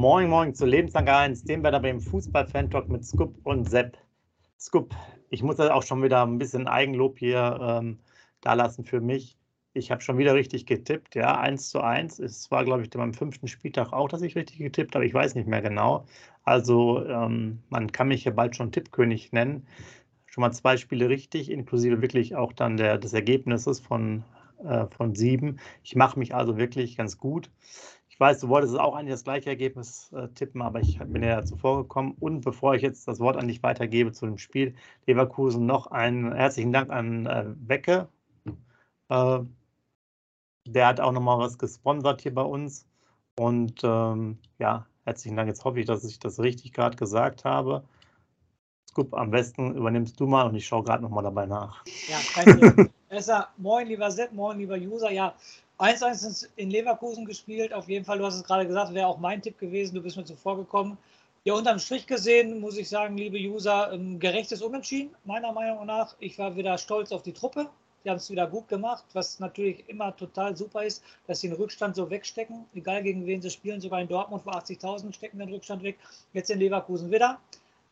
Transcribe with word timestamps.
Moin, 0.00 0.30
moin 0.30 0.54
zu 0.54 0.64
Lebenslang 0.64 1.06
1, 1.06 1.44
dem 1.44 1.62
Wetter 1.62 1.78
beim 1.78 2.00
Fußball-Fan-Talk 2.00 2.88
mit 2.88 3.04
Scoop 3.04 3.36
und 3.44 3.68
Sepp. 3.68 3.98
Scoop, 4.58 4.94
ich 5.28 5.42
muss 5.42 5.60
auch 5.60 5.82
schon 5.82 6.02
wieder 6.02 6.22
ein 6.22 6.38
bisschen 6.38 6.66
Eigenlob 6.66 7.18
hier 7.18 7.58
ähm, 7.60 7.98
da 8.40 8.54
lassen 8.54 8.82
für 8.82 9.02
mich. 9.02 9.36
Ich 9.74 9.90
habe 9.90 10.00
schon 10.00 10.16
wieder 10.16 10.32
richtig 10.32 10.64
getippt, 10.64 11.16
ja, 11.16 11.38
1 11.38 11.68
zu 11.68 11.82
1. 11.82 12.18
Es 12.18 12.50
war, 12.50 12.64
glaube 12.64 12.82
ich, 12.82 12.88
beim 12.88 13.12
fünften 13.12 13.46
Spieltag 13.46 13.92
auch, 13.92 14.08
dass 14.08 14.22
ich 14.22 14.36
richtig 14.36 14.56
getippt 14.56 14.94
habe. 14.94 15.04
Ich 15.04 15.12
weiß 15.12 15.34
nicht 15.34 15.46
mehr 15.46 15.60
genau. 15.60 16.06
Also, 16.44 17.04
ähm, 17.04 17.58
man 17.68 17.92
kann 17.92 18.08
mich 18.08 18.22
hier 18.22 18.34
bald 18.34 18.56
schon 18.56 18.72
Tippkönig 18.72 19.32
nennen. 19.32 19.66
Schon 20.24 20.40
mal 20.40 20.52
zwei 20.52 20.78
Spiele 20.78 21.10
richtig, 21.10 21.50
inklusive 21.50 22.00
wirklich 22.00 22.36
auch 22.36 22.54
dann 22.54 22.78
der, 22.78 22.96
des 22.96 23.12
Ergebnisses 23.12 23.80
von, 23.80 24.24
äh, 24.64 24.86
von 24.96 25.14
sieben. 25.14 25.58
Ich 25.84 25.94
mache 25.94 26.18
mich 26.18 26.34
also 26.34 26.56
wirklich 26.56 26.96
ganz 26.96 27.18
gut. 27.18 27.50
Ich 28.20 28.22
weiß, 28.22 28.40
du 28.40 28.50
wolltest 28.50 28.78
auch 28.78 28.96
eigentlich 28.96 29.14
das 29.14 29.24
gleiche 29.24 29.48
Ergebnis 29.48 30.12
äh, 30.12 30.28
tippen, 30.28 30.60
aber 30.60 30.80
ich 30.80 30.98
bin 30.98 31.22
ja 31.22 31.42
zuvor 31.42 31.78
gekommen. 31.78 32.14
Und 32.20 32.42
bevor 32.42 32.74
ich 32.74 32.82
jetzt 32.82 33.08
das 33.08 33.18
Wort 33.18 33.38
an 33.38 33.48
dich 33.48 33.62
weitergebe 33.62 34.12
zu 34.12 34.26
dem 34.26 34.36
Spiel 34.36 34.74
Leverkusen, 35.06 35.64
noch 35.64 35.86
einen 35.86 36.34
herzlichen 36.34 36.70
Dank 36.70 36.90
an 36.90 37.24
äh, 37.24 37.46
Wecke. 37.66 38.08
Äh, 39.08 39.38
der 40.68 40.86
hat 40.86 41.00
auch 41.00 41.12
nochmal 41.12 41.38
was 41.38 41.56
gesponsert 41.56 42.20
hier 42.20 42.34
bei 42.34 42.42
uns. 42.42 42.86
Und 43.38 43.80
ähm, 43.84 44.36
ja, 44.58 44.84
herzlichen 45.06 45.38
Dank. 45.38 45.48
Jetzt 45.48 45.64
hoffe 45.64 45.80
ich, 45.80 45.86
dass 45.86 46.04
ich 46.04 46.18
das 46.18 46.40
richtig 46.40 46.74
gerade 46.74 46.98
gesagt 46.98 47.46
habe. 47.46 47.84
Scoop, 48.86 49.14
am 49.14 49.30
besten 49.30 49.74
übernimmst 49.74 50.20
du 50.20 50.26
mal 50.26 50.46
und 50.46 50.54
ich 50.56 50.66
schaue 50.66 50.84
gerade 50.84 51.02
nochmal 51.02 51.24
dabei 51.24 51.46
nach. 51.46 51.86
Ja, 52.06 52.18
kein. 52.34 52.90
Besser, 53.08 53.48
moin 53.56 53.88
lieber 53.88 54.10
Sepp, 54.10 54.32
moin 54.32 54.58
lieber 54.58 54.76
User. 54.76 55.10
Ja, 55.10 55.34
1-1 55.80 56.48
in 56.56 56.70
Leverkusen 56.70 57.24
gespielt. 57.24 57.72
Auf 57.72 57.88
jeden 57.88 58.04
Fall, 58.04 58.18
du 58.18 58.26
hast 58.26 58.36
es 58.36 58.44
gerade 58.44 58.66
gesagt, 58.66 58.92
wäre 58.92 59.06
auch 59.06 59.18
mein 59.18 59.40
Tipp 59.40 59.58
gewesen. 59.58 59.94
Du 59.94 60.02
bist 60.02 60.16
mir 60.16 60.24
zuvor 60.24 60.56
gekommen. 60.56 60.98
Ja, 61.44 61.54
unterm 61.54 61.78
Strich 61.78 62.06
gesehen, 62.06 62.60
muss 62.60 62.76
ich 62.76 62.88
sagen, 62.88 63.16
liebe 63.16 63.38
User, 63.38 63.98
gerechtes 64.18 64.60
Unentschieden, 64.60 65.14
meiner 65.24 65.52
Meinung 65.52 65.86
nach. 65.86 66.14
Ich 66.20 66.38
war 66.38 66.54
wieder 66.54 66.76
stolz 66.76 67.12
auf 67.12 67.22
die 67.22 67.32
Truppe. 67.32 67.70
Die 68.04 68.10
haben 68.10 68.18
es 68.18 68.30
wieder 68.30 68.46
gut 68.46 68.68
gemacht, 68.68 69.04
was 69.14 69.40
natürlich 69.40 69.88
immer 69.88 70.14
total 70.16 70.56
super 70.56 70.84
ist, 70.84 71.02
dass 71.26 71.40
sie 71.40 71.48
den 71.48 71.56
Rückstand 71.56 71.96
so 71.96 72.10
wegstecken. 72.10 72.66
Egal 72.74 73.02
gegen 73.02 73.26
wen 73.26 73.40
sie 73.40 73.50
spielen, 73.50 73.80
sogar 73.80 74.00
in 74.02 74.08
Dortmund 74.08 74.42
vor 74.42 74.54
80.000 74.54 75.14
stecken 75.14 75.38
den 75.38 75.50
Rückstand 75.50 75.82
weg. 75.82 75.98
Jetzt 76.34 76.50
in 76.50 76.58
Leverkusen 76.58 77.10
wieder. 77.10 77.40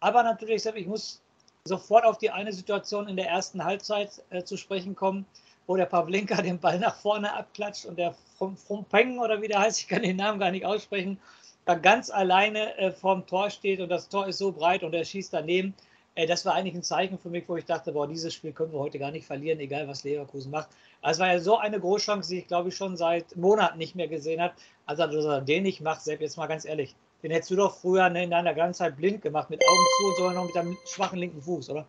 Aber 0.01 0.23
natürlich, 0.23 0.65
ich 0.65 0.87
muss 0.87 1.23
sofort 1.65 2.05
auf 2.05 2.19
die 2.19 2.31
eine 2.31 2.53
Situation 2.53 3.09
in 3.09 3.17
der 3.17 3.29
ersten 3.29 3.65
Halbzeit 3.65 4.23
äh, 4.31 4.43
zu 4.45 4.57
sprechen 4.57 4.95
kommen, 4.95 5.27
wo 5.69 5.77
der 5.77 5.87
Pavlenka 5.87 6.41
den 6.43 6.59
Ball 6.59 6.81
nach 6.81 6.97
vorne 6.97 7.33
abklatscht 7.33 7.85
und 7.85 7.99
der 7.99 8.15
Frumpeng 8.39 9.19
oder 9.19 9.41
wie 9.41 9.49
der 9.49 9.61
heißt, 9.61 9.81
ich 9.81 9.87
kann 9.87 10.03
den 10.03 10.17
Namen 10.17 10.41
gar 10.41 10.51
nicht 10.51 10.65
aussprechen, 10.65 11.21
da 11.67 11.75
ganz 11.75 12.11
alleine 12.11 12.77
äh, 12.79 12.91
vorm 12.91 13.27
Tor 13.27 13.51
steht 13.51 13.81
und 13.81 13.91
das 13.91 14.09
Tor 14.09 14.27
ist 14.27 14.39
so 14.39 14.51
breit 14.51 14.83
und 14.83 14.95
er 14.95 15.05
schießt 15.05 15.35
daneben. 15.35 15.75
Äh, 16.15 16.27
das 16.27 16.47
war 16.47 16.55
eigentlich 16.55 16.75
ein 16.75 16.83
Zeichen 16.83 17.19
für 17.19 17.29
mich, 17.29 17.45
wo 17.49 17.57
ich 17.57 17.67
dachte, 17.67 17.93
boah, 17.93 18.09
dieses 18.09 18.33
Spiel 18.33 18.53
können 18.53 18.73
wir 18.73 18.79
heute 18.79 18.99
gar 18.99 19.11
nicht 19.11 19.27
verlieren, 19.27 19.61
egal 19.61 19.87
was 19.87 20.05
Leverkusen 20.05 20.51
macht. 20.51 20.71
Also 21.03 21.21
war 21.21 21.31
ja 21.31 21.39
so 21.39 21.59
eine 21.59 21.79
Großchance, 21.79 22.31
die 22.31 22.39
ich 22.39 22.49
glaube 22.49 22.71
ich 22.71 22.77
schon 22.77 22.97
seit 22.97 23.37
Monaten 23.37 23.77
nicht 23.77 23.95
mehr 23.95 24.09
gesehen 24.09 24.41
habe. 24.41 24.55
Also, 24.87 25.07
dass 25.07 25.25
er 25.27 25.43
den 25.43 25.65
nicht 25.65 25.83
macht, 25.83 26.01
selbst 26.01 26.23
jetzt 26.23 26.39
mal 26.39 26.47
ganz 26.47 26.65
ehrlich, 26.65 26.97
den 27.23 27.31
hättest 27.31 27.51
du 27.51 27.57
doch 27.57 27.77
früher 27.77 28.07
in 28.07 28.31
deiner 28.31 28.55
ganzen 28.55 28.79
Zeit 28.79 28.97
blind 28.97 29.21
gemacht, 29.21 29.51
mit 29.51 29.63
Augen 29.63 29.87
zu 29.99 30.07
und 30.07 30.17
sogar 30.17 30.33
noch 30.33 30.47
mit 30.47 30.57
einem 30.57 30.79
schwachen 30.87 31.19
linken 31.19 31.43
Fuß, 31.43 31.69
oder? 31.69 31.87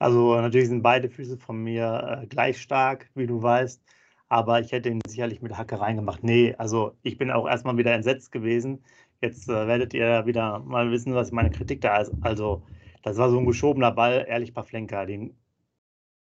Also 0.00 0.34
natürlich 0.40 0.68
sind 0.68 0.82
beide 0.82 1.10
Füße 1.10 1.36
von 1.38 1.62
mir 1.62 2.22
äh, 2.22 2.26
gleich 2.26 2.60
stark, 2.60 3.10
wie 3.14 3.26
du 3.26 3.42
weißt. 3.42 3.82
Aber 4.30 4.60
ich 4.60 4.72
hätte 4.72 4.88
ihn 4.88 5.00
sicherlich 5.06 5.42
mit 5.42 5.56
Hacke 5.58 5.78
reingemacht. 5.80 6.24
Nee, 6.24 6.54
also 6.56 6.96
ich 7.02 7.18
bin 7.18 7.30
auch 7.30 7.46
erstmal 7.46 7.76
wieder 7.76 7.92
entsetzt 7.92 8.32
gewesen. 8.32 8.82
Jetzt 9.20 9.48
äh, 9.48 9.66
werdet 9.66 9.92
ihr 9.94 10.24
wieder 10.26 10.60
mal 10.60 10.90
wissen, 10.90 11.14
was 11.14 11.32
meine 11.32 11.50
Kritik 11.50 11.82
da 11.82 11.98
ist. 11.98 12.12
Also 12.22 12.62
das 13.02 13.18
war 13.18 13.30
so 13.30 13.38
ein 13.38 13.46
geschobener 13.46 13.92
Ball, 13.92 14.24
ehrlich 14.26 14.54
Pavlenka. 14.54 15.04
Den, 15.04 15.36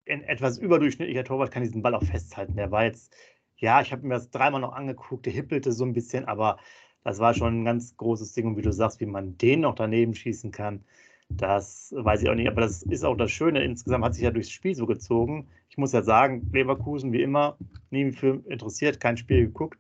ein 0.09 0.24
etwas 0.24 0.58
überdurchschnittlicher 0.58 1.25
Torwart 1.25 1.52
kann 1.52 1.64
diesen 1.64 1.81
Ball 1.81 1.96
auch 1.96 2.03
festhalten. 2.03 2.56
Der 2.56 2.72
war 2.72 2.85
jetzt, 2.85 3.14
ja, 3.58 3.81
ich 3.81 3.91
habe 3.91 4.08
mir 4.08 4.14
das 4.16 4.30
dreimal 4.31 4.62
noch 4.62 4.74
angeguckt, 4.74 5.25
der 5.25 5.34
hippelte 5.34 5.74
so 5.74 5.84
ein 5.84 5.94
bisschen, 5.94 6.25
aber 6.25 6.59
das 7.03 7.19
war 7.19 7.34
schon 7.34 7.62
ein 7.62 7.66
ganz 7.66 7.97
großes 7.97 8.34
Ding. 8.34 8.47
Und 8.47 8.58
wie 8.58 8.62
du 8.62 8.72
sagst, 8.72 9.02
wie 9.02 9.06
man 9.06 9.38
den 9.38 9.62
noch 9.62 9.75
daneben 9.75 10.16
schießen 10.16 10.52
kann, 10.52 10.85
das 11.30 11.94
weiß 11.97 12.24
ich 12.24 12.30
auch 12.30 12.36
nicht. 12.36 12.47
Aber 12.47 12.62
das 12.62 12.84
ist 12.84 13.03
auch 13.03 13.16
das 13.16 13.31
Schöne. 13.31 13.63
Insgesamt 13.63 14.06
hat 14.06 14.16
sich 14.16 14.24
ja 14.24 14.31
durchs 14.31 14.52
Spiel 14.52 14.75
so 14.75 14.86
gezogen. 14.86 15.47
Ich 15.69 15.78
muss 15.78 15.91
ja 15.91 16.02
sagen, 16.02 16.50
Leverkusen 16.53 17.12
wie 17.12 17.22
immer, 17.22 17.58
nie 17.90 18.12
für 18.12 18.41
interessiert, 18.47 19.00
kein 19.00 19.18
Spiel 19.18 19.47
geguckt. 19.47 19.80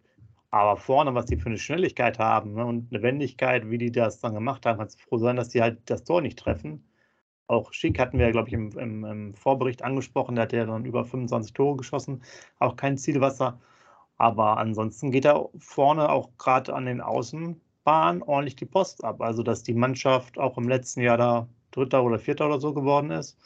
Aber 0.51 0.77
vorne, 0.77 1.13
was 1.13 1.25
die 1.25 1.37
für 1.37 1.47
eine 1.47 1.57
Schnelligkeit 1.57 2.19
haben 2.19 2.53
ne, 2.53 2.65
und 2.65 2.91
eine 2.91 3.03
Wendigkeit, 3.03 3.69
wie 3.69 3.77
die 3.77 3.91
das 3.91 4.21
dann 4.21 4.33
gemacht 4.33 4.65
haben, 4.65 4.77
kannst 4.79 4.99
du 4.99 5.03
froh 5.03 5.17
sein, 5.17 5.35
dass 5.35 5.49
die 5.49 5.61
halt 5.61 5.79
das 5.85 6.03
Tor 6.03 6.21
nicht 6.21 6.39
treffen. 6.39 6.85
Auch 7.47 7.73
Schick 7.73 7.99
hatten 7.99 8.17
wir, 8.19 8.31
glaube 8.31 8.47
ich, 8.47 8.53
im, 8.53 8.71
im, 8.77 9.05
im, 9.05 9.33
Vorbericht 9.33 9.83
angesprochen. 9.83 10.35
Der 10.35 10.43
hat 10.43 10.53
ja 10.53 10.65
dann 10.65 10.85
über 10.85 11.05
25 11.05 11.53
Tore 11.53 11.77
geschossen. 11.77 12.23
Auch 12.59 12.75
kein 12.75 12.97
Zielwasser. 12.97 13.59
Aber 14.17 14.57
ansonsten 14.57 15.11
geht 15.11 15.25
da 15.25 15.45
vorne 15.59 16.09
auch 16.09 16.29
gerade 16.37 16.73
an 16.73 16.85
den 16.85 17.01
Außenbahnen 17.85 18.23
ordentlich 18.23 18.55
die 18.55 18.65
Post 18.65 19.03
ab. 19.03 19.21
Also, 19.21 19.43
dass 19.43 19.63
die 19.63 19.73
Mannschaft 19.73 20.37
auch 20.37 20.57
im 20.57 20.67
letzten 20.67 21.01
Jahr 21.01 21.17
da 21.17 21.47
Dritter 21.71 22.03
oder 22.03 22.19
Vierter 22.19 22.47
oder 22.47 22.59
so 22.59 22.73
geworden 22.73 23.11
ist. 23.11 23.37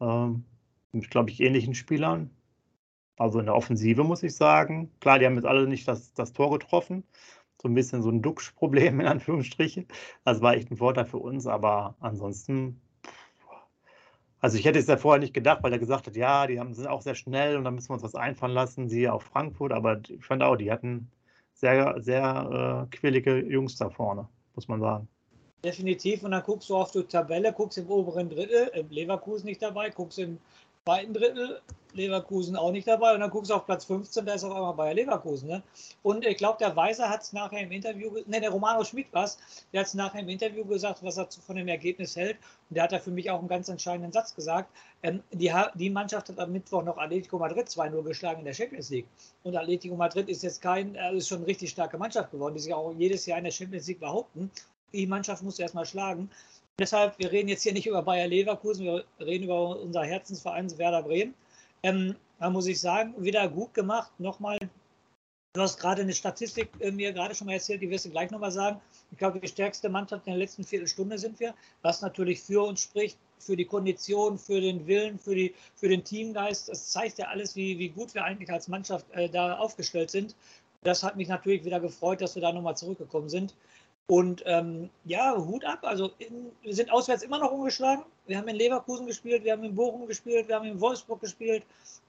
Ähm, 0.00 0.44
mit, 0.92 1.10
glaube 1.10 1.30
ich, 1.30 1.40
ähnlichen 1.40 1.74
Spielern. 1.74 2.30
Also 3.16 3.38
in 3.38 3.46
der 3.46 3.54
Offensive 3.54 4.04
muss 4.04 4.22
ich 4.22 4.34
sagen. 4.34 4.90
Klar, 5.00 5.18
die 5.18 5.26
haben 5.26 5.36
jetzt 5.36 5.46
alle 5.46 5.66
nicht 5.66 5.86
das, 5.88 6.12
das 6.14 6.32
Tor 6.32 6.50
getroffen. 6.50 7.04
So 7.60 7.68
ein 7.68 7.74
bisschen 7.74 8.02
so 8.02 8.10
ein 8.10 8.22
Duxch-Problem 8.22 9.00
in 9.00 9.06
Anführungsstrichen. 9.06 9.86
Das 10.24 10.40
war 10.40 10.54
echt 10.54 10.70
ein 10.70 10.76
Vorteil 10.76 11.04
für 11.06 11.18
uns, 11.18 11.46
aber 11.46 11.96
ansonsten. 12.00 12.80
Also 14.40 14.56
ich 14.56 14.64
hätte 14.64 14.78
es 14.78 14.86
ja 14.86 14.96
vorher 14.96 15.20
nicht 15.20 15.34
gedacht, 15.34 15.62
weil 15.62 15.72
er 15.72 15.78
gesagt 15.78 16.06
hat, 16.06 16.16
ja, 16.16 16.46
die 16.46 16.58
haben, 16.58 16.72
sind 16.72 16.86
auch 16.86 17.02
sehr 17.02 17.14
schnell 17.14 17.56
und 17.56 17.64
da 17.64 17.70
müssen 17.70 17.90
wir 17.90 17.94
uns 17.94 18.02
was 18.02 18.14
einfallen 18.14 18.54
lassen, 18.54 18.88
siehe 18.88 19.12
auf 19.12 19.22
Frankfurt. 19.24 19.72
Aber 19.72 20.00
ich 20.08 20.24
fand 20.24 20.42
auch, 20.42 20.56
die 20.56 20.72
hatten 20.72 21.10
sehr, 21.60 21.94
sehr 21.98 22.86
äh, 22.90 22.96
quirlige 22.96 23.38
Jungs 23.38 23.76
da 23.76 23.90
vorne, 23.90 24.26
muss 24.54 24.66
man 24.66 24.80
sagen. 24.80 25.08
Definitiv. 25.62 26.22
Und 26.22 26.30
dann 26.30 26.42
guckst 26.42 26.70
du 26.70 26.76
auf 26.76 26.90
die 26.90 27.02
Tabelle, 27.02 27.52
guckst 27.52 27.76
im 27.76 27.88
oberen 27.90 28.30
Drittel, 28.30 28.70
im 28.74 28.88
Leverkusen 28.88 29.46
nicht 29.46 29.60
dabei, 29.60 29.90
guckst 29.90 30.18
im 30.18 30.38
zweiten 30.84 31.12
Drittel, 31.12 31.60
Leverkusen 31.94 32.56
auch 32.56 32.72
nicht 32.72 32.86
dabei. 32.86 33.14
Und 33.14 33.20
dann 33.20 33.30
guckst 33.30 33.50
du 33.50 33.54
auf 33.54 33.66
Platz 33.66 33.84
15, 33.84 34.24
da 34.24 34.34
ist 34.34 34.44
auf 34.44 34.54
einmal 34.54 34.74
Bayer 34.74 34.94
Leverkusen. 34.94 35.48
Ne? 35.48 35.62
Und 36.02 36.24
ich 36.26 36.36
glaube, 36.36 36.58
der 36.58 36.74
Weiser 36.76 37.08
hat 37.08 37.22
es 37.22 37.32
nachher 37.32 37.60
im 37.60 37.72
Interview, 37.72 38.10
ne, 38.26 38.40
der 38.40 38.50
Romano 38.50 38.84
Schmidt 38.84 39.12
war 39.12 39.28
der 39.72 39.80
hat 39.80 39.86
es 39.86 39.94
nachher 39.94 40.20
im 40.20 40.28
Interview 40.28 40.64
gesagt, 40.64 41.02
was 41.02 41.16
er 41.16 41.28
von 41.30 41.56
dem 41.56 41.68
Ergebnis 41.68 42.16
hält. 42.16 42.36
Und 42.68 42.76
der 42.76 42.84
hat 42.84 42.92
da 42.92 42.98
für 42.98 43.10
mich 43.10 43.30
auch 43.30 43.38
einen 43.38 43.48
ganz 43.48 43.68
entscheidenden 43.68 44.12
Satz 44.12 44.34
gesagt. 44.34 44.70
Ähm, 45.02 45.22
die, 45.32 45.52
die, 45.74 45.90
Mannschaft 45.90 46.28
hat 46.28 46.38
am 46.38 46.52
Mittwoch 46.52 46.82
noch 46.82 46.98
Atletico 46.98 47.38
Madrid 47.38 47.68
2-0 47.68 48.02
geschlagen 48.02 48.40
in 48.40 48.44
der 48.44 48.54
Champions 48.54 48.90
League. 48.90 49.06
Und 49.42 49.56
Atletico 49.56 49.96
Madrid 49.96 50.28
ist 50.28 50.42
jetzt 50.42 50.60
kein, 50.62 50.94
äh, 50.94 51.14
ist 51.14 51.28
schon 51.28 51.38
eine 51.38 51.46
richtig 51.46 51.70
starke 51.70 51.98
Mannschaft 51.98 52.30
geworden, 52.30 52.54
die 52.54 52.60
sich 52.60 52.74
auch 52.74 52.92
jedes 52.96 53.26
Jahr 53.26 53.38
in 53.38 53.44
der 53.44 53.50
Champions 53.50 53.86
League 53.86 54.00
behaupten. 54.00 54.50
Die 54.92 55.06
Mannschaft 55.06 55.42
muss 55.42 55.58
erstmal 55.58 55.86
schlagen. 55.86 56.30
Deshalb, 56.80 57.18
wir 57.18 57.30
reden 57.30 57.48
jetzt 57.48 57.62
hier 57.62 57.74
nicht 57.74 57.86
über 57.86 58.02
Bayer 58.02 58.26
Leverkusen, 58.26 58.86
wir 58.86 59.04
reden 59.20 59.44
über 59.44 59.78
unser 59.78 60.02
Herzensverein 60.02 60.78
Werder 60.78 61.02
Bremen. 61.02 61.34
Ähm, 61.82 62.16
da 62.38 62.50
muss 62.50 62.66
ich 62.66 62.80
sagen, 62.80 63.14
wieder 63.18 63.48
gut 63.48 63.74
gemacht. 63.74 64.12
Nochmal, 64.18 64.58
du 65.52 65.60
hast 65.60 65.78
gerade 65.78 66.02
eine 66.02 66.12
Statistik 66.12 66.68
äh, 66.80 66.90
mir 66.90 67.12
gerade 67.12 67.34
schon 67.34 67.46
mal 67.46 67.54
erzählt, 67.54 67.82
die 67.82 67.90
wirst 67.90 68.04
du 68.04 68.10
gleich 68.10 68.30
nochmal 68.30 68.52
sagen. 68.52 68.80
Ich 69.10 69.18
glaube, 69.18 69.40
die 69.40 69.48
stärkste 69.48 69.88
Mannschaft 69.88 70.26
in 70.26 70.32
der 70.32 70.38
letzten 70.38 70.64
Viertelstunde 70.64 71.18
sind 71.18 71.40
wir, 71.40 71.54
was 71.82 72.02
natürlich 72.02 72.40
für 72.40 72.62
uns 72.62 72.82
spricht, 72.82 73.18
für 73.38 73.56
die 73.56 73.64
Kondition, 73.64 74.38
für 74.38 74.60
den 74.60 74.86
Willen, 74.86 75.18
für, 75.18 75.34
die, 75.34 75.54
für 75.74 75.88
den 75.88 76.04
Teamgeist. 76.04 76.68
Das 76.68 76.90
zeigt 76.90 77.18
ja 77.18 77.26
alles, 77.26 77.56
wie, 77.56 77.78
wie 77.78 77.88
gut 77.88 78.14
wir 78.14 78.24
eigentlich 78.24 78.50
als 78.50 78.68
Mannschaft 78.68 79.06
äh, 79.12 79.28
da 79.28 79.56
aufgestellt 79.56 80.10
sind. 80.10 80.34
Das 80.82 81.02
hat 81.02 81.16
mich 81.16 81.28
natürlich 81.28 81.64
wieder 81.64 81.80
gefreut, 81.80 82.20
dass 82.20 82.34
wir 82.34 82.42
da 82.42 82.52
nochmal 82.52 82.76
zurückgekommen 82.76 83.28
sind. 83.28 83.54
Und 84.10 84.42
ähm, 84.44 84.90
ja, 85.04 85.36
Hut 85.36 85.64
ab. 85.64 85.78
Also 85.82 86.10
in, 86.18 86.50
wir 86.62 86.74
sind 86.74 86.90
auswärts 86.90 87.22
immer 87.22 87.38
noch 87.38 87.52
umgeschlagen. 87.52 88.02
Wir 88.26 88.38
haben 88.38 88.48
in 88.48 88.56
Leverkusen 88.56 89.06
gespielt, 89.06 89.44
wir 89.44 89.52
haben 89.52 89.62
in 89.62 89.72
Bochum 89.72 90.08
gespielt, 90.08 90.48
wir 90.48 90.56
haben 90.56 90.66
in 90.66 90.80
Wolfsburg 90.80 91.20
gespielt. 91.20 91.62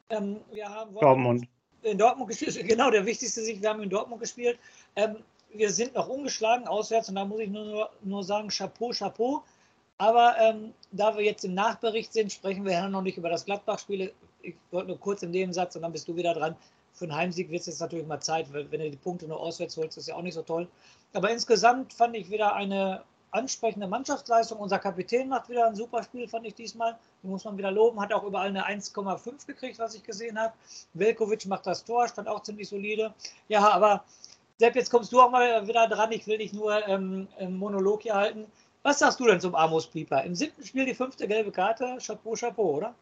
Ähm, 0.09 0.38
wir 0.51 0.68
haben 0.68 0.95
Dortmund. 0.95 1.48
In 1.83 2.00
Dortmund 2.00 2.31
gespielt. 2.31 2.57
Genau, 2.68 2.89
der 2.89 3.06
wichtigste 3.06 3.42
Sieg, 3.42 3.62
wir 3.62 3.69
haben 3.69 3.83
in 3.83 3.89
Dortmund 3.92 4.19
gespielt. 4.19 4.57
Ähm, 4.95 5.18
wir 5.53 5.69
sind 5.69 5.94
noch 5.94 6.09
umgeschlagen 6.09 6.68
auswärts 6.68 7.07
und 7.09 7.15
da 7.15 7.24
muss 7.24 7.39
ich 7.39 7.51
nur, 7.51 7.92
nur 8.01 8.24
sagen, 8.24 8.50
Chapeau, 8.50 8.89
Chapeau. 8.89 9.44
Aber 10.00 10.36
ähm, 10.39 10.74
da 10.92 11.15
wir 11.15 11.24
jetzt 11.24 11.45
im 11.45 11.53
Nachbericht 11.53 12.13
sind, 12.13 12.33
sprechen 12.33 12.65
wir 12.65 12.71
ja 12.71 12.89
noch 12.89 13.03
nicht 13.03 13.19
über 13.19 13.30
das 13.30 13.45
Gladbach-Spiel. 13.45 14.12
Ich 14.42 14.56
wollte 14.71 14.88
nur 14.88 15.00
kurz 15.00 15.21
in 15.21 15.31
dem 15.31 15.53
Satz 15.53 15.75
und 15.75 15.83
dann 15.83 15.92
bist 15.92 16.07
du 16.07 16.15
wieder 16.15 16.33
dran. 16.33 16.56
Für 17.01 17.06
einen 17.06 17.15
Heimsieg 17.15 17.50
wird 17.50 17.62
es 17.62 17.65
jetzt 17.65 17.80
natürlich 17.80 18.06
mal 18.06 18.19
Zeit, 18.19 18.53
weil 18.53 18.71
wenn 18.71 18.80
du 18.80 18.92
die 18.92 18.95
Punkte 18.95 19.27
nur 19.27 19.39
auswärts 19.39 19.75
holst, 19.75 19.98
ist 19.98 20.07
ja 20.07 20.13
auch 20.13 20.21
nicht 20.21 20.36
so 20.36 20.44
toll. 20.44 20.68
Aber 21.13 21.31
insgesamt 21.31 21.94
fand 21.94 22.15
ich 22.15 22.30
wieder 22.30 22.53
eine 22.53 23.01
ansprechende 23.31 23.88
Mannschaftsleistung. 23.88 24.59
Unser 24.59 24.77
Kapitän 24.77 25.27
macht 25.27 25.50
wieder 25.50 25.65
ein 25.65 25.74
super 25.74 26.03
Spiel, 26.03 26.27
fand 26.27 26.45
ich 26.45 26.53
diesmal. 26.53 26.95
Die 27.24 27.27
muss 27.27 27.44
man 27.44 27.57
wieder 27.57 27.71
loben. 27.71 28.00
Hat 28.00 28.13
auch 28.13 28.24
überall 28.24 28.50
eine 28.50 28.68
1,5 28.68 29.48
gekriegt, 29.48 29.80
was 29.80 29.95
ich 29.95 30.03
gesehen 30.03 30.39
habe. 30.39 30.53
Velkovic 30.94 31.48
macht 31.48 31.65
das 31.65 31.83
Tor, 31.83 32.07
stand 32.07 32.27
auch 32.27 32.44
ziemlich 32.44 32.69
solide. 32.69 33.15
Ja, 33.48 33.68
aber 33.68 34.03
Sepp, 34.59 34.75
jetzt 34.75 34.92
kommst 34.92 35.12
du 35.12 35.21
auch 35.21 35.31
mal 35.31 35.68
wieder 35.68 35.88
dran. 35.88 36.12
Ich 36.12 36.27
will 36.27 36.38
nicht 36.38 36.53
nur 36.53 36.88
ähm, 36.88 37.27
Monolog 37.50 38.03
hier 38.03 38.13
halten. 38.13 38.45
Was 38.83 39.00
sagst 39.00 39.19
du 39.19 39.25
denn 39.25 39.42
zum 39.42 39.56
Amos 39.56 39.88
Pieper? 39.88 40.24
Im 40.24 40.36
siebten 40.36 40.63
Spiel 40.63 40.86
die 40.86 40.94
fünfte 40.94 41.27
gelbe 41.27 41.51
Karte. 41.51 41.98
Chapeau, 42.00 42.36
Chapeau, 42.36 42.75
oder? 42.75 42.94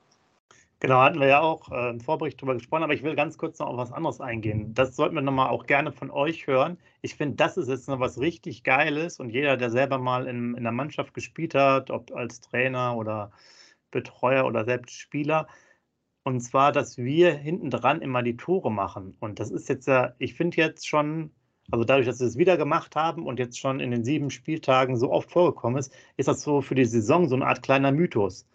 Genau, 0.82 1.02
hatten 1.02 1.20
wir 1.20 1.28
ja 1.28 1.42
auch 1.42 1.70
äh, 1.72 1.90
im 1.90 2.00
Vorbericht 2.00 2.42
drüber 2.42 2.54
gesprochen, 2.54 2.84
aber 2.84 2.94
ich 2.94 3.04
will 3.04 3.16
ganz 3.16 3.38
kurz 3.38 3.60
noch 3.60 3.68
auf 3.68 3.78
was 3.78 3.92
anderes 3.92 4.22
eingehen. 4.22 4.74
Das 4.74 4.96
sollten 4.96 5.16
wir 5.16 5.22
nochmal 5.22 5.50
auch 5.50 5.66
gerne 5.66 5.92
von 5.92 6.10
euch 6.10 6.48
hören. 6.48 6.78
Ich 7.02 7.16
finde, 7.16 7.36
das 7.36 7.58
ist 7.58 7.68
jetzt 7.68 7.90
noch 7.90 8.00
was 8.00 8.20
richtig 8.20 8.64
Geiles 8.64 9.20
und 9.20 9.30
jeder, 9.30 9.58
der 9.58 9.72
selber 9.72 9.98
mal 9.98 10.26
in, 10.28 10.56
in 10.56 10.64
der 10.64 10.72
Mannschaft 10.72 11.14
gespielt 11.14 11.54
hat, 11.54 11.92
ob 11.92 12.12
als 12.14 12.40
Trainer 12.40 12.96
oder 12.96 13.32
Betreuer 13.92 14.46
oder 14.46 14.64
selbst 14.66 14.96
Spieler, 14.98 15.48
und 16.24 16.42
zwar, 16.42 16.72
dass 16.72 16.98
wir 16.98 17.34
hinten 17.34 17.70
dran 17.72 18.02
immer 18.02 18.24
die 18.24 18.38
Tore 18.38 18.72
machen. 18.72 19.16
Und 19.20 19.40
das 19.40 19.52
ist 19.52 19.68
jetzt 19.70 19.88
ja, 19.88 20.14
ich 20.20 20.36
finde 20.36 20.58
jetzt 20.58 20.88
schon, 20.88 21.32
also 21.72 21.84
dadurch, 21.86 22.06
dass 22.08 22.20
wir 22.20 22.28
es 22.28 22.38
wieder 22.38 22.58
gemacht 22.58 22.96
haben 22.96 23.26
und 23.26 23.40
jetzt 23.40 23.60
schon 23.60 23.80
in 23.80 23.92
den 23.92 24.04
sieben 24.06 24.30
Spieltagen 24.30 24.98
so 24.98 25.12
oft 25.12 25.32
vorgekommen 25.32 25.78
ist, 25.80 25.94
ist 26.18 26.28
das 26.28 26.42
so 26.42 26.62
für 26.62 26.76
die 26.76 26.86
Saison 26.86 27.28
so 27.28 27.36
eine 27.36 27.48
Art 27.48 27.64
kleiner 27.64 27.92
Mythos. 27.92 28.48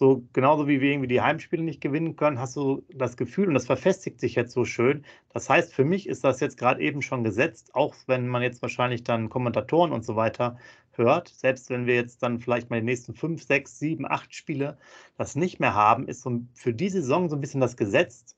So 0.00 0.26
genauso 0.32 0.66
wie 0.66 0.80
wir 0.80 0.92
irgendwie 0.92 1.08
die 1.08 1.20
Heimspiele 1.20 1.62
nicht 1.62 1.82
gewinnen 1.82 2.16
können, 2.16 2.38
hast 2.38 2.56
du 2.56 2.82
das 2.88 3.18
Gefühl, 3.18 3.48
und 3.48 3.52
das 3.52 3.66
verfestigt 3.66 4.18
sich 4.18 4.34
jetzt 4.34 4.54
so 4.54 4.64
schön. 4.64 5.04
Das 5.28 5.50
heißt, 5.50 5.74
für 5.74 5.84
mich 5.84 6.08
ist 6.08 6.24
das 6.24 6.40
jetzt 6.40 6.56
gerade 6.56 6.80
eben 6.80 7.02
schon 7.02 7.22
gesetzt, 7.22 7.74
auch 7.74 7.94
wenn 8.06 8.26
man 8.26 8.40
jetzt 8.40 8.62
wahrscheinlich 8.62 9.04
dann 9.04 9.28
Kommentatoren 9.28 9.92
und 9.92 10.02
so 10.02 10.16
weiter 10.16 10.56
hört. 10.92 11.28
Selbst 11.28 11.68
wenn 11.68 11.84
wir 11.84 11.96
jetzt 11.96 12.22
dann 12.22 12.40
vielleicht 12.40 12.70
mal 12.70 12.80
die 12.80 12.86
nächsten 12.86 13.12
fünf, 13.12 13.42
sechs, 13.42 13.78
sieben, 13.78 14.06
acht 14.10 14.34
Spiele 14.34 14.78
das 15.18 15.36
nicht 15.36 15.60
mehr 15.60 15.74
haben, 15.74 16.08
ist 16.08 16.22
so 16.22 16.40
für 16.54 16.72
die 16.72 16.88
Saison 16.88 17.28
so 17.28 17.36
ein 17.36 17.42
bisschen 17.42 17.60
das 17.60 17.76
Gesetz, 17.76 18.34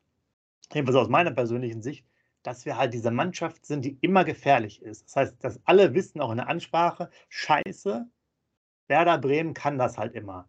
jedenfalls 0.75 0.99
aus 0.99 1.09
meiner 1.09 1.31
persönlichen 1.31 1.81
Sicht, 1.81 2.05
dass 2.43 2.67
wir 2.67 2.77
halt 2.77 2.93
diese 2.93 3.13
Mannschaft 3.13 3.67
sind, 3.67 3.85
die 3.85 3.99
immer 4.01 4.25
gefährlich 4.25 4.83
ist. 4.83 5.05
Das 5.07 5.15
heißt, 5.15 5.45
dass 5.45 5.61
alle 5.65 5.95
wissen, 5.95 6.21
auch 6.21 6.33
in 6.33 6.39
der 6.39 6.49
Ansprache, 6.49 7.09
scheiße, 7.29 8.11
Werder 8.89 9.19
Bremen 9.19 9.55
kann 9.55 9.79
das 9.79 9.97
halt 9.97 10.15
immer. 10.15 10.49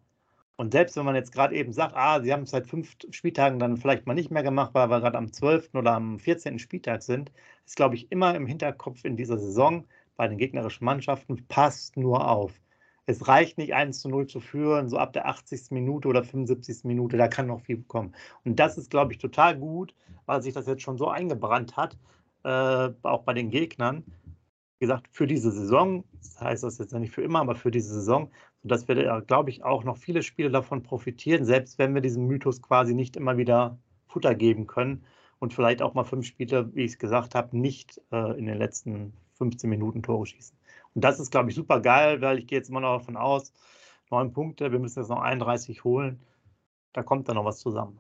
Und 0.56 0.72
selbst 0.74 0.96
wenn 0.96 1.06
man 1.06 1.16
jetzt 1.16 1.32
gerade 1.32 1.56
eben 1.56 1.74
sagt, 1.74 1.96
ah, 1.96 2.22
sie 2.22 2.32
haben 2.32 2.44
es 2.44 2.52
seit 2.52 2.68
fünf 2.68 2.96
Spieltagen 3.10 3.60
dann 3.60 3.78
vielleicht 3.78 4.06
mal 4.06 4.14
nicht 4.14 4.30
mehr 4.32 4.44
gemacht, 4.44 4.74
weil 4.74 4.90
wir 4.90 5.00
gerade 5.00 5.18
am 5.18 5.32
12. 5.32 5.74
oder 5.74 5.94
am 5.94 6.20
14. 6.20 6.60
Spieltag 6.60 7.02
sind, 7.02 7.32
ist, 7.66 7.76
glaube 7.76 7.96
ich, 7.96 8.12
immer 8.12 8.36
im 8.36 8.46
Hinterkopf 8.46 9.04
in 9.04 9.18
dieser 9.18 9.40
Saison 9.40 9.86
bei 10.16 10.28
den 10.28 10.38
gegnerischen 10.38 10.86
Mannschaften, 10.86 11.48
passt 11.48 11.98
nur 11.98 12.30
auf. 12.30 12.54
Es 13.06 13.28
reicht 13.28 13.58
nicht 13.58 13.74
1 13.74 14.00
zu 14.00 14.10
0 14.10 14.28
zu 14.28 14.40
führen, 14.40 14.88
so 14.88 14.98
ab 14.98 15.12
der 15.14 15.28
80. 15.28 15.72
Minute 15.72 16.08
oder 16.08 16.24
75. 16.24 16.86
Minute, 16.86 17.18
da 17.18 17.28
kann 17.28 17.48
noch 17.48 17.62
viel 17.62 17.84
kommen. 17.84 18.16
Und 18.46 18.60
das 18.60 18.78
ist, 18.78 18.90
glaube 18.90 19.12
ich, 19.12 19.18
total 19.20 19.58
gut, 19.58 19.94
weil 20.26 20.42
sich 20.42 20.54
das 20.54 20.68
jetzt 20.68 20.84
schon 20.84 20.98
so 20.98 21.10
eingebrannt 21.10 21.76
hat, 21.76 21.98
äh, 22.44 22.90
auch 23.02 23.24
bei 23.24 23.34
den 23.34 23.50
Gegnern. 23.50 24.04
Wie 24.80 24.86
gesagt, 24.86 25.08
für 25.12 25.28
diese 25.28 25.52
Saison, 25.52 26.04
das 26.22 26.40
heißt 26.40 26.64
das 26.64 26.78
jetzt 26.78 26.94
nicht 26.94 27.14
für 27.14 27.24
immer, 27.24 27.42
aber 27.42 27.56
für 27.56 27.72
diese 27.72 27.94
Saison, 27.94 28.30
sodass 28.64 28.88
wir, 28.88 29.22
glaube 29.22 29.50
ich, 29.50 29.64
auch 29.64 29.84
noch 29.84 29.98
viele 29.98 30.24
Spiele 30.24 30.50
davon 30.50 30.84
profitieren, 30.84 31.46
selbst 31.46 31.78
wenn 31.78 31.94
wir 31.94 32.02
diesem 32.02 32.26
Mythos 32.28 32.62
quasi 32.62 32.94
nicht 32.94 33.18
immer 33.18 33.38
wieder 33.38 33.78
Futter 34.08 34.34
geben 34.36 34.68
können 34.68 35.04
und 35.40 35.54
vielleicht 35.54 35.82
auch 35.82 35.94
mal 35.94 36.06
fünf 36.06 36.26
Spiele, 36.26 36.74
wie 36.74 36.84
ich 36.84 36.94
es 36.94 37.00
gesagt 37.00 37.36
habe, 37.36 37.58
nicht 37.58 38.02
äh, 38.12 38.38
in 38.38 38.46
den 38.46 38.58
letzten 38.58 39.14
15 39.34 39.70
Minuten 39.70 40.02
Tore 40.02 40.26
schießen. 40.26 40.58
Und 40.96 41.04
das 41.04 41.20
ist, 41.20 41.32
glaube 41.32 41.50
ich, 41.50 41.56
super 41.56 41.82
geil, 41.82 42.22
weil 42.22 42.40
ich 42.40 42.48
gehe 42.48 42.58
jetzt 42.58 42.70
immer 42.70 42.80
noch 42.80 43.00
davon 43.00 43.18
aus, 43.18 43.52
neun 44.10 44.32
Punkte, 44.32 44.72
wir 44.72 44.80
müssen 44.80 45.00
jetzt 45.00 45.10
noch 45.10 45.22
31 45.22 45.84
holen, 45.84 46.22
da 46.94 47.04
kommt 47.04 47.28
dann 47.28 47.36
noch 47.36 47.46
was 47.46 47.60
zusammen. 47.60 48.00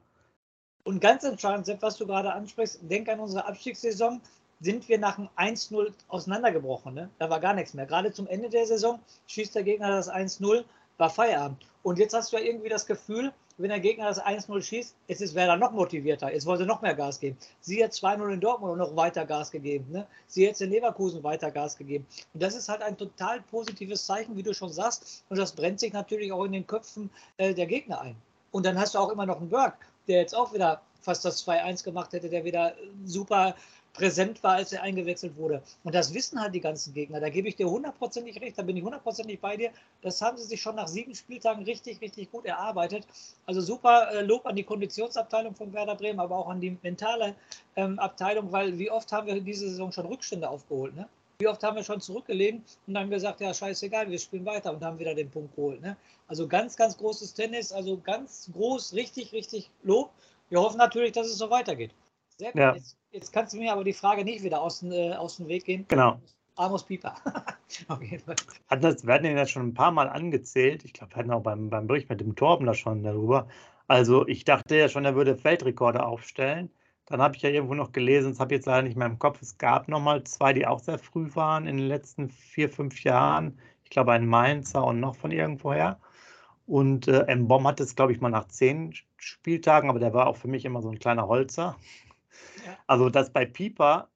Und 0.86 1.02
ganz 1.02 1.24
entscheidend, 1.24 1.66
Sepp, 1.66 1.82
was 1.82 1.98
du 1.98 2.06
gerade 2.06 2.32
ansprichst, 2.34 2.80
denk 2.90 3.10
an 3.10 3.20
unsere 3.20 3.46
Abstiegssaison, 3.46 4.22
sind 4.64 4.88
wir 4.88 4.98
nach 4.98 5.18
dem 5.18 5.30
1-0 5.38 5.92
auseinandergebrochen. 6.08 6.94
Ne? 6.94 7.10
Da 7.20 7.30
war 7.30 7.40
gar 7.40 7.54
nichts 7.54 7.74
mehr. 7.74 7.86
Gerade 7.86 8.14
zum 8.14 8.28
Ende 8.28 8.50
der 8.50 8.66
Saison 8.66 9.00
schießt 9.28 9.56
der 9.56 9.64
Gegner 9.64 9.90
das 9.90 10.10
1-0, 10.10 10.64
war 10.98 11.10
Feierabend. 11.10 11.58
Und 11.84 12.00
jetzt 12.00 12.14
hast 12.14 12.32
du 12.32 12.38
ja 12.38 12.44
irgendwie 12.44 12.70
das 12.70 12.86
Gefühl, 12.86 13.34
wenn 13.58 13.70
der 13.70 13.82
Gegner 13.82 14.06
das 14.06 14.24
1-0 14.24 14.62
schießt, 14.62 14.96
jetzt 15.08 15.22
ist 15.22 15.36
Werder 15.36 15.58
noch 15.58 15.72
motivierter. 15.72 16.32
Jetzt 16.34 16.46
wollte 16.46 16.66
noch 16.66 16.82
mehr 16.82 16.96
Gas 16.96 17.20
geben. 17.20 17.38
Sie 17.60 17.84
hat 17.84 17.92
2-0 17.92 18.34
in 18.34 18.40
Dortmund 18.40 18.78
noch 18.78 18.96
weiter 18.96 19.26
Gas 19.26 19.52
gegeben. 19.52 19.86
Ne? 19.92 20.08
Sie 20.28 20.48
hat 20.48 20.60
in 20.62 20.72
Leverkusen 20.72 21.24
weiter 21.24 21.52
Gas 21.52 21.78
gegeben. 21.78 22.08
Und 22.34 22.42
das 22.42 22.56
ist 22.56 22.70
halt 22.70 22.82
ein 22.82 22.98
total 22.98 23.42
positives 23.42 24.06
Zeichen, 24.06 24.36
wie 24.38 24.44
du 24.44 24.54
schon 24.54 24.72
sagst. 24.72 25.24
Und 25.30 25.38
das 25.38 25.52
brennt 25.52 25.82
sich 25.82 25.94
natürlich 25.94 26.32
auch 26.32 26.46
in 26.46 26.54
den 26.54 26.66
Köpfen 26.66 27.10
äh, 27.38 27.54
der 27.54 27.68
Gegner 27.68 28.02
ein. 28.02 28.16
Und 28.52 28.66
dann 28.66 28.80
hast 28.80 28.96
du 28.96 29.00
auch 29.00 29.10
immer 29.10 29.26
noch 29.26 29.42
einen 29.42 29.50
Berg, 29.50 29.76
der 30.08 30.22
jetzt 30.22 30.36
auch 30.36 30.54
wieder 30.54 30.82
fast 31.02 31.26
das 31.26 31.46
2-1 31.46 31.84
gemacht 31.84 32.14
hätte, 32.14 32.30
der 32.30 32.46
wieder 32.46 32.74
super 33.06 33.56
präsent 33.94 34.42
war, 34.44 34.56
als 34.56 34.74
er 34.74 34.82
eingewechselt 34.82 35.38
wurde. 35.38 35.62
Und 35.84 35.94
das 35.94 36.14
wissen 36.14 36.42
halt 36.42 36.56
die 36.56 36.60
ganzen 36.60 36.94
Gegner. 36.94 37.20
Da 37.20 37.30
gebe 37.30 37.48
ich 37.48 37.56
dir 37.56 37.70
hundertprozentig 37.70 38.42
recht, 38.42 38.58
da 38.58 38.64
bin 38.64 38.76
ich 38.76 38.84
hundertprozentig 38.84 39.40
bei 39.40 39.56
dir. 39.56 39.72
Das 40.02 40.22
haben 40.22 40.38
sie 40.38 40.46
sich 40.46 40.62
schon 40.62 40.76
nach 40.76 40.88
sieben 40.88 41.14
Spieltagen 41.14 41.64
richtig, 41.64 42.02
richtig 42.02 42.32
gut 42.32 42.46
erarbeitet. 42.46 43.08
Also 43.46 43.62
super 43.62 44.12
äh, 44.12 44.22
Lob 44.22 44.46
an 44.46 44.56
die 44.56 44.64
Konditionsabteilung 44.64 45.56
von 45.56 45.72
Werder 45.74 45.96
Bremen, 45.96 46.20
aber 46.20 46.38
auch 46.38 46.50
an 46.50 46.60
die 46.60 46.78
mentale 46.82 47.36
ähm, 47.76 48.00
Abteilung, 48.00 48.52
weil 48.52 48.78
wie 48.80 48.90
oft 48.90 49.12
haben 49.12 49.28
wir 49.28 49.40
diese 49.40 49.70
Saison 49.70 49.92
schon 49.92 50.08
Rückstände 50.08 50.50
aufgeholt, 50.50 50.96
ne? 50.96 51.08
Wie 51.40 51.48
oft 51.48 51.64
haben 51.64 51.76
wir 51.76 51.84
schon 51.84 52.00
zurückgelegen 52.00 52.64
und 52.88 52.94
dann 52.94 53.10
gesagt, 53.10 53.42
ja, 53.42 53.54
scheißegal, 53.54 54.10
wir 54.10 54.20
spielen 54.20 54.46
weiter 54.46 54.72
und 54.72 54.84
haben 54.84 55.00
wieder 55.00 55.16
den 55.16 55.30
Punkt 55.30 55.56
geholt. 55.56 55.82
Ne? 55.82 55.98
Also 56.28 56.48
ganz, 56.48 56.78
ganz 56.78 56.96
großes 56.96 57.34
Tennis, 57.34 57.72
also 57.72 57.98
ganz 57.98 58.50
groß, 58.54 58.94
richtig, 58.94 59.34
richtig 59.34 59.70
Lob. 59.82 60.12
Wir 60.50 60.62
hoffen 60.62 60.78
natürlich, 60.78 61.12
dass 61.12 61.28
es 61.28 61.38
so 61.38 61.50
weitergeht. 61.50 61.92
Sehr 62.38 62.52
gut. 62.52 62.62
Ja. 62.62 62.76
Jetzt, 62.76 62.96
jetzt, 63.14 63.32
kannst 63.32 63.54
du 63.54 63.58
mir 63.58 63.72
aber 63.72 63.84
die 63.84 63.94
Frage 63.94 64.24
nicht 64.24 64.44
wieder 64.44 64.62
aus, 64.62 64.84
äh, 64.84 65.14
aus 65.14 65.38
dem 65.38 65.48
Weg 65.48 65.66
gehen. 65.66 65.86
Genau. 65.88 66.20
Amos 66.56 66.84
Pieper. 66.84 67.16
Auf 67.88 68.02
jeden 68.02 68.24
Fall. 68.24 68.36
Das, 68.80 69.06
wir 69.06 69.14
hatten 69.14 69.26
ihn 69.26 69.38
ja 69.38 69.48
schon 69.48 69.68
ein 69.68 69.74
paar 69.74 69.92
Mal 69.92 70.08
angezählt. 70.10 70.86
Ich 70.86 70.94
glaube, 70.94 71.14
wir 71.14 71.18
hatten 71.18 71.32
auch 71.32 71.42
beim, 71.42 71.70
beim 71.70 71.88
Bericht 71.88 72.10
mit 72.10 72.22
dem 72.22 72.36
Torben 72.36 72.68
da 72.68 72.74
schon 72.74 73.04
darüber. 73.04 73.48
Also 73.88 74.28
ich 74.28 74.46
dachte 74.46 74.76
ja 74.76 74.90
schon, 74.90 75.06
er 75.06 75.16
würde 75.16 75.44
Weltrekorde 75.44 76.06
aufstellen. 76.06 76.70
Dann 77.06 77.22
habe 77.22 77.36
ich 77.36 77.42
ja 77.42 77.50
irgendwo 77.50 77.74
noch 77.74 77.92
gelesen, 77.92 78.32
das 78.32 78.40
habe 78.40 78.54
ich 78.54 78.60
jetzt 78.60 78.66
leider 78.66 78.84
nicht 78.84 78.96
mehr 78.96 79.08
im 79.08 79.20
Kopf, 79.20 79.42
es 79.42 79.58
gab 79.58 79.90
nochmal 79.90 80.24
zwei, 80.24 80.54
die 80.54 80.66
auch 80.66 80.80
sehr 80.80 80.98
früh 80.98 81.30
waren 81.36 81.68
in 81.68 81.76
den 81.76 81.88
letzten 81.88 82.30
vier, 82.30 82.70
fünf 82.70 83.04
Jahren. 83.04 83.60
Ich 83.84 83.90
glaube, 83.90 84.14
ein 84.14 84.26
Mainzer 84.26 84.86
und 84.86 85.02
noch 85.02 85.18
von 85.18 85.32
irgendwoher. 85.32 86.00
Und 86.66 87.10
äh, 87.10 87.24
M. 87.24 87.50
Bomb 87.50 87.68
hat 87.68 87.82
es, 87.82 87.96
glaube 87.96 88.14
ich, 88.14 88.22
mal 88.22 88.30
nach 88.30 88.48
zehn 88.48 88.94
Spieltagen, 89.18 89.90
aber 89.90 90.00
der 90.00 90.14
war 90.14 90.28
auch 90.28 90.38
für 90.38 90.48
mich 90.48 90.64
immer 90.64 90.82
so 90.82 90.90
ein 90.90 91.00
kleiner 91.00 91.28
Holzer. 91.28 91.76
Also, 92.88 93.10
dass 93.10 93.32
bei 93.32 93.46
Pieper 93.46 94.10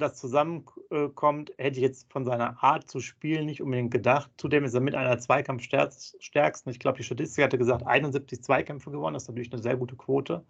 das 0.00 0.16
zusammenkommt, 0.16 1.52
hätte 1.58 1.76
ich 1.76 1.82
jetzt 1.82 2.10
von 2.12 2.24
seiner 2.24 2.62
Art 2.62 2.90
zu 2.90 3.00
spielen 3.00 3.46
nicht 3.46 3.62
unbedingt 3.62 3.90
gedacht. 3.90 4.30
Zudem 4.36 4.64
ist 4.64 4.74
er 4.74 4.80
mit 4.80 4.94
einer 4.94 5.18
Zweikampfstärksten. 5.18 6.72
Ich 6.72 6.78
glaube, 6.78 6.98
die 6.98 7.04
Statistik 7.04 7.44
hatte 7.44 7.58
gesagt, 7.58 7.86
71 7.86 8.42
Zweikämpfe 8.42 8.90
gewonnen. 8.90 9.14
Das 9.14 9.24
ist 9.24 9.28
natürlich 9.28 9.52
eine 9.52 9.62
sehr 9.62 9.76
gute 9.76 9.96
Quote. 9.96 10.44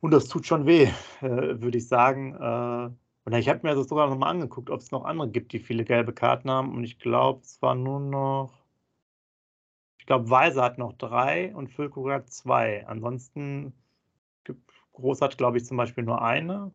Und 0.00 0.10
das 0.12 0.28
tut 0.28 0.46
schon 0.46 0.66
weh, 0.66 0.88
äh, 1.20 1.60
würde 1.60 1.78
ich 1.78 1.88
sagen. 1.88 2.34
Äh, 2.34 2.90
und 3.24 3.32
ich 3.32 3.48
habe 3.48 3.60
mir 3.62 3.74
das 3.74 3.88
sogar 3.88 4.08
noch 4.08 4.18
mal 4.18 4.30
angeguckt, 4.30 4.70
ob 4.70 4.80
es 4.80 4.90
noch 4.90 5.04
andere 5.04 5.28
gibt, 5.28 5.52
die 5.52 5.58
viele 5.58 5.84
gelbe 5.84 6.12
Karten 6.12 6.50
haben. 6.50 6.74
Und 6.74 6.84
ich 6.84 6.98
glaube, 6.98 7.40
es 7.42 7.60
war 7.62 7.74
nur 7.74 8.00
noch. 8.00 8.52
Ich 9.98 10.06
glaube, 10.06 10.30
Weiser 10.30 10.62
hat 10.62 10.78
noch 10.78 10.92
drei 10.92 11.54
und 11.54 11.68
Füllkrug 11.68 12.10
hat 12.10 12.30
zwei. 12.30 12.86
Ansonsten 12.86 13.72
Groß 14.96 15.20
hat, 15.20 15.38
glaube 15.38 15.58
ich, 15.58 15.64
zum 15.64 15.76
Beispiel 15.76 16.04
nur 16.04 16.22
eine. 16.22 16.72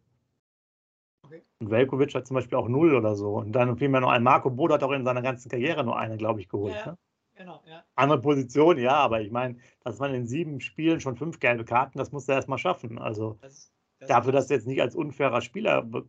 Okay. 1.24 1.42
Und 1.60 1.70
Velkovic 1.70 2.13
hat 2.13 2.28
zum 2.28 2.36
Beispiel 2.36 2.58
auch 2.58 2.68
null 2.68 2.96
oder 2.96 3.16
so. 3.16 3.36
Und 3.36 3.51
dann 3.51 3.78
vielmehr 3.78 4.01
noch 4.01 4.12
ein 4.12 4.24
Marco 4.24 4.50
Bode 4.50 4.75
hat 4.75 4.84
auch 4.84 4.92
in 4.92 5.06
seiner 5.06 5.22
ganzen 5.22 5.50
Karriere 5.50 5.84
nur 5.84 5.98
eine, 5.98 6.18
glaube 6.18 6.40
ich, 6.40 6.48
geholt. 6.48 6.75
Ja, 6.75 6.92
ne? 6.92 6.98
genau, 7.36 7.62
ja. 7.66 7.84
Andere 7.96 8.22
Position, 8.22 8.78
ja, 8.78 8.96
aber 8.96 9.22
ich 9.22 9.32
meine, 9.32 9.58
dass 9.84 10.00
man 10.00 10.13
in 10.13 10.28
sieben 10.28 10.62
Spielen 10.62 11.00
schon 11.00 11.18
fünf 11.18 11.40
gelbe 11.40 11.66
Karten, 11.66 11.98
das 11.98 12.12
muss 12.12 12.28
er 12.28 12.36
erstmal 12.36 12.60
schaffen. 12.60 13.00
Also 13.00 13.38
das, 13.42 13.72
das 14.00 14.10
dafür, 14.10 14.32
dass 14.32 14.48
du 14.48 14.54
jetzt 14.54 14.68
nicht 14.68 14.82
als 14.82 14.96
unfairer 14.96 15.42
Spieler 15.42 15.82
be 15.82 16.06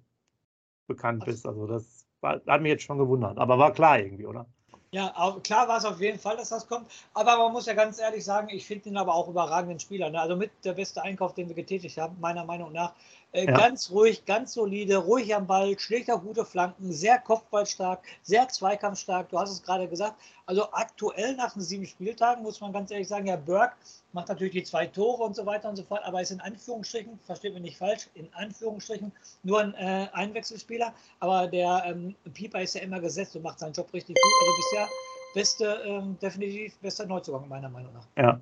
bekannt 0.88 1.24
bist. 1.24 1.46
Also 1.46 1.66
das 1.66 2.06
war, 2.20 2.42
hat 2.46 2.60
mich 2.60 2.70
jetzt 2.70 2.82
schon 2.82 2.98
gewundert. 2.98 3.38
Aber 3.38 3.58
war 3.58 3.72
klar 3.72 4.00
irgendwie, 4.00 4.26
oder? 4.26 4.46
Ja, 4.94 5.38
klar 5.42 5.68
war 5.68 5.78
es 5.78 5.86
auf 5.86 6.00
jeden 6.02 6.18
Fall, 6.18 6.36
dass 6.36 6.50
das 6.50 6.66
kommt. 6.66 6.90
Aber 7.14 7.38
man 7.38 7.52
muss 7.52 7.64
ja 7.64 7.72
ganz 7.72 7.98
ehrlich 7.98 8.24
sagen, 8.24 8.48
ich 8.50 8.66
finde 8.66 8.90
ihn 8.90 8.98
aber 8.98 9.14
auch 9.14 9.26
überragenden 9.26 9.80
Spieler. 9.80 10.10
Ne? 10.10 10.20
Also 10.20 10.36
mit 10.36 10.50
der 10.64 10.74
beste 10.74 11.02
Einkauf, 11.02 11.32
den 11.34 11.48
wir 11.48 11.54
getätigt 11.54 11.96
haben, 11.96 12.18
meiner 12.20 12.44
Meinung 12.44 12.72
nach. 12.72 12.92
Äh, 13.32 13.46
ja. 13.46 13.52
Ganz 13.52 13.90
ruhig, 13.90 14.24
ganz 14.26 14.52
solide, 14.52 14.98
ruhig 14.98 15.34
am 15.34 15.46
Ball, 15.46 15.78
schlägt 15.78 16.10
auch 16.10 16.22
gute 16.22 16.44
Flanken, 16.44 16.92
sehr 16.92 17.18
kopfballstark, 17.18 18.02
sehr 18.22 18.48
zweikampfstark. 18.48 19.30
Du 19.30 19.38
hast 19.38 19.50
es 19.50 19.62
gerade 19.62 19.88
gesagt. 19.88 20.16
Also 20.44 20.70
aktuell 20.72 21.34
nach 21.36 21.54
den 21.54 21.62
sieben 21.62 21.86
Spieltagen 21.86 22.42
muss 22.42 22.60
man 22.60 22.72
ganz 22.72 22.90
ehrlich 22.90 23.08
sagen, 23.08 23.26
ja, 23.26 23.36
Burke 23.36 23.74
macht 24.12 24.28
natürlich 24.28 24.52
die 24.52 24.62
zwei 24.64 24.86
Tore 24.86 25.22
und 25.22 25.34
so 25.34 25.46
weiter 25.46 25.68
und 25.70 25.76
so 25.76 25.82
fort, 25.82 26.02
aber 26.04 26.20
ist 26.20 26.30
in 26.30 26.40
Anführungsstrichen, 26.40 27.18
versteht 27.24 27.54
mich 27.54 27.62
nicht 27.62 27.78
falsch, 27.78 28.08
in 28.14 28.28
Anführungsstrichen 28.34 29.12
nur 29.42 29.60
ein 29.60 29.74
äh, 29.74 30.08
Einwechselspieler. 30.12 30.92
Aber 31.20 31.46
der 31.48 31.84
ähm, 31.86 32.14
Pieper 32.34 32.60
ist 32.60 32.74
ja 32.74 32.82
immer 32.82 33.00
gesetzt 33.00 33.34
und 33.34 33.42
macht 33.42 33.60
seinen 33.60 33.72
Job 33.72 33.92
richtig 33.94 34.16
gut. 34.16 34.32
Also 34.42 34.56
bisher 34.56 34.88
beste, 35.34 35.82
ähm, 35.86 36.18
definitiv 36.20 36.76
bester 36.78 37.06
Neuzugang 37.06 37.48
meiner 37.48 37.70
Meinung 37.70 37.94
nach. 37.94 38.06
Ja. 38.16 38.40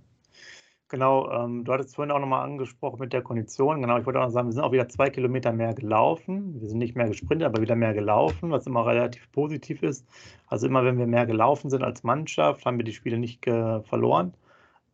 Genau, 0.90 1.30
ähm, 1.30 1.64
du 1.64 1.72
hattest 1.72 1.94
vorhin 1.94 2.10
auch 2.10 2.18
nochmal 2.18 2.44
angesprochen 2.44 2.98
mit 2.98 3.12
der 3.12 3.22
Kondition. 3.22 3.80
Genau, 3.80 3.96
ich 3.98 4.06
wollte 4.06 4.18
auch 4.18 4.24
noch 4.24 4.32
sagen, 4.32 4.48
wir 4.48 4.52
sind 4.52 4.64
auch 4.64 4.72
wieder 4.72 4.88
zwei 4.88 5.08
Kilometer 5.08 5.52
mehr 5.52 5.72
gelaufen. 5.72 6.60
Wir 6.60 6.68
sind 6.68 6.78
nicht 6.78 6.96
mehr 6.96 7.08
gesprintet, 7.08 7.46
aber 7.46 7.62
wieder 7.62 7.76
mehr 7.76 7.94
gelaufen, 7.94 8.50
was 8.50 8.66
immer 8.66 8.84
relativ 8.86 9.30
positiv 9.30 9.82
ist. 9.84 10.04
Also 10.48 10.66
immer, 10.66 10.84
wenn 10.84 10.98
wir 10.98 11.06
mehr 11.06 11.26
gelaufen 11.26 11.70
sind 11.70 11.84
als 11.84 12.02
Mannschaft, 12.02 12.66
haben 12.66 12.76
wir 12.76 12.84
die 12.84 12.92
Spiele 12.92 13.18
nicht 13.18 13.44
verloren. 13.44 14.34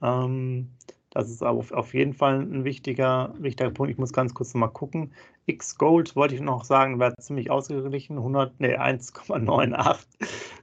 Ähm, 0.03 0.71
das 1.17 1.31
ist 1.31 1.43
auf, 1.43 1.73
auf 1.73 1.95
jeden 1.95 2.13
Fall 2.13 2.41
ein 2.43 2.65
wichtiger, 2.65 3.33
wichtiger 3.39 3.71
Punkt. 3.71 3.91
Ich 3.91 3.97
muss 3.97 4.13
ganz 4.13 4.35
kurz 4.35 4.53
mal 4.53 4.69
gucken. 4.69 5.15
X 5.47 5.79
Gold 5.79 6.15
wollte 6.15 6.35
ich 6.35 6.43
noch 6.43 6.65
sagen, 6.65 7.01
wäre 7.01 7.17
ziemlich 7.17 7.51
ausgeglichen. 7.51 8.19
100, 8.19 8.61
nee, 8.61 8.77
1,98 8.77 9.97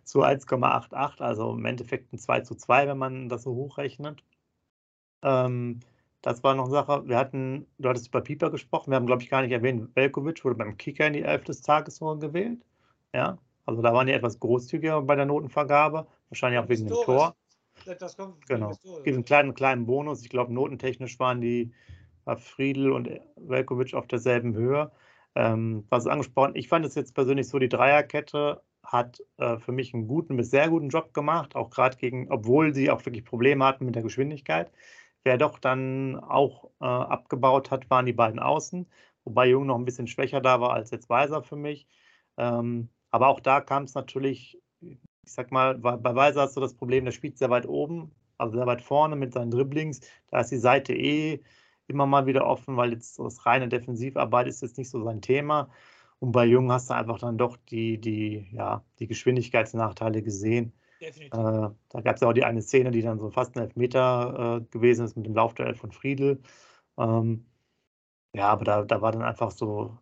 zu 0.04 0.22
1,88. 0.24 1.22
Also 1.22 1.54
im 1.54 1.66
Endeffekt 1.66 2.14
ein 2.14 2.20
2 2.20 2.42
zu 2.42 2.54
2, 2.54 2.88
wenn 2.88 3.00
man 3.00 3.30
das 3.30 3.42
so 3.42 3.56
hochrechnet. 3.56 4.24
Ähm, 5.24 5.80
das 6.22 6.44
war 6.44 6.56
noch 6.56 6.66
eine 6.66 6.74
Sache. 6.74 7.04
Wir 7.06 7.18
hatten, 7.18 7.68
du 7.80 7.90
hattest 7.90 8.08
über 8.08 8.22
Pieper 8.22 8.50
gesprochen. 8.50 8.92
Wir 8.92 8.96
haben, 8.96 9.06
glaube 9.06 9.24
ich, 9.24 9.30
gar 9.30 9.42
nicht 9.42 9.52
erwähnt, 9.52 9.96
Velkovic 9.96 10.44
wurde 10.46 10.56
beim 10.56 10.78
Kicker 10.78 11.08
in 11.08 11.14
die 11.14 11.24
Elf 11.24 11.44
des 11.44 11.62
Tages 11.62 12.00
gewählt. 12.00 12.66
Ja, 13.14 13.38
also 13.66 13.82
da 13.82 13.94
waren 13.94 14.08
die 14.08 14.14
etwas 14.14 14.40
großzügiger 14.40 15.02
bei 15.02 15.16
der 15.16 15.26
Notenvergabe. 15.26 16.08
Wahrscheinlich 16.30 16.60
auch 16.60 16.70
wegen 16.70 16.88
dem 16.88 16.96
Tor. 16.96 17.36
Das 18.00 18.16
kommt 18.16 18.46
genau. 18.48 18.70
Es 18.72 18.82
gibt 19.04 19.08
einen 19.08 19.26
kleinen, 19.26 19.54
kleinen 19.54 19.86
Bonus. 19.86 20.22
Ich 20.22 20.30
glaube, 20.30 20.54
notentechnisch 20.54 21.20
waren 21.20 21.42
die 21.42 21.74
war 22.26 22.38
Friedel 22.38 22.92
und 22.92 23.10
Velkovic 23.36 23.94
auf 23.94 24.08
derselben 24.08 24.56
Höhe. 24.56 24.92
Ähm, 25.36 25.86
was 25.90 26.08
angesprochen, 26.08 26.56
ich 26.56 26.68
fand 26.68 26.86
es 26.86 26.96
jetzt 26.96 27.16
persönlich 27.16 27.48
so, 27.48 27.60
die 27.60 27.70
Dreierkette 27.70 28.62
hat 28.84 29.22
äh, 29.38 29.58
für 29.58 29.72
mich 29.72 29.94
einen 29.94 30.08
guten 30.08 30.38
bis 30.38 30.52
sehr 30.52 30.70
guten 30.70 30.90
Job 30.90 31.14
gemacht, 31.14 31.56
auch 31.56 31.70
gerade 31.70 31.98
gegen, 31.98 32.32
obwohl 32.32 32.74
sie 32.74 32.92
auch 32.92 33.06
wirklich 33.06 33.26
Probleme 33.26 33.66
hatten 33.66 33.86
mit 33.86 33.96
der 33.96 34.04
Geschwindigkeit. 34.04 34.72
Wer 35.24 35.38
doch 35.38 35.60
dann 35.60 36.18
auch 36.20 36.72
äh, 36.82 36.86
abgebaut 36.86 37.72
hat, 37.72 37.90
waren 37.90 38.06
die 38.06 38.14
beiden 38.14 38.40
Außen, 38.40 38.88
wobei 39.24 39.48
Jung 39.48 39.66
noch 39.68 39.78
ein 39.78 39.86
bisschen 39.86 40.08
schwächer 40.08 40.42
da 40.42 40.60
war 40.62 40.74
als 40.74 40.92
jetzt 40.92 41.10
Weiser 41.10 41.44
für 41.44 41.56
mich. 41.56 41.88
Ähm, 42.38 42.90
aber 43.12 43.28
auch 43.30 43.40
da 43.40 43.62
kam 43.62 43.84
es 43.84 43.94
natürlich, 43.94 44.62
ich 44.82 45.00
sag 45.32 45.52
mal, 45.52 45.78
bei 45.78 46.16
Weiser 46.16 46.42
hast 46.42 46.58
du 46.58 46.62
das 46.62 46.76
Problem, 46.76 47.06
der 47.06 47.12
spielt 47.12 47.38
sehr 47.38 47.50
weit 47.50 47.68
oben, 47.68 48.12
also 48.38 48.58
sehr 48.58 48.66
weit 48.68 48.82
vorne 48.82 49.16
mit 49.16 49.34
seinen 49.34 49.52
Dribblings. 49.52 50.02
Da 50.30 50.42
ist 50.42 50.52
die 50.52 50.58
Seite 50.58 50.94
eh 50.94 51.42
immer 51.88 52.06
mal 52.06 52.26
wieder 52.26 52.46
offen, 52.48 52.76
weil 52.78 52.94
jetzt 52.94 53.20
das 53.20 53.46
reine 53.46 53.70
Defensivarbeit 53.70 54.48
ist 54.48 54.62
jetzt 54.62 54.78
nicht 54.78 54.90
so 54.90 55.04
sein 55.04 55.22
Thema. 55.22 55.70
Und 56.20 56.32
bei 56.32 56.46
Jung 56.46 56.72
hast 56.72 56.90
du 56.90 56.96
einfach 56.96 57.20
dann 57.20 57.38
doch 57.38 57.58
die, 57.70 58.00
die, 58.00 58.48
ja, 58.54 58.84
die 59.00 59.08
Geschwindigkeitsnachteile 59.08 60.22
gesehen. 60.24 60.74
Definitiv. 61.04 61.34
Äh, 61.34 61.70
da 61.90 62.02
gab 62.02 62.16
es 62.16 62.22
ja 62.22 62.30
auch 62.30 62.34
die 62.34 62.44
eine 62.46 62.62
Szene, 62.62 62.92
die 62.92 63.02
dann 63.02 63.20
so 63.20 63.30
fast 63.30 63.56
ein 63.56 63.64
Elfmeter 63.64 64.62
äh, 64.62 64.66
gewesen 64.72 65.06
ist 65.06 65.18
mit 65.18 65.26
dem 65.26 65.36
Laufduell 65.36 65.76
von 65.76 65.92
Friedel. 65.92 66.42
Ähm, 66.98 67.46
ja, 68.34 68.50
aber 68.50 68.66
da, 68.66 68.84
da 68.84 69.02
war 69.02 69.12
dann 69.12 69.24
einfach 69.24 69.52
so, 69.52 69.98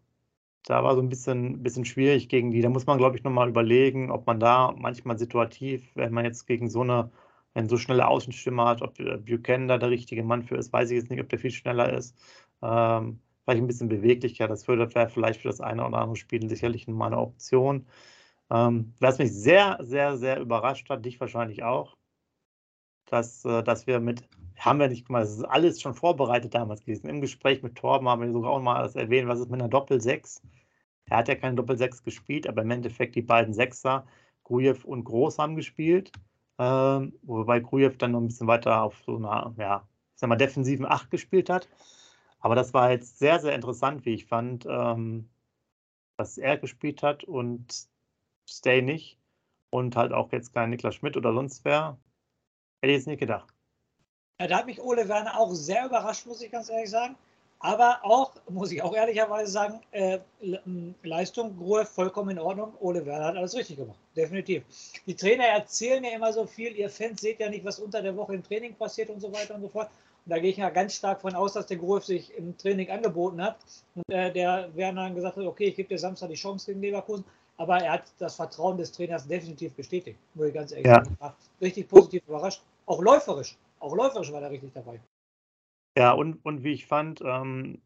da 0.66 0.84
war 0.84 0.96
so 0.96 1.02
ein 1.02 1.10
bisschen, 1.10 1.64
bisschen 1.64 1.86
schwierig 1.86 2.30
gegen 2.30 2.52
die. 2.52 2.62
Da 2.62 2.70
muss 2.70 2.86
man, 2.86 2.98
glaube 2.98 3.18
ich, 3.18 3.24
nochmal 3.24 3.50
überlegen, 3.50 4.12
ob 4.12 4.28
man 4.28 4.40
da 4.40 4.74
manchmal 4.78 5.18
situativ, 5.18 5.90
wenn 5.96 6.14
man 6.14 6.26
jetzt 6.26 6.46
gegen 6.48 6.70
so 6.70 6.82
eine, 6.82 7.12
wenn 7.54 7.70
so 7.70 7.78
schnelle 7.78 8.08
Außenstimme 8.08 8.64
hat, 8.66 8.82
ob 8.82 8.98
Buchanan 9.26 9.68
da 9.68 9.78
der 9.78 9.90
richtige 9.90 10.24
Mann 10.24 10.44
für 10.44 10.56
ist, 10.58 10.72
weiß 10.74 10.92
ich 10.92 10.98
jetzt 10.98 11.10
nicht, 11.12 11.22
ob 11.22 11.30
der 11.30 11.40
viel 11.40 11.52
schneller 11.52 11.94
ist. 11.94 12.16
Ähm, 12.62 13.20
vielleicht 13.44 13.64
ein 13.64 13.68
bisschen 13.68 13.90
Beweglichkeit, 13.90 14.50
das 14.52 14.68
würde 14.68 14.90
vielleicht 14.90 15.42
für 15.42 15.50
das 15.50 15.62
eine 15.62 15.86
oder 15.86 15.98
andere 15.98 16.16
Spiel 16.16 16.48
sicherlich 16.50 16.88
mal 16.88 17.08
eine 17.08 17.18
Option. 17.20 17.88
Ähm, 18.52 18.94
was 19.00 19.18
mich 19.18 19.32
sehr, 19.34 19.80
sehr, 19.82 20.18
sehr 20.18 20.40
überrascht 20.40 20.90
hat, 20.90 21.06
dich 21.06 21.20
wahrscheinlich 21.22 21.64
auch, 21.64 21.96
dass, 23.06 23.46
äh, 23.46 23.64
dass 23.64 23.88
wir 23.88 24.00
mit, 24.02 24.28
haben 24.58 24.80
wir 24.80 24.90
nicht 24.90 25.08
gemacht, 25.08 25.24
das 25.24 25.38
ist 25.38 25.46
alles 25.46 25.82
schon 25.82 25.94
vorbereitet 25.94 26.54
damals 26.54 26.82
gewesen. 26.82 27.08
Im 27.08 27.22
Gespräch 27.22 27.64
mit 27.64 27.76
Torben 27.78 28.10
haben 28.10 28.22
wir 28.22 28.32
sogar 28.32 28.52
auch 28.52 28.62
mal 28.62 28.84
das 28.84 28.96
erwähnt, 28.96 29.30
was 29.30 29.40
ist 29.40 29.50
mit 29.50 29.62
einer 29.62 29.70
Doppel-6? 29.70 30.42
Er 31.06 31.18
hat 31.18 31.30
ja 31.30 31.36
keine 31.36 31.56
Doppel-6 31.56 32.04
gespielt, 32.04 32.48
aber 32.48 32.62
im 32.64 32.72
Endeffekt 32.72 33.16
die 33.16 33.22
beiden 33.22 33.54
Sechser, 33.54 34.06
Grujew 34.44 34.78
und 34.86 35.06
Groß 35.06 35.40
haben 35.40 35.56
gespielt. 35.56 36.12
Ähm, 36.60 37.14
wobei 37.24 37.60
Grujew 37.62 37.92
dann 37.98 38.12
noch 38.12 38.20
ein 38.22 38.28
bisschen 38.28 38.48
weiter 38.48 38.84
auf 38.84 39.02
so 39.06 39.16
einer, 39.18 39.54
ja, 39.58 39.88
ich 40.14 40.20
sag 40.20 40.30
mal, 40.30 40.36
defensiven 40.36 40.86
8 40.86 41.10
gespielt 41.10 41.50
hat. 41.50 41.70
Aber 42.40 42.56
das 42.56 42.74
war 42.74 42.92
jetzt 42.92 43.20
sehr, 43.20 43.40
sehr 43.40 43.56
interessant, 43.56 44.06
wie 44.06 44.14
ich 44.14 44.26
fand, 44.26 44.66
ähm, 44.70 45.30
was 46.18 46.38
er 46.38 46.58
gespielt 46.58 47.02
hat 47.04 47.24
und 47.24 47.91
Stay 48.52 48.82
nicht. 48.82 49.18
Und 49.70 49.96
halt 49.96 50.12
auch 50.12 50.32
jetzt 50.32 50.54
kein 50.54 50.70
Niklas 50.70 50.96
Schmidt 50.96 51.16
oder 51.16 51.34
sonst 51.34 51.64
wer. 51.64 51.98
Hätte 52.82 52.92
ich 52.92 52.98
jetzt 52.98 53.08
nicht 53.08 53.20
gedacht. 53.20 53.54
Ja, 54.40 54.48
da 54.48 54.58
hat 54.58 54.66
mich 54.66 54.82
Ole 54.82 55.08
Werner 55.08 55.40
auch 55.40 55.54
sehr 55.54 55.86
überrascht, 55.86 56.26
muss 56.26 56.42
ich 56.42 56.52
ganz 56.52 56.70
ehrlich 56.70 56.90
sagen. 56.90 57.16
Aber 57.60 58.00
auch, 58.02 58.34
muss 58.50 58.72
ich 58.72 58.82
auch 58.82 58.96
ehrlicherweise 58.96 59.52
sagen, 59.52 59.82
äh, 59.92 60.18
Leistung, 61.04 61.56
Ruhe 61.60 61.86
vollkommen 61.86 62.32
in 62.32 62.40
Ordnung. 62.40 62.74
Ole 62.80 63.06
Werner 63.06 63.26
hat 63.26 63.36
alles 63.38 63.56
richtig 63.56 63.78
gemacht. 63.78 64.00
Definitiv. 64.16 64.64
Die 65.06 65.16
Trainer 65.16 65.46
erzählen 65.46 66.04
ja 66.04 66.10
immer 66.10 66.34
so 66.34 66.48
viel. 66.48 66.76
Ihr 66.76 66.90
Fans 66.90 67.22
seht 67.22 67.40
ja 67.40 67.50
nicht, 67.50 67.64
was 67.64 67.80
unter 67.80 68.02
der 68.02 68.18
Woche 68.18 68.34
im 68.34 68.44
Training 68.44 68.74
passiert 68.74 69.12
und 69.12 69.20
so 69.20 69.32
weiter 69.32 69.54
und 69.54 69.62
so 69.62 69.70
fort. 69.70 69.90
Und 70.26 70.32
da 70.32 70.40
gehe 70.40 70.50
ich 70.50 70.58
ja 70.58 70.72
ganz 70.72 70.96
stark 70.96 71.22
von 71.22 71.36
aus, 71.36 71.54
dass 71.54 71.68
der 71.68 71.78
Grof 71.78 72.04
sich 72.04 72.36
im 72.36 72.58
Training 72.58 72.90
angeboten 72.90 73.42
hat. 73.42 73.58
Und 73.94 74.10
äh, 74.10 74.34
der 74.34 74.76
Werner 74.76 75.04
dann 75.04 75.16
gesagt 75.16 75.38
hat, 75.38 75.46
okay, 75.46 75.66
ich 75.66 75.76
gebe 75.76 75.90
dir 75.90 76.00
Samstag 76.00 76.30
die 76.30 76.36
Chance 76.36 76.66
gegen 76.66 76.82
Leverkusen 76.82 77.24
aber 77.62 77.78
er 77.78 77.94
hat 77.94 78.12
das 78.18 78.36
Vertrauen 78.36 78.78
des 78.78 78.92
Trainers 78.92 79.28
definitiv 79.28 79.74
bestätigt, 79.74 80.18
muss 80.34 80.48
ich 80.48 80.54
ganz 80.54 80.72
ehrlich 80.72 80.88
ja. 80.88 81.04
sagen. 81.04 81.18
War 81.20 81.36
richtig 81.62 81.88
positiv 81.88 82.24
überrascht. 82.28 82.64
Auch 82.88 83.02
läuferisch. 83.02 83.56
Auch 83.80 83.96
läuferisch 83.96 84.32
war 84.32 84.42
er 84.42 84.50
richtig 84.50 84.72
dabei. 84.74 85.00
Ja, 85.96 86.12
und, 86.14 86.44
und 86.44 86.64
wie 86.64 86.72
ich 86.72 86.88
fand, 86.88 87.22
ähm, 87.22 87.80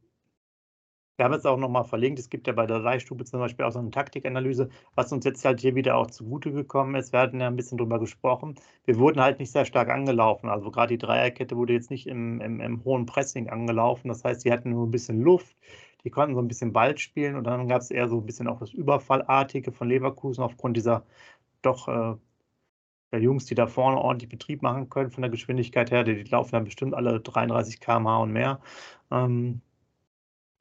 wir 1.17 1.25
haben 1.25 1.33
es 1.33 1.45
auch 1.45 1.57
nochmal 1.57 1.83
verlinkt, 1.83 2.19
es 2.19 2.29
gibt 2.29 2.47
ja 2.47 2.53
bei 2.53 2.65
der 2.65 2.79
Leihstube 2.79 3.25
zum 3.25 3.39
Beispiel 3.39 3.65
auch 3.65 3.71
so 3.71 3.79
eine 3.79 3.91
Taktikanalyse, 3.91 4.69
was 4.95 5.11
uns 5.11 5.25
jetzt 5.25 5.43
halt 5.43 5.59
hier 5.59 5.75
wieder 5.75 5.97
auch 5.97 6.07
zugute 6.07 6.51
gekommen 6.53 6.95
ist. 6.95 7.11
Wir 7.11 7.19
hatten 7.19 7.41
ja 7.41 7.47
ein 7.47 7.55
bisschen 7.57 7.77
drüber 7.77 7.99
gesprochen. 7.99 8.55
Wir 8.85 8.97
wurden 8.97 9.19
halt 9.21 9.39
nicht 9.39 9.51
sehr 9.51 9.65
stark 9.65 9.89
angelaufen. 9.89 10.49
Also 10.49 10.71
gerade 10.71 10.93
die 10.93 11.05
Dreierkette 11.05 11.57
wurde 11.57 11.73
jetzt 11.73 11.89
nicht 11.89 12.07
im, 12.07 12.39
im, 12.39 12.61
im 12.61 12.83
hohen 12.85 13.05
Pressing 13.05 13.49
angelaufen. 13.49 14.07
Das 14.07 14.23
heißt, 14.23 14.41
sie 14.41 14.51
hatten 14.51 14.69
nur 14.69 14.87
ein 14.87 14.91
bisschen 14.91 15.21
Luft. 15.21 15.55
Die 16.05 16.11
konnten 16.11 16.35
so 16.35 16.41
ein 16.41 16.47
bisschen 16.47 16.73
Ball 16.73 16.97
spielen 16.97 17.35
und 17.35 17.45
dann 17.45 17.67
gab 17.67 17.81
es 17.81 17.91
eher 17.91 18.07
so 18.07 18.19
ein 18.19 18.25
bisschen 18.25 18.47
auch 18.47 18.59
das 18.59 18.73
Überfallartige 18.73 19.71
von 19.71 19.89
Leverkusen 19.89 20.43
aufgrund 20.43 20.77
dieser 20.77 21.05
doch 21.63 21.87
äh, 21.87 22.15
der 23.11 23.21
Jungs, 23.21 23.45
die 23.45 23.55
da 23.55 23.67
vorne 23.67 23.97
ordentlich 23.99 24.29
Betrieb 24.29 24.61
machen 24.61 24.89
können 24.89 25.11
von 25.11 25.21
der 25.21 25.31
Geschwindigkeit 25.31 25.91
her. 25.91 26.03
Die, 26.03 26.23
laufen 26.23 26.51
dann 26.53 26.65
bestimmt 26.65 26.93
alle 26.93 27.19
33 27.21 27.79
km/h 27.79 28.23
und 28.23 28.33
mehr. 28.33 28.61
Ähm, 29.11 29.61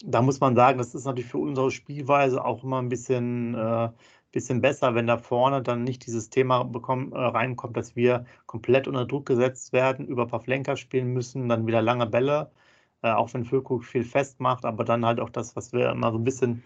da 0.04 0.22
muss 0.22 0.40
man 0.40 0.56
sagen, 0.56 0.78
das 0.78 0.94
ist 0.94 1.04
natürlich 1.04 1.30
für 1.30 1.38
unsere 1.38 1.70
Spielweise 1.70 2.44
auch 2.44 2.64
immer 2.64 2.80
ein 2.80 2.88
bisschen, 2.88 3.54
äh, 3.54 3.90
bisschen 4.32 4.60
besser, 4.60 4.94
wenn 4.94 5.06
da 5.06 5.18
vorne 5.18 5.62
dann 5.62 5.84
nicht 5.84 6.06
dieses 6.06 6.30
Thema 6.30 6.64
bekommen, 6.64 7.12
äh, 7.12 7.18
reinkommt, 7.18 7.76
dass 7.76 7.96
wir 7.96 8.26
komplett 8.46 8.88
unter 8.88 9.06
Druck 9.06 9.26
gesetzt 9.26 9.72
werden, 9.72 10.06
über 10.06 10.28
Flenker 10.40 10.76
spielen 10.76 11.12
müssen, 11.12 11.48
dann 11.48 11.66
wieder 11.66 11.82
lange 11.82 12.06
Bälle 12.06 12.50
äh, 13.04 13.12
auch 13.12 13.34
wenn 13.34 13.44
Füllkrug 13.44 13.84
viel 13.84 14.02
festmacht, 14.02 14.64
aber 14.64 14.82
dann 14.84 15.04
halt 15.04 15.20
auch 15.20 15.28
das, 15.28 15.54
was 15.56 15.72
wir 15.74 15.90
immer 15.90 16.10
so 16.10 16.18
ein 16.18 16.24
bisschen 16.24 16.62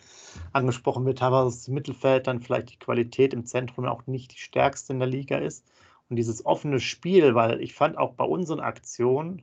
angesprochen 0.53 1.05
wird, 1.05 1.19
teilweise 1.19 1.47
das 1.47 1.67
Mittelfeld, 1.67 2.29
dann 2.29 2.41
vielleicht 2.41 2.71
die 2.71 2.79
Qualität 2.79 3.35
im 3.35 3.45
Zentrum 3.45 3.87
auch 3.87 4.07
nicht 4.07 4.33
die 4.33 4.39
stärkste 4.39 4.93
in 4.93 5.01
der 5.01 5.09
Liga 5.09 5.39
ist. 5.39 5.67
Und 6.09 6.17
dieses 6.17 6.47
offene 6.47 6.79
Spiel, 6.79 7.35
weil 7.35 7.61
ich 7.61 7.75
fand 7.75 7.99
auch 7.99 8.15
bei 8.15 8.25
unseren 8.25 8.61
Aktionen, 8.61 9.43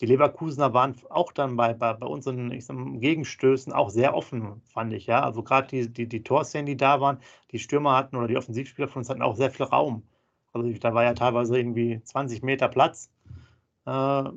die 0.00 0.06
Leverkusener 0.06 0.72
waren 0.72 0.94
auch 1.10 1.32
dann 1.32 1.56
bei, 1.56 1.74
bei, 1.74 1.92
bei 1.92 2.06
unseren 2.06 2.48
mal, 2.48 2.98
Gegenstößen 3.00 3.72
auch 3.72 3.90
sehr 3.90 4.14
offen, 4.14 4.62
fand 4.72 4.94
ich. 4.94 5.06
Ja? 5.06 5.22
Also 5.22 5.42
gerade 5.42 5.68
die, 5.68 5.92
die, 5.92 6.08
die 6.08 6.22
Torszenen, 6.22 6.66
die 6.66 6.78
da 6.78 7.00
waren, 7.02 7.18
die 7.52 7.58
Stürmer 7.58 7.94
hatten 7.94 8.16
oder 8.16 8.28
die 8.28 8.38
Offensivspieler 8.38 8.88
von 8.88 9.00
uns 9.00 9.10
hatten 9.10 9.22
auch 9.22 9.36
sehr 9.36 9.50
viel 9.50 9.66
Raum. 9.66 10.02
Also 10.54 10.72
da 10.72 10.94
war 10.94 11.04
ja 11.04 11.12
teilweise 11.12 11.58
irgendwie 11.58 12.00
20 12.02 12.42
Meter 12.42 12.68
Platz. 12.68 13.10
Äh, 13.86 14.30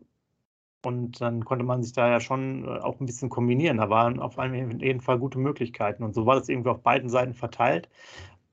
und 0.83 1.21
dann 1.21 1.45
konnte 1.45 1.63
man 1.63 1.83
sich 1.83 1.93
da 1.93 2.09
ja 2.09 2.19
schon 2.19 2.65
äh, 2.65 2.79
auch 2.79 2.99
ein 2.99 3.05
bisschen 3.05 3.29
kombinieren. 3.29 3.77
Da 3.77 3.89
waren 3.89 4.19
auf 4.19 4.37
jeden 4.37 5.01
Fall 5.01 5.19
gute 5.19 5.39
Möglichkeiten. 5.39 6.03
Und 6.03 6.13
so 6.15 6.25
war 6.25 6.35
das 6.35 6.49
irgendwie 6.49 6.69
auf 6.69 6.81
beiden 6.81 7.09
Seiten 7.09 7.33
verteilt. 7.33 7.89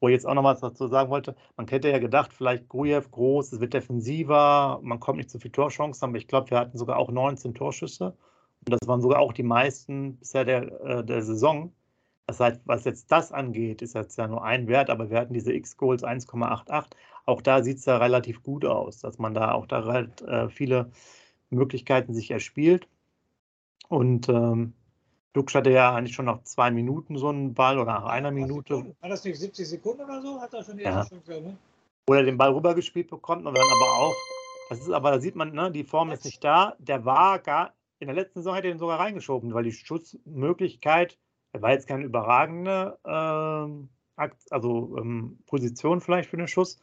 Wo 0.01 0.09
ich 0.09 0.13
jetzt 0.13 0.27
auch 0.27 0.35
noch 0.35 0.45
was 0.45 0.61
dazu 0.61 0.87
sagen 0.87 1.11
wollte, 1.11 1.35
man 1.57 1.67
hätte 1.67 1.91
ja 1.91 1.99
gedacht, 1.99 2.33
vielleicht 2.33 2.69
Grujew 2.69 3.03
groß, 3.11 3.53
es 3.53 3.61
wird 3.61 3.75
defensiver, 3.75 4.79
man 4.83 5.01
kommt 5.01 5.19
nicht 5.19 5.31
zu 5.31 5.41
viel 5.41 5.51
Torchancen, 5.51 6.09
aber 6.09 6.19
ich 6.19 6.29
glaube, 6.29 6.51
wir 6.51 6.59
hatten 6.59 6.79
sogar 6.79 6.99
auch 6.99 7.11
19 7.11 7.55
Torschüsse. 7.55 8.17
Und 8.65 8.73
das 8.73 8.87
waren 8.87 9.01
sogar 9.01 9.21
auch 9.21 9.33
die 9.33 9.43
meisten 9.43 10.19
bisher 10.19 10.45
der, 10.45 10.81
äh, 10.83 11.05
der 11.05 11.23
Saison. 11.23 11.73
Das 12.27 12.41
heißt, 12.41 12.61
was 12.67 12.85
jetzt 12.85 13.11
das 13.11 13.33
angeht, 13.33 13.83
ist 13.83 13.95
jetzt 13.95 14.19
ja 14.19 14.29
nur 14.29 14.45
ein 14.45 14.69
Wert, 14.69 14.91
aber 14.91 15.11
wir 15.11 15.19
hatten 15.19 15.33
diese 15.33 15.53
X-Goals 15.53 16.05
1,88. 16.05 16.91
Auch 17.25 17.43
da 17.43 17.63
sieht 17.63 17.79
es 17.79 17.87
ja 17.87 17.97
relativ 17.97 18.43
gut 18.43 18.65
aus, 18.65 18.99
dass 19.01 19.19
man 19.19 19.35
da 19.35 19.53
auch 19.53 19.67
da 19.67 19.85
halt 19.85 20.23
äh, 20.23 20.49
viele 20.49 20.91
Möglichkeiten 21.51 22.15
sich 22.15 22.31
erspielt. 22.31 22.89
Und 23.89 24.29
ähm, 24.29 24.75
Dux 25.33 25.55
hatte 25.55 25.71
ja 25.71 25.95
eigentlich 25.95 26.15
schon 26.15 26.27
nach 26.27 26.43
zwei 26.43 26.71
Minuten 26.71 27.17
so 27.17 27.29
einen 27.29 27.55
Ball 27.55 27.79
oder 27.79 27.93
nach 27.93 28.05
einer 28.05 28.31
Minute. 28.31 28.95
War 29.01 29.09
das 29.09 29.25
nicht 29.25 29.39
70 29.39 29.69
Sekunden 29.69 30.03
oder 30.03 30.21
so? 30.21 30.41
Hat 30.41 30.53
er 30.55 30.65
schon 30.65 30.77
die 30.77 30.85
ja. 30.85 31.05
Chance, 31.05 31.41
ne? 31.41 31.57
Wo 32.07 32.15
er 32.15 32.23
den 32.23 32.39
Ball 32.39 32.53
rübergespielt 32.53 33.09
bekommt 33.09 33.47
und 33.47 33.57
dann 33.57 33.67
aber 33.67 33.93
auch 33.99 34.15
Das 34.69 34.81
ist 34.81 34.91
aber, 34.91 35.11
da 35.11 35.21
sieht 35.21 35.37
man, 35.37 35.53
ne, 35.53 35.71
die 35.71 35.85
Form 35.85 36.11
ist 36.11 36.25
nicht 36.25 36.43
da. 36.45 36.75
Der 36.79 37.05
war 37.05 37.39
gar, 37.39 37.75
in 37.99 38.09
der 38.09 38.17
letzten 38.17 38.41
Saison 38.41 38.55
hätte 38.55 38.69
er 38.69 38.75
ihn 38.75 38.79
sogar 38.79 39.01
reingeschoben, 39.01 39.55
weil 39.55 39.65
die 39.65 39.73
Schussmöglichkeit, 39.73 41.19
er 41.53 41.63
war 41.63 41.73
jetzt 41.73 41.87
keine 41.87 42.05
überragende 42.05 42.99
äh, 43.05 44.29
also, 44.51 44.97
ähm, 44.99 45.39
Position 45.47 46.01
vielleicht 46.01 46.29
für 46.29 46.37
den 46.37 46.49
Schuss, 46.49 46.81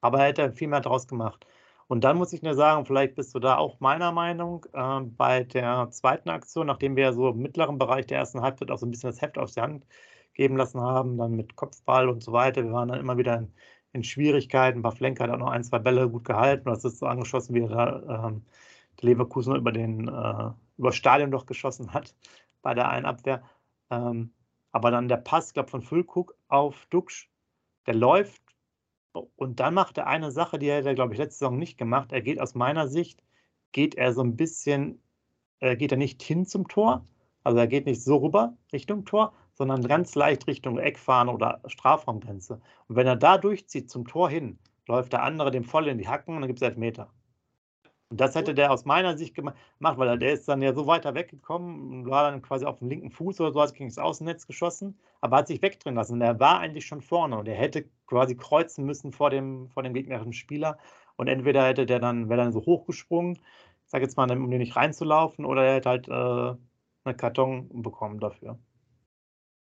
aber 0.00 0.20
er 0.20 0.28
hätte 0.28 0.52
viel 0.52 0.68
mehr 0.68 0.80
draus 0.80 1.06
gemacht. 1.06 1.46
Und 1.88 2.04
dann 2.04 2.18
muss 2.18 2.32
ich 2.34 2.42
nur 2.42 2.54
sagen, 2.54 2.84
vielleicht 2.86 3.14
bist 3.14 3.34
du 3.34 3.38
da 3.38 3.56
auch 3.56 3.80
meiner 3.80 4.12
Meinung, 4.12 4.66
äh, 4.74 5.00
bei 5.00 5.44
der 5.44 5.88
zweiten 5.90 6.28
Aktion, 6.28 6.66
nachdem 6.66 6.96
wir 6.96 7.12
so 7.14 7.30
im 7.30 7.38
mittleren 7.38 7.78
Bereich 7.78 8.06
der 8.06 8.18
ersten 8.18 8.42
Halbzeit 8.42 8.70
auch 8.70 8.78
so 8.78 8.86
ein 8.86 8.90
bisschen 8.90 9.10
das 9.10 9.22
Heft 9.22 9.38
auf 9.38 9.52
die 9.52 9.60
Hand 9.62 9.86
geben 10.34 10.56
lassen 10.56 10.80
haben, 10.80 11.16
dann 11.18 11.32
mit 11.34 11.56
Kopfball 11.56 12.08
und 12.10 12.22
so 12.22 12.32
weiter. 12.32 12.62
Wir 12.62 12.72
waren 12.72 12.88
dann 12.88 13.00
immer 13.00 13.16
wieder 13.18 13.38
in, 13.38 13.52
in 13.92 14.04
Schwierigkeiten. 14.04 14.82
Baflenka 14.82 15.24
hat 15.24 15.30
auch 15.30 15.38
noch 15.38 15.50
ein, 15.50 15.64
zwei 15.64 15.78
Bälle 15.78 16.08
gut 16.10 16.24
gehalten. 16.24 16.66
Das 16.68 16.84
ist 16.84 16.98
so 16.98 17.06
angeschossen, 17.06 17.54
wie 17.54 17.62
er 17.62 17.68
da 17.68 18.26
ähm, 18.28 18.44
der 19.00 19.10
Leverkusen 19.10 19.56
über 19.56 19.72
den 19.72 20.08
äh, 20.08 20.50
über 20.76 20.92
Stadion 20.92 21.30
doch 21.30 21.46
geschossen 21.46 21.92
hat 21.94 22.14
bei 22.62 22.74
der 22.74 22.88
Einabwehr. 22.90 23.42
Ähm, 23.90 24.32
aber 24.72 24.90
dann 24.90 25.08
der 25.08 25.16
Pass, 25.16 25.48
ich 25.48 25.54
glaube, 25.54 25.70
von 25.70 25.82
Füllkrug 25.82 26.34
auf 26.48 26.86
Duxch, 26.90 27.30
der 27.86 27.94
läuft 27.94 28.42
und 29.12 29.60
dann 29.60 29.74
macht 29.74 29.98
er 29.98 30.06
eine 30.06 30.30
Sache, 30.30 30.58
die 30.58 30.66
er, 30.66 30.94
glaube 30.94 31.12
ich, 31.14 31.18
letzte 31.18 31.38
Saison 31.38 31.58
nicht 31.58 31.78
gemacht. 31.78 32.12
Er 32.12 32.22
geht 32.22 32.40
aus 32.40 32.54
meiner 32.54 32.88
Sicht, 32.88 33.22
geht 33.72 33.94
er 33.94 34.12
so 34.12 34.22
ein 34.22 34.36
bisschen, 34.36 35.02
äh, 35.60 35.76
geht 35.76 35.92
er 35.92 35.98
nicht 35.98 36.22
hin 36.22 36.46
zum 36.46 36.68
Tor, 36.68 37.06
also 37.44 37.58
er 37.58 37.66
geht 37.66 37.86
nicht 37.86 38.02
so 38.02 38.16
rüber 38.16 38.56
Richtung 38.72 39.04
Tor, 39.04 39.32
sondern 39.54 39.82
ganz 39.82 40.14
leicht 40.14 40.46
Richtung 40.46 40.78
Eckfahren 40.78 41.28
oder 41.28 41.60
Strafraumgrenze. 41.66 42.60
Und 42.88 42.96
wenn 42.96 43.06
er 43.06 43.16
da 43.16 43.38
durchzieht 43.38 43.90
zum 43.90 44.06
Tor 44.06 44.30
hin, 44.30 44.58
läuft 44.86 45.12
der 45.12 45.22
andere 45.22 45.50
dem 45.50 45.64
voll 45.64 45.88
in 45.88 45.98
die 45.98 46.08
Hacken 46.08 46.34
und 46.34 46.42
dann 46.42 46.48
gibt 46.48 46.62
es 46.62 46.68
Elfmeter. 46.68 47.12
Und 48.10 48.20
das 48.20 48.34
hätte 48.34 48.54
der 48.54 48.72
aus 48.72 48.84
meiner 48.86 49.18
Sicht 49.18 49.34
gemacht, 49.34 49.56
weil 49.80 50.18
der 50.18 50.32
ist 50.32 50.48
dann 50.48 50.62
ja 50.62 50.72
so 50.72 50.86
weiter 50.86 51.14
weggekommen 51.14 52.04
und 52.04 52.10
war 52.10 52.30
dann 52.30 52.40
quasi 52.40 52.64
auf 52.64 52.78
dem 52.78 52.88
linken 52.88 53.10
Fuß 53.10 53.40
oder 53.40 53.52
so, 53.52 53.60
hat 53.60 53.74
gegen 53.74 53.90
das 53.90 53.98
Außennetz 53.98 54.46
geschossen, 54.46 54.98
aber 55.20 55.36
hat 55.38 55.48
sich 55.48 55.60
wegdrehen 55.60 55.94
lassen. 55.94 56.14
Und 56.14 56.22
er 56.22 56.40
war 56.40 56.60
eigentlich 56.60 56.86
schon 56.86 57.02
vorne 57.02 57.38
und 57.38 57.46
er 57.48 57.56
hätte 57.56 57.84
quasi 58.06 58.34
kreuzen 58.36 58.86
müssen 58.86 59.12
vor 59.12 59.28
dem, 59.30 59.68
vor 59.70 59.82
dem 59.82 59.92
gegnerischen 59.92 60.32
Spieler. 60.32 60.78
Und 61.16 61.28
entweder 61.28 61.66
hätte 61.66 61.84
der 61.84 61.98
dann, 61.98 62.28
wäre 62.30 62.40
dann 62.42 62.52
so 62.52 62.60
hochgesprungen, 62.64 63.36
ich 63.84 63.90
sage 63.90 64.04
jetzt 64.04 64.16
mal, 64.16 64.30
um 64.30 64.50
den 64.50 64.60
nicht 64.60 64.76
reinzulaufen, 64.76 65.44
oder 65.44 65.64
er 65.64 65.74
hätte 65.76 65.88
halt 65.90 66.08
äh, 66.08 66.56
einen 67.04 67.16
Karton 67.16 67.82
bekommen 67.82 68.20
dafür. 68.20 68.58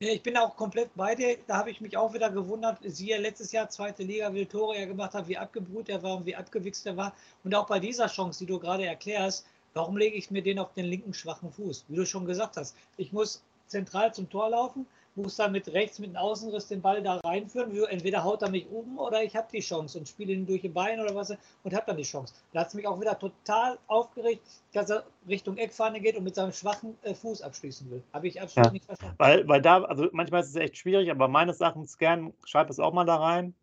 Ich 0.03 0.24
bin 0.24 0.36
auch 0.36 0.55
komplett 0.55 0.89
bei 0.96 1.13
dir. 1.13 1.38
Da 1.46 1.58
habe 1.58 1.70
ich 1.70 1.79
mich 1.79 1.96
auch 1.96 2.12
wieder 2.12 2.31
gewundert. 2.31 2.79
Sie 2.84 3.10
ja 3.10 3.20
letztes 3.20 3.51
Jahr 3.51 3.70
zweite 3.70 4.01
Liga, 4.01 4.34
wie 4.34 4.48
Tore 4.48 4.75
er 4.75 4.88
gemacht 4.88 5.13
hat, 5.13 5.27
wie 5.27 5.38
abgebrüht 5.38 5.89
er 5.89 6.01
war 6.01 6.17
und 6.17 6.25
wie 6.25 6.36
abgewichst 6.36 6.88
er 6.88 6.98
war. 6.98 7.13
Und 7.43 7.53
auch 7.53 7.67
bei 7.67 7.79
dieser 7.79 8.08
Chance, 8.08 8.39
die 8.39 8.48
du 8.48 8.58
gerade 8.58 8.84
erklärst, 8.84 9.46
warum 9.75 9.98
lege 9.98 10.15
ich 10.15 10.31
mir 10.31 10.41
den 10.41 10.58
auf 10.58 10.74
den 10.74 10.86
linken 10.86 11.13
schwachen 11.13 11.51
Fuß? 11.51 11.86
Wie 11.88 11.96
du 11.96 12.03
schon 12.08 12.25
gesagt 12.25 12.58
hast, 12.58 12.75
ich 12.98 13.13
muss 13.13 13.43
zentral 13.67 14.12
zum 14.12 14.27
Tor 14.27 14.50
laufen 14.50 14.88
muss 15.15 15.36
dann 15.36 15.51
mit 15.51 15.68
rechts 15.74 16.00
mit 16.00 16.12
dem 16.12 16.15
Außenriss 16.15 16.68
den 16.68 16.82
Ball 16.82 17.01
da 17.01 17.20
reinführen. 17.24 17.72
Entweder 17.89 18.24
haut 18.24 18.41
er 18.41 18.50
mich 18.50 18.70
oben 18.70 18.98
oder 18.98 19.24
ich 19.24 19.36
habe 19.36 19.48
die 19.51 19.60
Chance 19.60 20.00
und 20.00 20.08
spiele 20.08 20.34
ihn 20.34 20.46
durch 20.46 20.62
die 20.62 20.70
Beine 20.70 21.03
oder 21.03 21.15
was 21.15 21.32
und 21.63 21.74
habe 21.74 21.84
dann 21.88 21.98
die 21.98 22.03
Chance. 22.03 22.34
Da 22.53 22.62
hat 22.62 22.68
es 22.70 22.74
mich 22.74 22.88
auch 22.88 23.00
wieder 23.00 23.18
total 23.18 23.77
aufgeregt, 23.88 24.41
dass 24.74 24.89
er 24.89 25.03
Richtung 25.27 25.58
Eckfahne 25.58 26.00
geht 26.00 26.15
und 26.15 26.24
mit 26.24 26.36
seinem 26.36 26.53
schwachen 26.53 26.98
äh, 27.03 27.13
Fuß 27.13 27.41
abschließen 27.41 27.89
will. 27.91 28.03
Habe 28.13 28.27
ich 28.27 28.41
absolut 28.41 28.68
ja. 28.68 28.72
nicht 28.74 28.86
verstanden. 28.86 29.15
Weil, 29.18 29.48
weil 29.48 29.62
da, 29.62 29.84
also 29.84 30.08
manchmal 30.12 30.41
ist 30.41 30.50
es 30.50 30.56
echt 30.56 30.77
schwierig, 30.77 31.12
aber 31.12 31.27
meines 31.27 31.60
Erachtens 31.60 31.98
gern, 31.98 32.34
schreib 32.46 32.70
es 32.70 32.80
auch 32.80 32.94
mal 32.94 33.06
da 33.06 33.18
rein. 33.18 33.53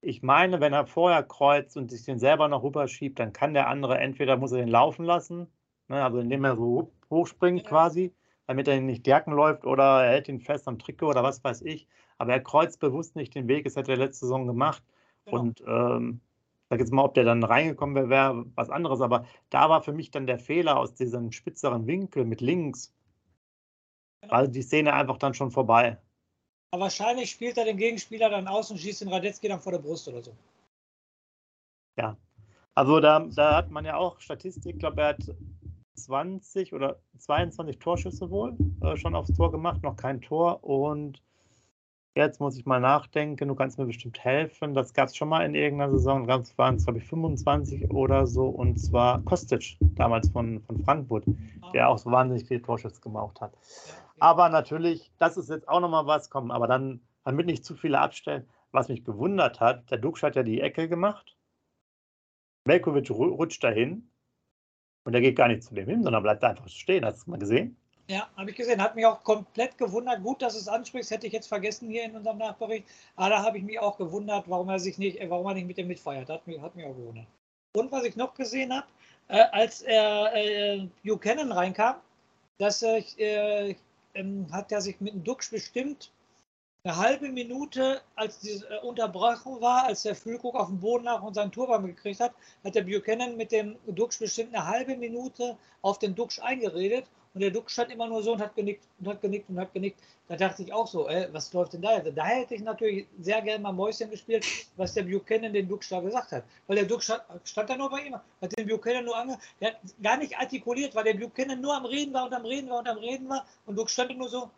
Ich 0.00 0.22
meine, 0.22 0.60
wenn 0.60 0.72
er 0.72 0.86
vorher 0.86 1.22
kreuzt 1.22 1.76
und 1.76 1.90
sich 1.90 2.04
den 2.04 2.18
selber 2.18 2.48
noch 2.48 2.64
rüberschiebt, 2.64 3.18
dann 3.18 3.32
kann 3.32 3.54
der 3.54 3.68
andere 3.68 3.98
entweder 3.98 4.36
muss 4.36 4.52
er 4.52 4.58
den 4.58 4.68
laufen 4.68 5.04
lassen, 5.04 5.46
ne, 5.88 6.04
also 6.04 6.18
indem 6.18 6.44
er 6.44 6.56
so 6.56 6.90
hochspringt 7.08 7.62
ja. 7.62 7.68
quasi, 7.68 8.12
damit 8.46 8.68
er 8.68 8.80
nicht 8.80 9.06
Derken 9.06 9.32
läuft 9.32 9.64
oder 9.64 10.04
er 10.04 10.10
hält 10.12 10.28
ihn 10.28 10.40
fest 10.40 10.68
am 10.68 10.78
Trikot 10.78 11.08
oder 11.08 11.22
was 11.22 11.42
weiß 11.42 11.62
ich. 11.62 11.86
Aber 12.18 12.32
er 12.32 12.40
kreuzt 12.40 12.80
bewusst 12.80 13.16
nicht 13.16 13.34
den 13.34 13.48
Weg, 13.48 13.64
das 13.64 13.76
hat 13.76 13.88
er 13.88 13.96
letzte 13.96 14.26
Saison 14.26 14.46
gemacht. 14.46 14.82
Genau. 15.24 15.40
Und 15.40 15.60
ähm, 15.66 16.20
sag 16.68 16.80
jetzt 16.80 16.92
mal, 16.92 17.04
ob 17.04 17.14
der 17.14 17.24
dann 17.24 17.42
reingekommen 17.42 17.94
wäre, 17.94 18.08
wäre 18.08 18.46
was 18.54 18.70
anderes. 18.70 19.00
Aber 19.00 19.26
da 19.50 19.68
war 19.68 19.82
für 19.82 19.92
mich 19.92 20.10
dann 20.10 20.26
der 20.26 20.38
Fehler 20.38 20.78
aus 20.78 20.94
diesem 20.94 21.32
spitzeren 21.32 21.86
Winkel 21.86 22.24
mit 22.24 22.40
links. 22.40 22.94
Genau. 24.22 24.34
Also 24.34 24.52
die 24.52 24.62
Szene 24.62 24.92
einfach 24.92 25.18
dann 25.18 25.34
schon 25.34 25.50
vorbei. 25.50 25.98
Aber 26.70 26.84
wahrscheinlich 26.84 27.30
spielt 27.30 27.58
er 27.58 27.66
den 27.66 27.76
Gegenspieler 27.76 28.30
dann 28.30 28.48
aus 28.48 28.70
und 28.70 28.78
schießt 28.78 29.02
den 29.02 29.08
Radetzky 29.08 29.48
dann 29.48 29.60
vor 29.60 29.72
der 29.72 29.80
Brust 29.80 30.08
oder 30.08 30.22
so. 30.22 30.34
Ja. 31.98 32.16
Also 32.74 33.00
da, 33.00 33.20
da 33.20 33.56
hat 33.56 33.70
man 33.70 33.84
ja 33.84 33.96
auch 33.96 34.18
Statistik, 34.20 34.74
ich 34.74 34.80
glaube, 34.80 35.02
er 35.02 35.08
hat 35.08 35.34
20 35.94 36.72
oder 36.72 36.98
22 37.18 37.78
Torschüsse 37.78 38.30
wohl 38.30 38.56
äh, 38.82 38.96
schon 38.96 39.14
aufs 39.14 39.32
Tor 39.34 39.50
gemacht, 39.50 39.82
noch 39.82 39.96
kein 39.96 40.20
Tor. 40.20 40.64
Und 40.64 41.22
jetzt 42.14 42.40
muss 42.40 42.56
ich 42.56 42.66
mal 42.66 42.80
nachdenken, 42.80 43.48
du 43.48 43.54
kannst 43.54 43.78
mir 43.78 43.86
bestimmt 43.86 44.22
helfen. 44.24 44.74
Das 44.74 44.94
gab 44.94 45.08
es 45.08 45.16
schon 45.16 45.28
mal 45.28 45.44
in 45.44 45.54
irgendeiner 45.54 45.92
Saison, 45.92 46.26
das 46.26 46.56
waren 46.58 46.76
es, 46.76 46.84
glaube 46.84 46.98
ich, 46.98 47.04
25 47.04 47.90
oder 47.90 48.26
so. 48.26 48.46
Und 48.46 48.78
zwar 48.78 49.22
Kostic, 49.22 49.76
damals 49.80 50.30
von, 50.30 50.62
von 50.62 50.78
Frankfurt, 50.84 51.24
der 51.72 51.88
auch 51.88 51.98
so 51.98 52.10
wahnsinnig 52.10 52.46
viele 52.46 52.62
Torschüsse 52.62 53.00
gemacht 53.00 53.40
hat. 53.40 53.52
Aber 54.18 54.48
natürlich, 54.48 55.10
das 55.18 55.36
ist 55.36 55.50
jetzt 55.50 55.68
auch 55.68 55.80
nochmal 55.80 56.06
was, 56.06 56.30
kommen, 56.30 56.50
aber 56.50 56.66
dann, 56.66 57.00
damit 57.24 57.46
nicht 57.46 57.64
zu 57.64 57.74
viele 57.74 57.98
abstellen. 57.98 58.48
Was 58.70 58.88
mich 58.88 59.04
gewundert 59.04 59.60
hat, 59.60 59.90
der 59.90 59.98
Dux 59.98 60.22
hat 60.22 60.36
ja 60.36 60.42
die 60.42 60.60
Ecke 60.60 60.88
gemacht. 60.88 61.36
Melkovic 62.64 63.10
rutscht 63.10 63.62
dahin, 63.64 64.08
und 65.04 65.14
er 65.14 65.20
geht 65.20 65.36
gar 65.36 65.48
nicht 65.48 65.62
zu 65.62 65.74
dem 65.74 65.88
hin, 65.88 66.02
sondern 66.02 66.22
bleibt 66.22 66.44
einfach 66.44 66.68
stehen. 66.68 67.04
Hast 67.04 67.18
du 67.18 67.20
es 67.20 67.26
mal 67.26 67.38
gesehen? 67.38 67.76
Ja, 68.08 68.28
habe 68.36 68.50
ich 68.50 68.56
gesehen. 68.56 68.82
Hat 68.82 68.94
mich 68.94 69.06
auch 69.06 69.22
komplett 69.22 69.78
gewundert. 69.78 70.22
Gut, 70.22 70.42
dass 70.42 70.54
es 70.54 70.68
ansprichst, 70.68 71.10
hätte 71.10 71.26
ich 71.26 71.32
jetzt 71.32 71.46
vergessen 71.46 71.88
hier 71.88 72.04
in 72.04 72.16
unserem 72.16 72.38
Nachbericht. 72.38 72.86
Aber 73.16 73.30
da 73.30 73.42
habe 73.42 73.58
ich 73.58 73.64
mich 73.64 73.78
auch 73.78 73.96
gewundert, 73.96 74.48
warum 74.48 74.68
er 74.68 74.78
sich 74.78 74.98
nicht, 74.98 75.18
warum 75.28 75.46
er 75.46 75.54
nicht 75.54 75.66
mit 75.66 75.78
dem 75.78 75.88
mitfeiert. 75.88 76.28
Hat 76.28 76.46
mich, 76.46 76.60
hat 76.60 76.74
mich 76.76 76.84
auch 76.84 76.96
gewundert. 76.96 77.26
Und 77.74 77.90
was 77.90 78.04
ich 78.04 78.16
noch 78.16 78.34
gesehen 78.34 78.72
habe, 78.74 78.86
äh, 79.28 79.44
als 79.52 79.82
er 79.82 80.34
äh, 80.34 80.86
Buchanan 81.04 81.52
reinkam, 81.52 81.96
dass 82.58 82.82
äh, 82.82 83.74
ähm, 84.14 84.46
hat 84.52 84.70
er 84.72 84.80
sich 84.80 85.00
mit 85.00 85.14
dem 85.14 85.24
Duxch 85.24 85.50
bestimmt 85.50 86.12
eine 86.84 86.96
halbe 86.96 87.28
Minute, 87.28 88.00
als 88.16 88.40
die 88.40 88.50
äh, 88.50 88.80
Unterbrechung 88.82 89.60
war, 89.60 89.84
als 89.84 90.02
der 90.02 90.16
Füllkrug 90.16 90.56
auf 90.56 90.66
dem 90.66 90.80
Boden 90.80 91.04
lag 91.04 91.22
und 91.22 91.34
seinen 91.34 91.52
Turban 91.52 91.86
gekriegt 91.86 92.18
hat, 92.18 92.32
hat 92.64 92.74
der 92.74 92.82
Buchanan 92.82 93.36
mit 93.36 93.52
dem 93.52 93.76
Duxch 93.86 94.18
bestimmt 94.18 94.52
eine 94.52 94.66
halbe 94.66 94.96
Minute 94.96 95.56
auf 95.82 96.00
den 96.00 96.16
Duxch 96.16 96.40
eingeredet 96.40 97.04
und 97.34 97.40
der 97.40 97.52
Duxch 97.52 97.74
stand 97.74 97.92
immer 97.92 98.08
nur 98.08 98.24
so 98.24 98.32
und 98.32 98.40
hat 98.40 98.56
genickt 98.56 98.82
und 98.98 99.08
hat 99.08 99.22
genickt 99.22 99.48
und 99.48 99.60
hat 99.60 99.72
genickt. 99.72 100.00
Da 100.26 100.34
dachte 100.34 100.64
ich 100.64 100.72
auch 100.72 100.88
so, 100.88 101.08
ey, 101.08 101.28
was 101.32 101.52
läuft 101.52 101.74
denn 101.74 101.82
da? 101.82 101.90
Also 101.90 102.10
da 102.10 102.24
hätte 102.24 102.56
ich 102.56 102.62
natürlich 102.62 103.06
sehr 103.20 103.40
gerne 103.42 103.62
mal 103.62 103.72
Mäuschen 103.72 104.10
gespielt, 104.10 104.44
was 104.76 104.94
der 104.94 105.04
Buchanan 105.04 105.52
den 105.52 105.68
Duxch 105.68 105.88
da 105.88 106.00
gesagt 106.00 106.32
hat. 106.32 106.44
Weil 106.66 106.76
der 106.76 106.86
Duxch 106.86 107.04
stand, 107.04 107.22
stand 107.44 107.70
da 107.70 107.76
nur 107.76 107.90
bei 107.90 108.06
ihm, 108.06 108.16
hat 108.16 108.58
den 108.58 108.66
Buchanan 108.66 109.04
nur 109.04 109.16
ange... 109.16 109.38
Der 109.60 109.68
hat 109.68 109.76
gar 110.02 110.16
nicht 110.16 110.36
artikuliert, 110.36 110.96
weil 110.96 111.04
der 111.04 111.14
Buchanan 111.14 111.60
nur 111.60 111.76
am 111.76 111.84
Reden 111.84 112.12
war 112.12 112.24
und 112.24 112.34
am 112.34 112.44
Reden 112.44 112.68
war 112.70 112.80
und 112.80 112.88
am 112.88 112.98
Reden 112.98 113.28
war 113.28 113.46
und 113.66 113.78
Duxch 113.78 113.92
stand 113.92 114.18
nur 114.18 114.28
so 114.28 114.50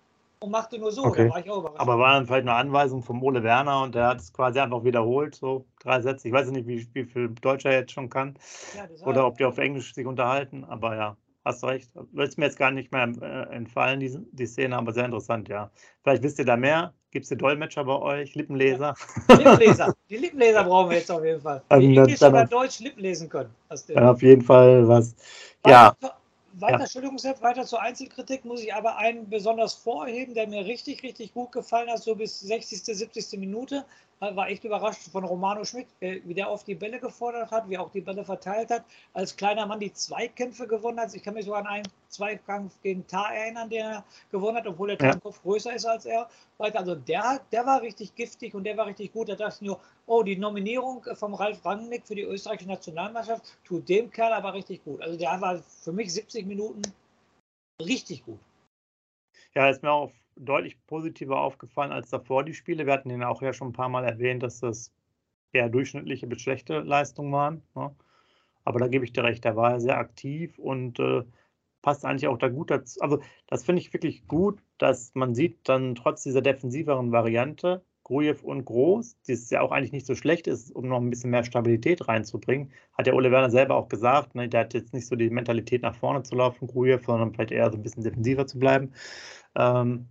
und 0.45 0.51
machte 0.51 0.79
nur 0.79 0.93
so. 0.93 1.05
Okay. 1.05 1.29
Da 1.29 1.35
war 1.35 1.41
ich 1.41 1.51
auch 1.51 1.61
überrascht. 1.61 1.81
Aber 1.81 1.99
war 1.99 2.15
dann 2.15 2.27
vielleicht 2.27 2.43
eine 2.43 2.55
Anweisung 2.55 3.03
vom 3.03 3.23
Ole 3.23 3.43
Werner 3.43 3.83
und 3.83 3.95
der 3.95 4.09
hat 4.09 4.21
es 4.21 4.33
quasi 4.33 4.61
einfach 4.61 4.85
wiederholt, 4.85 5.35
so 5.35 5.65
drei 5.81 6.01
Sätze. 6.01 6.29
Ich 6.29 6.35
weiß 6.35 6.51
nicht, 6.51 6.69
wie, 6.69 6.87
wie 6.93 7.05
viel 7.05 7.31
Deutsch 7.41 7.65
er 7.65 7.73
jetzt 7.73 7.93
schon 7.93 8.11
kann 8.11 8.39
ja, 8.77 9.07
oder 9.07 9.27
ob 9.27 9.39
die 9.39 9.45
auf 9.45 9.59
Englisch 9.59 9.95
sich 9.95 10.07
unterhalten, 10.07 10.65
aber 10.65 10.97
ja. 10.97 11.17
Hast 11.47 11.63
du 11.63 11.67
recht. 11.67 11.91
Wird 12.13 12.29
es 12.31 12.39
mir 12.39 12.47
jetzt 12.47 12.59
gar 12.59 12.71
nicht 12.71 12.91
mehr 12.91 13.07
äh, 13.21 13.55
entfallen, 13.55 14.01
die, 14.01 14.19
die 14.33 14.47
Szene, 14.47 14.79
aber 14.79 14.95
sehr 14.95 15.05
interessant, 15.05 15.47
ja. 15.51 15.71
Vielleicht 16.03 16.23
wisst 16.23 16.39
ihr 16.39 16.47
da 16.47 16.57
mehr. 16.57 16.95
Gibt 17.11 17.25
es 17.25 17.29
die 17.29 17.37
Dolmetscher 17.37 17.85
bei 17.85 17.97
euch? 17.97 18.35
Lippenleser? 18.35 18.95
Ja. 19.29 19.35
Lippenleser. 19.37 19.95
Die 20.09 20.17
Lippenleser 20.17 20.65
brauchen 20.65 20.91
wir 20.91 20.97
jetzt 20.97 21.11
auf 21.11 21.23
jeden 21.23 21.41
Fall. 21.41 21.63
Die 21.71 21.75
ähm, 21.75 21.99
Englisch 21.99 22.23
oder 22.23 22.47
Deutsch 22.47 22.81
Lippen 22.81 23.03
lesen 23.03 23.29
können. 23.29 23.51
Dann 23.89 24.09
auf 24.09 24.23
jeden 24.23 24.43
Fall 24.43 24.89
was. 24.89 25.15
Ja 25.67 25.95
weiter, 26.61 26.79
ja. 26.79 26.81
Entschuldigung, 26.81 27.19
Sepp, 27.19 27.43
weiter 27.43 27.65
zur 27.65 27.81
Einzelkritik 27.81 28.45
muss 28.45 28.63
ich 28.63 28.75
aber 28.75 28.97
einen 28.97 29.29
besonders 29.29 29.75
vorheben, 29.75 30.35
der 30.35 30.47
mir 30.47 30.65
richtig, 30.65 31.03
richtig 31.03 31.35
gut 31.35 31.53
gefallen 31.53 31.91
hat, 31.91 32.03
so 32.03 32.15
bis 32.15 32.41
60., 32.41 32.83
70. 32.83 33.39
Minute 33.39 33.85
war 34.35 34.49
echt 34.49 34.65
überrascht 34.65 35.03
von 35.11 35.25
Romano 35.25 35.65
Schmidt, 35.65 35.87
wie 36.01 36.35
der 36.35 36.51
oft 36.51 36.67
die 36.67 36.75
Bälle 36.75 37.01
gefordert 37.01 37.51
hat, 37.51 37.69
wie 37.69 37.79
auch 37.79 37.91
die 37.91 38.01
Bälle 38.01 38.25
verteilt 38.25 38.71
hat. 38.71 38.85
Als 39.13 39.37
kleiner 39.37 39.67
Mann 39.67 39.81
die 39.81 39.93
Zweikämpfe 39.93 40.67
gewonnen 40.67 41.01
hat. 41.01 41.15
Ich 41.15 41.23
kann 41.23 41.35
mich 41.35 41.45
so 41.45 41.55
an 41.55 41.67
einen 41.67 41.89
Zweikampf 42.09 42.81
gegen 42.83 43.07
Tar 43.07 43.35
erinnern, 43.35 43.69
den 43.69 43.81
er 43.81 44.05
gewonnen 44.31 44.57
hat, 44.57 44.67
obwohl 44.67 44.97
der 44.97 45.07
ja. 45.07 45.17
Kopf 45.17 45.43
größer 45.43 45.75
ist 45.75 45.85
als 45.85 46.07
er. 46.07 46.29
Also 46.59 46.95
der, 46.95 47.41
der 47.53 47.67
war 47.67 47.83
richtig 47.83 48.15
giftig 48.15 48.55
und 48.55 48.65
der 48.65 48.77
war 48.77 48.87
richtig 48.87 49.13
gut. 49.13 49.29
Da 49.29 49.35
dachte 49.35 49.57
ich 49.57 49.67
nur, 49.67 49.81
oh, 50.07 50.23
die 50.23 50.37
Nominierung 50.37 51.05
vom 51.15 51.35
Ralf 51.35 51.65
Rangnick 51.65 52.07
für 52.07 52.15
die 52.15 52.23
österreichische 52.23 52.69
Nationalmannschaft 52.69 53.59
tut 53.65 53.89
dem 53.89 54.11
Kerl 54.11 54.33
aber 54.33 54.55
richtig 54.55 54.85
gut. 54.85 55.03
Also 55.03 55.19
der 55.19 55.41
war 55.41 55.59
für 55.59 55.93
mich 55.93 56.13
70 56.13 56.47
Minuten 56.47 56.83
richtig 57.83 58.25
gut. 58.25 58.39
Ja, 59.55 59.69
ist 59.69 59.83
mir 59.83 59.93
auch 59.93 60.13
deutlich 60.37 60.85
positiver 60.87 61.41
aufgefallen 61.41 61.93
als 61.93 62.11
davor 62.11 62.45
die 62.45 62.55
Spiele. 62.55 62.87
Wir 62.87 62.93
hatten 62.93 63.11
ihn 63.11 63.23
auch 63.23 63.43
ja 63.43 63.53
schon 63.53 63.69
ein 63.69 63.73
paar 63.73 63.89
Mal 63.89 64.05
erwähnt, 64.05 64.43
dass 64.43 64.61
das 64.61 64.93
eher 65.53 65.69
durchschnittliche 65.69 66.27
bis 66.27 66.43
schlechte 66.43 66.81
Leistungen 66.81 67.33
waren. 67.33 67.63
Ne? 67.75 67.95
Aber 68.65 68.79
da 68.79 68.89
gebe 68.89 69.05
ich 69.05 69.13
dir 69.13 69.25
recht, 69.25 69.45
der 69.45 69.57
war 69.57 69.81
sehr 69.81 69.99
aktiv 69.99 70.59
und 70.59 70.99
äh, 70.99 71.23
passt 71.83 72.05
eigentlich 72.05 72.29
auch 72.29 72.39
da 72.39 72.49
gut 72.49 72.71
dazu. 72.71 73.01
Also 73.01 73.21
das 73.47 73.65
finde 73.65 73.83
ich 73.83 73.93
wirklich 73.93 74.27
gut, 74.27 74.61
dass 74.79 75.15
man 75.15 75.35
sieht 75.35 75.69
dann 75.69 75.95
trotz 75.95 76.23
dieser 76.23 76.41
defensiveren 76.41 77.13
Variante, 77.13 77.85
Grujew 78.05 78.37
und 78.43 78.65
Groß, 78.65 79.17
die 79.27 79.33
es 79.33 79.51
ja 79.51 79.61
auch 79.61 79.71
eigentlich 79.71 79.93
nicht 79.93 80.07
so 80.07 80.15
schlecht 80.15 80.47
ist, 80.47 80.71
um 80.71 80.89
noch 80.89 81.01
ein 81.01 81.11
bisschen 81.11 81.31
mehr 81.31 81.45
Stabilität 81.45 82.07
reinzubringen, 82.07 82.71
hat 82.97 83.07
der 83.07 83.15
Ole 83.15 83.31
Werner 83.31 83.51
selber 83.51 83.77
auch 83.77 83.89
gesagt, 83.89 84.35
ne, 84.35 84.49
der 84.49 84.61
hat 84.61 84.75
jetzt 84.75 84.93
nicht 84.93 85.07
so 85.07 85.17
die 85.17 85.31
Mentalität 85.31 85.83
nach 85.83 85.95
vorne 85.95 86.23
zu 86.23 86.35
laufen, 86.35 86.67
Grujew, 86.67 87.01
sondern 87.05 87.33
vielleicht 87.33 87.51
eher 87.51 87.71
so 87.71 87.79
ein 87.79 87.83
bisschen 87.83 88.03
defensiver 88.03 88.47
zu 88.47 88.59
bleiben. 88.59 88.93
Ähm, 89.57 90.09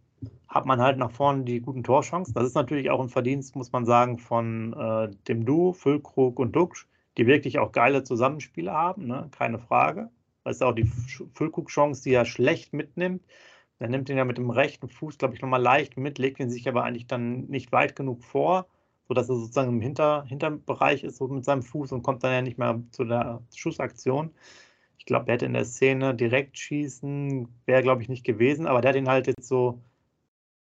hat 0.47 0.65
man 0.65 0.81
halt 0.81 0.97
nach 0.97 1.11
vorne 1.11 1.43
die 1.43 1.61
guten 1.61 1.83
Torchancen. 1.83 2.33
Das 2.33 2.45
ist 2.45 2.55
natürlich 2.55 2.89
auch 2.89 3.01
ein 3.01 3.09
Verdienst, 3.09 3.55
muss 3.55 3.71
man 3.71 3.85
sagen, 3.85 4.19
von 4.19 4.73
äh, 4.73 5.09
dem 5.27 5.45
Duo, 5.45 5.73
Füllkrug 5.73 6.39
und 6.39 6.55
Duxch, 6.55 6.87
die 7.17 7.27
wirklich 7.27 7.59
auch 7.59 7.71
geile 7.71 8.03
Zusammenspiele 8.03 8.71
haben, 8.71 9.07
ne? 9.07 9.29
keine 9.31 9.59
Frage. 9.59 10.09
Das 10.43 10.57
ist 10.57 10.61
auch 10.61 10.73
die 10.73 10.89
Füllkrug-Chance, 11.33 12.03
die 12.03 12.13
er 12.13 12.25
schlecht 12.25 12.73
mitnimmt. 12.73 13.23
Er 13.79 13.89
nimmt 13.89 14.09
ihn 14.09 14.17
ja 14.17 14.25
mit 14.25 14.37
dem 14.37 14.49
rechten 14.49 14.87
Fuß, 14.89 15.17
glaube 15.17 15.35
ich, 15.35 15.41
nochmal 15.41 15.61
leicht 15.61 15.97
mit, 15.97 16.17
legt 16.17 16.39
ihn 16.39 16.49
sich 16.49 16.67
aber 16.67 16.83
eigentlich 16.83 17.07
dann 17.07 17.45
nicht 17.47 17.71
weit 17.71 17.95
genug 17.95 18.23
vor, 18.23 18.67
sodass 19.07 19.29
er 19.29 19.35
sozusagen 19.35 19.69
im 19.69 19.81
Hinter, 19.81 20.25
Hinterbereich 20.25 21.03
ist 21.03 21.17
so 21.17 21.27
mit 21.27 21.45
seinem 21.45 21.63
Fuß 21.63 21.91
und 21.91 22.03
kommt 22.03 22.23
dann 22.23 22.31
ja 22.31 22.41
nicht 22.41 22.57
mehr 22.57 22.81
zu 22.91 23.03
der 23.03 23.41
Schussaktion. 23.53 24.31
Ich 24.97 25.05
glaube, 25.05 25.27
er 25.27 25.33
hätte 25.33 25.45
in 25.45 25.53
der 25.53 25.65
Szene 25.65 26.15
direkt 26.15 26.57
schießen, 26.57 27.47
wäre, 27.65 27.81
glaube 27.81 28.01
ich, 28.01 28.09
nicht 28.09 28.23
gewesen, 28.23 28.67
aber 28.67 28.81
der 28.81 28.89
hat 28.89 28.97
ihn 28.97 29.09
halt 29.09 29.27
jetzt 29.27 29.47
so 29.47 29.81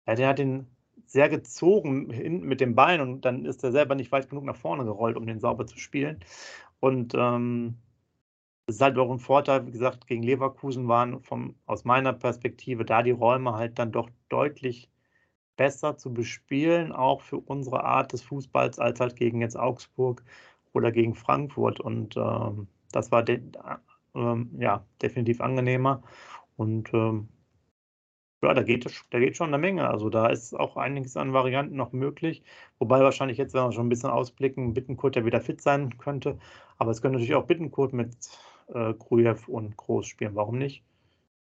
ja, 0.06 0.14
der 0.14 0.28
hat 0.28 0.38
ihn 0.38 0.66
sehr 1.06 1.28
gezogen 1.28 2.08
mit 2.46 2.60
dem 2.60 2.74
Bein 2.74 3.00
und 3.00 3.24
dann 3.24 3.44
ist 3.44 3.62
er 3.64 3.72
selber 3.72 3.94
nicht 3.94 4.12
weit 4.12 4.28
genug 4.28 4.44
nach 4.44 4.56
vorne 4.56 4.84
gerollt, 4.84 5.16
um 5.16 5.26
den 5.26 5.40
sauber 5.40 5.66
zu 5.66 5.78
spielen. 5.78 6.20
Und 6.80 7.14
ähm, 7.16 7.78
das 8.66 8.76
ist 8.76 8.82
halt 8.82 8.98
auch 8.98 9.10
ein 9.10 9.20
Vorteil, 9.20 9.66
wie 9.66 9.70
gesagt, 9.72 10.06
gegen 10.06 10.22
Leverkusen 10.22 10.88
waren 10.88 11.22
vom, 11.22 11.54
aus 11.66 11.84
meiner 11.84 12.12
Perspektive 12.12 12.84
da 12.84 13.02
die 13.02 13.12
Räume 13.12 13.54
halt 13.54 13.78
dann 13.78 13.92
doch 13.92 14.10
deutlich 14.28 14.90
besser 15.56 15.96
zu 15.96 16.12
bespielen, 16.12 16.92
auch 16.92 17.22
für 17.22 17.38
unsere 17.38 17.84
Art 17.84 18.12
des 18.12 18.22
Fußballs, 18.22 18.78
als 18.78 19.00
halt 19.00 19.16
gegen 19.16 19.40
jetzt 19.40 19.56
Augsburg 19.58 20.22
oder 20.72 20.92
gegen 20.92 21.14
Frankfurt. 21.14 21.80
Und 21.80 22.16
ähm, 22.16 22.68
das 22.92 23.12
war 23.12 23.22
de 23.22 23.40
ähm, 24.14 24.50
ja, 24.58 24.84
definitiv 25.02 25.40
angenehmer. 25.40 26.02
Und 26.56 26.92
ähm, 26.94 27.28
ja, 28.42 28.54
da 28.54 28.62
geht, 28.62 28.86
da 29.10 29.18
geht 29.18 29.36
schon 29.36 29.48
eine 29.48 29.58
Menge. 29.58 29.88
Also 29.88 30.10
da 30.10 30.28
ist 30.28 30.54
auch 30.54 30.76
einiges 30.76 31.16
an 31.16 31.32
Varianten 31.32 31.76
noch 31.76 31.92
möglich. 31.92 32.42
Wobei 32.78 33.00
wahrscheinlich 33.00 33.38
jetzt, 33.38 33.54
wenn 33.54 33.64
wir 33.64 33.72
schon 33.72 33.86
ein 33.86 33.90
bisschen 33.90 34.10
ausblicken, 34.10 34.74
Bittenkurt 34.74 35.16
ja 35.16 35.24
wieder 35.24 35.40
fit 35.40 35.62
sein 35.62 35.96
könnte. 35.98 36.38
Aber 36.78 36.90
es 36.90 37.00
könnte 37.00 37.14
natürlich 37.14 37.34
auch 37.34 37.46
Bittenkurt 37.46 37.92
mit 37.92 38.14
äh, 38.68 38.92
Grujew 38.94 39.38
und 39.48 39.76
Groß 39.76 40.06
spielen. 40.06 40.34
Warum 40.34 40.58
nicht? 40.58 40.82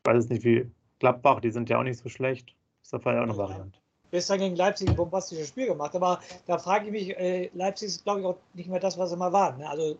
Ich 0.02 0.10
weiß 0.10 0.24
es 0.24 0.30
nicht, 0.30 0.44
wie 0.44 0.70
Gladbach, 0.98 1.40
die 1.40 1.50
sind 1.50 1.68
ja 1.68 1.78
auch 1.78 1.84
nicht 1.84 1.98
so 1.98 2.08
schlecht. 2.08 2.54
Ist 2.82 2.92
da 2.92 2.98
vielleicht 2.98 3.18
auch 3.18 3.24
eine 3.24 3.36
Variante. 3.36 3.78
Gestern 4.10 4.38
gegen 4.38 4.56
Leipzig 4.56 4.88
ein 4.88 4.96
bombastisches 4.96 5.48
Spiel 5.48 5.66
gemacht. 5.66 5.94
Aber 5.94 6.20
da 6.46 6.58
frage 6.58 6.86
ich 6.86 6.90
mich, 6.90 7.18
äh, 7.18 7.50
Leipzig 7.52 7.88
ist, 7.88 8.04
glaube 8.04 8.20
ich, 8.20 8.26
auch 8.26 8.38
nicht 8.54 8.70
mehr 8.70 8.80
das, 8.80 8.96
was 8.96 9.10
sie 9.10 9.16
mal 9.16 9.32
waren. 9.32 9.58
Ne? 9.58 9.68
Also, 9.68 9.98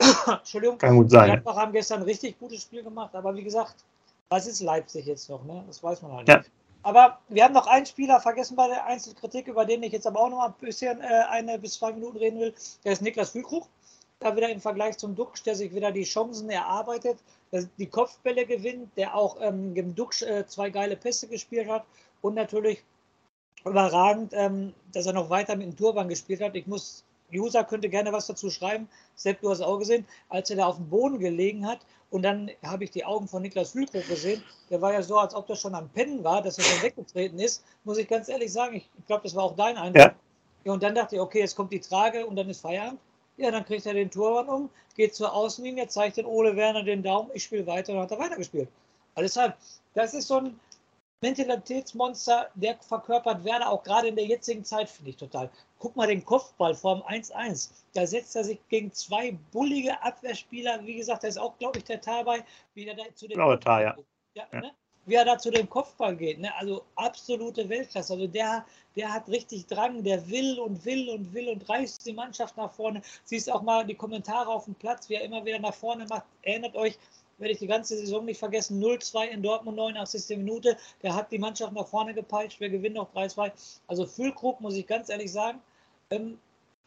Entschuldigung. 0.26 0.78
Kann 0.78 0.96
gut 0.96 1.10
sein. 1.10 1.26
Gladbach 1.26 1.56
haben 1.56 1.72
gestern 1.72 2.00
ein 2.00 2.06
richtig 2.06 2.36
gutes 2.38 2.62
Spiel 2.62 2.82
gemacht. 2.82 3.14
Aber 3.14 3.34
wie 3.36 3.44
gesagt, 3.44 3.76
was 4.28 4.46
ist 4.46 4.60
Leipzig 4.60 5.06
jetzt 5.06 5.28
noch? 5.28 5.44
Ne? 5.44 5.64
Das 5.66 5.82
weiß 5.82 6.02
man 6.02 6.12
halt 6.12 6.28
ja. 6.28 6.38
nicht. 6.38 6.50
Aber 6.82 7.18
wir 7.28 7.42
haben 7.42 7.54
noch 7.54 7.66
einen 7.66 7.86
Spieler 7.86 8.20
vergessen 8.20 8.56
bei 8.56 8.68
der 8.68 8.86
Einzelkritik, 8.86 9.48
über 9.48 9.64
den 9.64 9.82
ich 9.82 9.92
jetzt 9.92 10.06
aber 10.06 10.20
auch 10.20 10.30
noch 10.30 10.44
ein 10.44 10.54
bisschen 10.60 11.00
äh, 11.00 11.24
eine 11.28 11.58
bis 11.58 11.74
zwei 11.74 11.92
Minuten 11.92 12.18
reden 12.18 12.38
will. 12.38 12.54
Der 12.84 12.92
ist 12.92 13.02
Niklas 13.02 13.30
Füllkrug. 13.30 13.66
Da 14.20 14.34
wieder 14.34 14.48
im 14.48 14.60
Vergleich 14.60 14.96
zum 14.96 15.14
Duxch, 15.14 15.42
der 15.42 15.56
sich 15.56 15.74
wieder 15.74 15.92
die 15.92 16.04
Chancen 16.04 16.48
erarbeitet, 16.48 17.18
die 17.76 17.86
Kopfbälle 17.86 18.46
gewinnt, 18.46 18.96
der 18.96 19.14
auch 19.14 19.36
ähm, 19.40 19.76
im 19.76 19.94
Duxch 19.94 20.22
äh, 20.22 20.46
zwei 20.46 20.70
geile 20.70 20.96
Pässe 20.96 21.28
gespielt 21.28 21.68
hat 21.68 21.84
und 22.22 22.34
natürlich 22.34 22.82
überragend, 23.66 24.32
ähm, 24.32 24.72
dass 24.92 25.04
er 25.04 25.12
noch 25.12 25.28
weiter 25.28 25.54
mit 25.54 25.66
dem 25.66 25.76
Turban 25.76 26.08
gespielt 26.08 26.40
hat. 26.40 26.54
Ich 26.54 26.66
muss 26.66 27.04
User 27.34 27.64
könnte 27.64 27.88
gerne 27.88 28.12
was 28.12 28.26
dazu 28.26 28.48
schreiben. 28.48 28.88
Sepp, 29.16 29.40
du 29.40 29.50
hast 29.50 29.60
auch 29.60 29.78
gesehen, 29.78 30.06
als 30.28 30.48
er 30.50 30.56
da 30.56 30.66
auf 30.66 30.76
dem 30.76 30.88
Boden 30.88 31.18
gelegen 31.18 31.66
hat 31.66 31.80
und 32.10 32.22
dann 32.22 32.50
habe 32.64 32.84
ich 32.84 32.90
die 32.90 33.04
Augen 33.04 33.26
von 33.26 33.42
Niklas 33.42 33.72
Füllkrug 33.72 34.06
gesehen. 34.08 34.42
Der 34.70 34.80
war 34.80 34.92
ja 34.92 35.02
so, 35.02 35.18
als 35.18 35.34
ob 35.34 35.46
das 35.46 35.60
schon 35.60 35.74
am 35.74 35.88
Pennen 35.88 36.22
war, 36.22 36.40
dass 36.42 36.58
er 36.58 36.64
schon 36.64 36.82
weggetreten 36.82 37.38
ist. 37.38 37.64
Muss 37.84 37.98
ich 37.98 38.08
ganz 38.08 38.28
ehrlich 38.28 38.52
sagen, 38.52 38.76
ich, 38.76 38.88
glaube, 39.06 39.24
das 39.24 39.34
war 39.34 39.44
auch 39.44 39.56
dein 39.56 39.76
Eindruck. 39.76 40.14
Ja. 40.64 40.72
Und 40.72 40.82
dann 40.82 40.94
dachte 40.94 41.16
ich, 41.16 41.20
okay, 41.20 41.40
jetzt 41.40 41.56
kommt 41.56 41.72
die 41.72 41.80
Trage 41.80 42.26
und 42.26 42.36
dann 42.36 42.48
ist 42.48 42.60
Feierabend. 42.60 43.00
Ja, 43.36 43.50
dann 43.50 43.64
kriegt 43.64 43.84
er 43.86 43.94
den 43.94 44.10
Torwart 44.10 44.48
um, 44.48 44.70
geht 44.96 45.14
zur 45.14 45.32
Außenlinie, 45.32 45.88
zeigt 45.88 46.16
den 46.16 46.26
Ole 46.26 46.56
Werner 46.56 46.82
den 46.82 47.02
Daumen, 47.02 47.30
ich 47.34 47.44
spiele 47.44 47.66
weiter 47.66 47.92
und 47.92 47.98
hat 48.00 48.10
er 48.10 48.18
weitergespielt. 48.18 48.68
Also 49.14 49.24
deshalb, 49.24 49.56
das 49.94 50.14
ist 50.14 50.28
so 50.28 50.38
ein, 50.38 50.58
Mentalitätsmonster, 51.22 52.50
der 52.54 52.76
verkörpert 52.78 53.42
Werder 53.44 53.70
auch 53.70 53.82
gerade 53.82 54.08
in 54.08 54.16
der 54.16 54.26
jetzigen 54.26 54.64
Zeit, 54.64 54.90
finde 54.90 55.10
ich 55.10 55.16
total. 55.16 55.50
Guck 55.78 55.96
mal 55.96 56.06
den 56.06 56.24
Kopfball 56.24 56.74
vorm 56.74 57.02
1-1. 57.02 57.70
Da 57.94 58.06
setzt 58.06 58.36
er 58.36 58.44
sich 58.44 58.58
gegen 58.68 58.92
zwei 58.92 59.32
bullige 59.52 60.02
Abwehrspieler. 60.02 60.84
Wie 60.84 60.96
gesagt, 60.96 61.24
da 61.24 61.28
ist 61.28 61.38
auch, 61.38 61.56
glaube 61.58 61.78
ich, 61.78 61.84
der 61.84 62.00
Tar 62.00 62.26
wie 62.74 62.86
er 62.86 62.94
da 62.94 63.04
zu 63.14 63.28
dem 63.28 63.36
Blaue 63.36 63.58
Tar, 63.58 63.82
ja. 63.82 63.96
ja, 64.34 64.44
ja. 64.52 64.60
Ne? 64.60 64.72
Wie 65.06 65.14
er 65.14 65.24
da 65.24 65.38
zu 65.38 65.50
dem 65.50 65.70
Kopfball 65.70 66.16
geht. 66.16 66.38
Ne? 66.38 66.54
Also 66.56 66.84
absolute 66.96 67.66
Weltklasse. 67.68 68.12
Also 68.12 68.26
der, 68.26 68.66
der 68.96 69.12
hat 69.12 69.28
richtig 69.28 69.66
Drang, 69.66 70.02
der 70.02 70.28
will 70.28 70.58
und 70.58 70.84
will 70.84 71.08
und 71.08 71.32
will 71.32 71.48
und 71.48 71.66
reißt 71.68 72.04
die 72.04 72.12
Mannschaft 72.12 72.56
nach 72.56 72.72
vorne. 72.72 73.00
Siehst 73.24 73.50
auch 73.50 73.62
mal 73.62 73.86
die 73.86 73.94
Kommentare 73.94 74.50
auf 74.50 74.64
dem 74.64 74.74
Platz, 74.74 75.08
wie 75.08 75.14
er 75.14 75.22
immer 75.22 75.44
wieder 75.44 75.60
nach 75.60 75.74
vorne 75.74 76.06
macht. 76.10 76.24
Erinnert 76.42 76.74
euch, 76.74 76.98
werde 77.38 77.52
ich 77.52 77.58
die 77.58 77.66
ganze 77.66 77.96
Saison 77.96 78.24
nicht 78.24 78.38
vergessen. 78.38 78.82
0-2 78.82 79.26
in 79.26 79.42
Dortmund, 79.42 79.76
89. 79.76 80.36
Minute. 80.38 80.76
Der 81.02 81.14
hat 81.14 81.30
die 81.30 81.38
Mannschaft 81.38 81.72
nach 81.72 81.86
vorne 81.86 82.14
gepeitscht. 82.14 82.60
Wir 82.60 82.70
gewinnen 82.70 82.96
noch 82.96 83.12
3-2. 83.14 83.52
Also 83.86 84.06
Füllkrug, 84.06 84.60
muss 84.60 84.74
ich 84.74 84.86
ganz 84.86 85.08
ehrlich 85.08 85.32
sagen. 85.32 85.60
Ähm, 86.10 86.38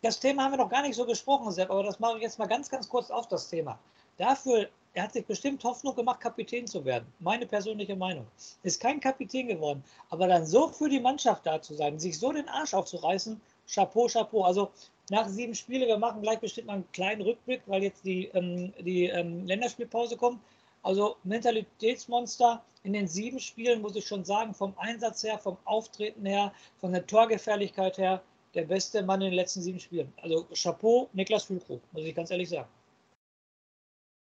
das 0.02 0.20
Thema 0.20 0.46
haben 0.46 0.54
wir 0.54 0.58
noch 0.58 0.70
gar 0.70 0.82
nicht 0.82 0.96
so 0.96 1.06
gesprochen, 1.06 1.52
Sepp, 1.52 1.70
aber 1.70 1.84
das 1.84 2.00
mache 2.00 2.16
ich 2.18 2.24
jetzt 2.24 2.40
mal 2.40 2.48
ganz, 2.48 2.70
ganz 2.70 2.88
kurz 2.88 3.12
auf 3.12 3.28
das 3.28 3.50
Thema. 3.50 3.78
Dafür, 4.18 4.70
er 4.94 5.04
hat 5.04 5.14
sich 5.14 5.26
bestimmt 5.26 5.64
Hoffnung 5.64 5.94
gemacht, 5.94 6.22
Kapitän 6.22 6.66
zu 6.68 6.84
werden. 6.86 7.06
Meine 7.20 7.46
persönliche 7.46 7.96
Meinung. 7.96 8.26
Ist 8.64 8.80
kein 8.82 9.00
Kapitän 9.00 9.48
geworden. 9.48 9.84
Aber 10.10 10.28
dann 10.28 10.46
so 10.46 10.70
für 10.70 10.88
die 10.88 11.00
Mannschaft 11.02 11.46
da 11.46 11.62
zu 11.62 11.74
sein, 11.74 12.00
sich 12.00 12.18
so 12.18 12.32
den 12.32 12.48
Arsch 12.48 12.74
aufzureißen, 12.74 13.40
Chapeau, 13.68 14.08
Chapeau. 14.08 14.44
Also 14.44 14.72
nach 15.10 15.28
sieben 15.28 15.56
Spielen, 15.56 15.88
wir 15.88 15.98
machen 15.98 16.22
gleich 16.22 16.40
bestimmt 16.40 16.68
mal 16.68 16.74
einen 16.74 16.92
kleinen 16.92 17.22
Rückblick, 17.22 17.62
weil 17.66 17.84
jetzt 17.84 18.06
die, 18.06 18.26
ähm, 18.34 18.74
die 18.80 19.06
ähm, 19.06 19.46
Länderspielpause 19.46 20.18
kommt. 20.18 20.40
Also 20.84 21.18
Mentalitätsmonster 21.24 22.64
in 22.84 22.94
den 22.94 23.08
sieben 23.08 23.40
Spielen, 23.40 23.82
muss 23.82 23.96
ich 23.96 24.08
schon 24.08 24.24
sagen, 24.24 24.54
vom 24.54 24.74
Einsatz 24.78 25.24
her, 25.24 25.38
vom 25.38 25.58
Auftreten 25.66 26.26
her, 26.26 26.54
von 26.78 26.94
der 26.94 27.06
Torgefährlichkeit 27.06 27.98
her, 27.98 28.24
der 28.54 28.64
beste 28.64 29.04
Mann 29.04 29.22
in 29.22 29.32
den 29.32 29.36
letzten 29.36 29.62
sieben 29.62 29.80
Spielen. 29.80 30.12
Also 30.18 30.48
Chapeau, 30.54 31.10
Niklas 31.14 31.46
Füllkrug, 31.46 31.82
muss 31.92 32.04
ich 32.04 32.16
ganz 32.16 32.32
ehrlich 32.32 32.50
sagen. 32.50 32.70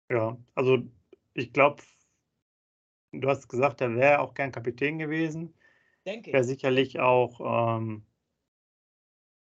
Ja, 0.09 0.37
also 0.53 0.77
ich 1.33 1.51
glaube, 1.51 1.83
du 3.11 3.27
hast 3.27 3.47
gesagt, 3.47 3.81
er 3.81 3.95
wäre 3.95 4.19
auch 4.19 4.33
gern 4.33 4.51
Kapitän 4.51 4.99
gewesen. 4.99 5.53
Denke 6.05 6.29
ich. 6.29 6.33
Wäre 6.33 6.43
sicherlich 6.43 6.99
auch 6.99 7.77
ähm, 7.77 8.05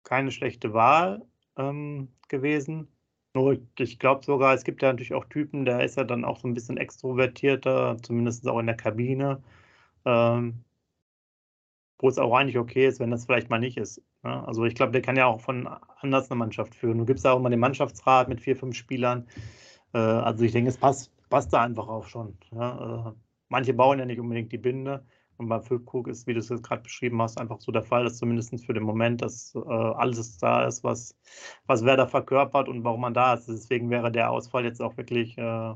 keine 0.08 0.32
schlechte 0.32 0.74
Wahl 0.74 1.26
ähm, 1.58 2.08
gewesen. 2.30 2.88
Nur 3.34 3.60
ich 3.78 4.00
glaube 4.00 4.24
sogar, 4.26 4.54
es 4.54 4.64
gibt 4.64 4.82
ja 4.82 4.90
natürlich 4.90 5.14
auch 5.14 5.26
Typen, 5.26 5.66
der 5.66 5.84
ist 5.84 5.98
ja 5.98 6.06
dann 6.06 6.26
auch 6.26 6.40
so 6.40 6.48
ein 6.48 6.54
bisschen 6.54 6.78
extrovertierter, 6.78 7.98
zumindest 8.02 8.48
auch 8.48 8.60
in 8.60 8.68
der 8.68 8.78
Kabine, 8.78 9.44
ähm, 10.06 10.64
wo 12.00 12.08
es 12.08 12.18
auch 12.18 12.34
eigentlich 12.34 12.58
okay 12.58 12.88
ist, 12.88 13.00
wenn 13.00 13.12
das 13.12 13.26
vielleicht 13.26 13.50
mal 13.50 13.60
nicht 13.60 13.78
ist. 13.78 14.02
Ne? 14.24 14.48
Also 14.48 14.64
ich 14.66 14.76
glaube, 14.76 14.94
der 14.94 15.02
kann 15.02 15.18
ja 15.18 15.26
auch 15.26 15.42
von 15.42 15.68
anders 16.00 16.32
eine 16.32 16.38
Mannschaft 16.38 16.74
führen. 16.74 16.98
Du 17.00 17.06
gibst 17.06 17.26
ja 17.26 17.34
auch 17.34 17.40
mal 17.42 17.50
den 17.50 17.60
Mannschaftsrat 17.60 18.30
mit 18.30 18.40
vier, 18.42 18.56
fünf 18.56 18.76
Spielern. 18.76 19.28
Äh, 19.94 19.98
also 20.00 20.44
ich 20.46 20.54
denke, 20.54 20.70
es 20.70 20.78
passt, 20.78 21.12
passt 21.30 21.52
da 21.54 21.64
einfach 21.64 21.88
auch 21.90 22.06
schon. 22.08 22.38
Ja? 22.52 23.10
Äh, 23.10 23.14
manche 23.50 23.74
bauen 23.74 24.00
ja 24.00 24.06
nicht 24.06 24.20
unbedingt 24.20 24.52
die 24.54 24.58
Binde. 24.58 25.06
Und 25.38 25.50
bei 25.50 25.60
Füllkrug 25.60 26.08
ist, 26.08 26.26
wie 26.26 26.34
du 26.34 26.40
es 26.40 26.50
jetzt 26.50 26.64
gerade 26.64 26.82
beschrieben 26.82 27.22
hast, 27.22 27.40
einfach 27.40 27.62
so 27.62 27.72
der 27.72 27.84
Fall, 27.84 28.04
dass 28.04 28.18
zumindest 28.18 28.66
für 28.66 28.74
den 28.74 28.84
Moment, 28.84 29.22
dass 29.22 29.54
äh, 29.56 29.60
alles 29.60 30.38
da 30.40 30.66
ist, 30.66 30.84
was, 30.84 31.16
was 31.68 31.86
Werder 31.86 32.08
verkörpert 32.08 32.68
und 32.68 32.84
warum 32.84 33.02
man 33.02 33.14
da 33.14 33.36
ist. 33.36 33.48
Deswegen 33.48 33.90
wäre 33.90 34.12
der 34.12 34.32
Ausfall 34.32 34.66
jetzt 34.66 34.82
auch 34.82 34.98
wirklich 34.98 35.38
äh, 35.38 35.74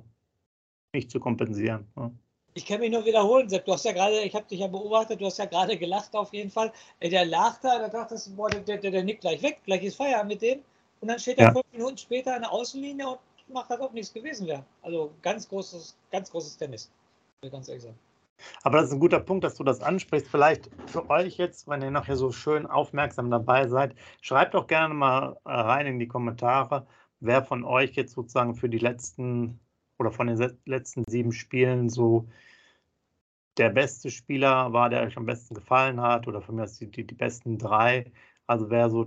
nicht 0.93 1.11
zu 1.11 1.19
kompensieren. 1.19 1.87
Ja. 1.95 2.11
Ich 2.53 2.65
kann 2.65 2.81
mich 2.81 2.91
nur 2.91 3.05
wiederholen, 3.05 3.47
Sepp. 3.47 3.65
Du 3.65 3.73
hast 3.73 3.85
ja 3.85 3.93
gerade, 3.93 4.19
ich 4.21 4.35
habe 4.35 4.45
dich 4.45 4.59
ja 4.59 4.67
beobachtet, 4.67 5.21
du 5.21 5.25
hast 5.25 5.37
ja 5.37 5.45
gerade 5.45 5.77
gelacht 5.77 6.13
auf 6.15 6.33
jeden 6.33 6.49
Fall. 6.49 6.73
Der 7.01 7.25
lag 7.25 7.59
da, 7.61 7.79
da 7.79 7.87
dachtest 7.87 8.27
du, 8.27 8.35
boah, 8.35 8.49
der, 8.49 8.77
der, 8.77 8.91
der 8.91 9.03
nickt 9.03 9.21
gleich 9.21 9.41
weg, 9.41 9.61
gleich 9.63 9.83
ist 9.83 9.95
Feierabend 9.95 10.33
mit 10.33 10.41
dem. 10.41 10.59
Und 10.99 11.07
dann 11.07 11.19
steht 11.19 11.37
er 11.37 11.47
ja. 11.47 11.53
fünf 11.53 11.65
Minuten 11.71 11.97
später 11.97 12.35
an 12.35 12.41
der 12.41 12.51
Außenlinie 12.51 13.07
und 13.07 13.19
macht, 13.47 13.71
als 13.71 13.81
ob 13.81 13.93
nichts 13.93 14.13
gewesen 14.13 14.47
wäre. 14.47 14.65
Also 14.81 15.11
ganz 15.21 15.47
großes, 15.47 15.95
ganz 16.11 16.29
großes 16.31 16.57
Tennis. 16.57 16.91
Ganz 17.49 17.69
ehrlich 17.69 17.83
sagen. 17.83 17.97
Aber 18.63 18.77
das 18.77 18.87
ist 18.87 18.93
ein 18.93 18.99
guter 18.99 19.19
Punkt, 19.19 19.43
dass 19.43 19.55
du 19.55 19.63
das 19.63 19.81
ansprichst. 19.81 20.27
Vielleicht 20.27 20.69
für 20.87 21.09
euch 21.09 21.37
jetzt, 21.37 21.67
wenn 21.67 21.81
ihr 21.81 21.91
nachher 21.91 22.15
so 22.15 22.31
schön 22.31 22.65
aufmerksam 22.65 23.29
dabei 23.29 23.67
seid, 23.67 23.95
schreibt 24.21 24.53
doch 24.53 24.67
gerne 24.67 24.93
mal 24.93 25.37
äh, 25.45 25.51
rein 25.51 25.87
in 25.87 25.99
die 25.99 26.07
Kommentare, 26.07 26.87
wer 27.19 27.43
von 27.43 27.63
euch 27.63 27.91
jetzt 27.95 28.13
sozusagen 28.13 28.55
für 28.55 28.69
die 28.69 28.79
letzten 28.79 29.59
oder 29.99 30.11
von 30.11 30.27
den 30.27 30.57
letzten 30.65 31.03
sieben 31.07 31.31
Spielen 31.31 31.89
so 31.89 32.27
der 33.57 33.69
beste 33.69 34.09
Spieler 34.09 34.73
war, 34.73 34.89
der 34.89 35.03
euch 35.03 35.17
am 35.17 35.25
besten 35.25 35.53
gefallen 35.55 36.01
hat 36.01 36.27
oder 36.27 36.41
für 36.41 36.53
mich 36.53 36.77
die, 36.79 36.89
die, 36.89 37.05
die 37.05 37.15
besten 37.15 37.57
drei. 37.57 38.11
Also 38.47 38.69
wer 38.69 38.89
so 38.89 39.05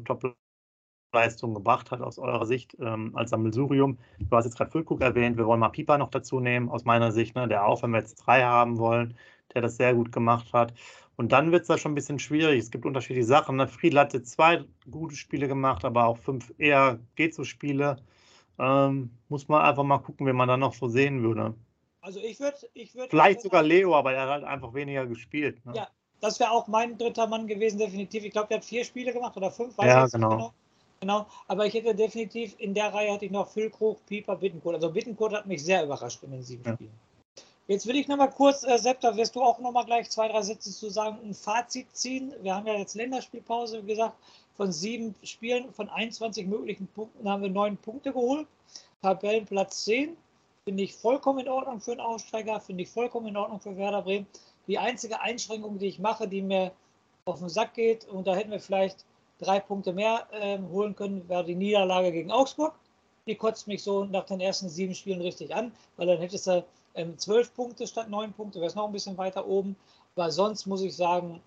Top-Leistung 1.15 1.55
gebracht 1.55 1.91
hat 1.91 2.01
aus 2.01 2.19
eurer 2.19 2.45
Sicht 2.45 2.77
ähm, 2.81 3.13
als 3.15 3.31
Sammelsurium. 3.31 3.99
Du 4.19 4.37
hast 4.37 4.45
jetzt 4.47 4.57
gerade 4.57 4.71
Füllkrug 4.71 5.01
erwähnt, 5.01 5.37
wir 5.37 5.47
wollen 5.47 5.61
mal 5.61 5.69
Pieper 5.69 5.97
noch 5.97 6.11
dazu 6.11 6.41
nehmen, 6.41 6.69
aus 6.69 6.85
meiner 6.85 7.13
Sicht, 7.13 7.37
ne, 7.37 7.47
der 7.47 7.67
auch, 7.67 7.83
wenn 7.83 7.91
wir 7.91 8.01
jetzt 8.01 8.17
drei 8.17 8.43
haben 8.43 8.79
wollen, 8.79 9.17
der 9.55 9.63
das 9.63 9.77
sehr 9.77 9.95
gut 9.95 10.11
gemacht 10.11 10.53
hat. 10.53 10.75
Und 11.17 11.31
dann 11.31 11.53
wird 11.53 11.63
es 11.63 11.69
da 11.69 11.79
schon 11.79 11.93
ein 11.93 11.95
bisschen 11.95 12.19
schwierig. 12.19 12.59
Es 12.59 12.73
gibt 12.73 12.85
unterschiedliche 12.85 13.27
Sachen. 13.27 13.57
Ne? 13.57 13.69
Friedl 13.69 14.01
hatte 14.01 14.23
zwei 14.25 14.65
gute 14.91 15.15
Spiele 15.15 15.47
gemacht, 15.47 15.85
aber 15.85 16.07
auch 16.07 16.19
fünf 16.19 16.53
eher 16.59 16.99
geht 17.15 17.35
so 17.35 17.45
Spiele. 17.45 17.99
Ähm, 18.59 19.11
muss 19.29 19.47
man 19.47 19.63
einfach 19.63 19.85
mal 19.85 19.99
gucken, 19.99 20.27
wen 20.27 20.35
man 20.35 20.49
da 20.49 20.57
noch 20.57 20.75
so 20.75 20.89
sehen 20.89 21.23
würde. 21.23 21.55
Also 22.01 22.19
ich 22.19 22.41
würde, 22.41 22.57
ich 22.75 22.95
würde. 22.97 23.11
Vielleicht 23.11 23.43
sogar 23.43 23.63
Leo, 23.63 23.95
aber 23.95 24.13
er 24.13 24.23
hat 24.23 24.31
halt 24.31 24.45
einfach 24.45 24.75
weniger 24.75 25.07
gespielt. 25.07 25.65
Ne? 25.65 25.75
Ja, 25.77 25.89
das 26.21 26.41
wäre 26.41 26.51
auch 26.51 26.67
mein 26.67 26.99
dritter 26.99 27.29
Mann 27.29 27.47
gewesen, 27.47 27.79
definitiv. 27.79 28.25
Ich 28.25 28.33
glaube, 28.33 28.49
der 28.49 28.57
hat 28.57 28.65
vier 28.65 28.85
Spiele 28.85 29.13
gemacht 29.13 29.37
oder 29.37 29.53
fünf, 29.53 29.79
weiß 29.79 29.87
ja, 29.87 30.07
genau. 30.07 30.31
genau. 30.31 30.55
Genau, 31.05 31.27
aber 31.49 31.67
ich 31.67 31.75
hätte 31.75 31.95
definitiv 31.95 32.55
in 32.57 32.73
der 32.73 32.95
Reihe 32.95 33.13
hatte 33.13 33.27
ich 33.27 33.31
noch 33.31 33.49
Füllkrug, 33.49 33.99
Pieper, 34.07 34.37
Bittenkurt. 34.37 34.77
Also 34.77 34.91
Bittenkurt 34.91 35.35
hat 35.35 35.45
mich 35.45 35.63
sehr 35.63 35.85
überrascht 35.85 36.23
in 36.23 36.31
den 36.31 36.43
sieben 36.43 36.65
ja. 36.65 36.73
Spielen. 36.73 36.99
Jetzt 37.67 37.87
will 37.87 37.97
ich 37.97 38.09
noch 38.09 38.17
mal 38.17 38.29
kurz, 38.29 38.65
äh, 38.65 38.79
Sepp, 38.79 39.03
da 39.03 39.15
wirst 39.15 39.37
du 39.37 39.43
auch 39.43 39.59
noch 39.59 39.71
mal 39.71 39.85
gleich 39.85 40.09
zwei, 40.09 40.29
drei 40.29 40.41
Sätze 40.41 40.73
zu 40.73 40.89
sagen, 40.89 41.19
ein 41.23 41.35
Fazit 41.35 41.95
ziehen. 41.95 42.33
Wir 42.41 42.55
haben 42.55 42.67
ja 42.67 42.73
jetzt 42.73 42.95
Länderspielpause, 42.95 43.83
wie 43.83 43.89
gesagt, 43.89 44.17
von 44.57 44.73
sieben 44.73 45.15
Spielen, 45.25 45.71
von 45.75 45.91
21 45.91 46.47
möglichen 46.47 46.87
Punkten 46.87 47.29
haben 47.29 47.43
wir 47.43 47.51
neun 47.51 47.77
Punkte 47.77 48.11
geholt. 48.11 48.47
Tabellenplatz 49.03 49.85
10. 49.85 50.17
Finde 50.65 50.85
ich 50.85 50.95
vollkommen 50.95 51.41
in 51.41 51.49
Ordnung 51.51 51.83
für 51.83 51.91
einen 51.91 52.01
Aussteiger, 52.01 52.61
finde 52.61 52.85
ich 52.85 52.89
vollkommen 52.89 53.27
in 53.27 53.37
Ordnung 53.37 53.61
für 53.61 53.77
Werder 53.77 54.01
Bremen. 54.01 54.27
Die 54.69 54.79
einzige 54.79 55.21
Einschränkung, 55.21 55.79
die 55.79 55.89
ich 55.89 55.99
mache, 55.99 56.27
die 56.27 56.41
mir 56.41 56.73
auf 57.27 57.41
den 57.41 57.51
Sack 57.51 57.75
geht, 57.75 58.09
und 58.09 58.27
da 58.27 58.35
hätten 58.35 58.53
wir 58.53 58.61
vielleicht 58.61 59.05
drei 59.39 59.61
Punkte 59.61 59.93
mehr 59.93 60.27
äh, 60.33 60.59
holen 60.59 60.95
können, 60.95 61.29
wäre 61.29 61.45
die 61.45 61.55
Niederlage 61.55 62.13
gegen 62.13 62.31
Augsburg. 62.31 62.75
Die 63.27 63.35
kotzt 63.35 63.67
mich 63.67 63.83
so 63.83 64.05
nach 64.05 64.25
den 64.25 64.41
ersten 64.41 64.69
sieben 64.69 64.95
Spielen 64.95 65.21
richtig 65.21 65.55
an, 65.55 65.73
weil 65.97 66.07
dann 66.07 66.19
hättest 66.19 66.47
du 66.47 66.65
ähm, 66.95 67.19
zwölf 67.19 67.55
Punkte 67.55 67.87
statt 67.87 68.11
neun 68.11 68.33
Punkte, 68.33 68.61
wäre 68.61 68.69
es 68.69 68.75
noch 68.75 68.87
ein 68.87 68.93
bisschen 68.93 69.17
weiter 69.19 69.47
oben. 69.47 69.77
Aber 70.15 70.31
sonst 70.31 70.67
muss 70.67 70.83
ich 70.83 70.95
sagen, 70.95 71.41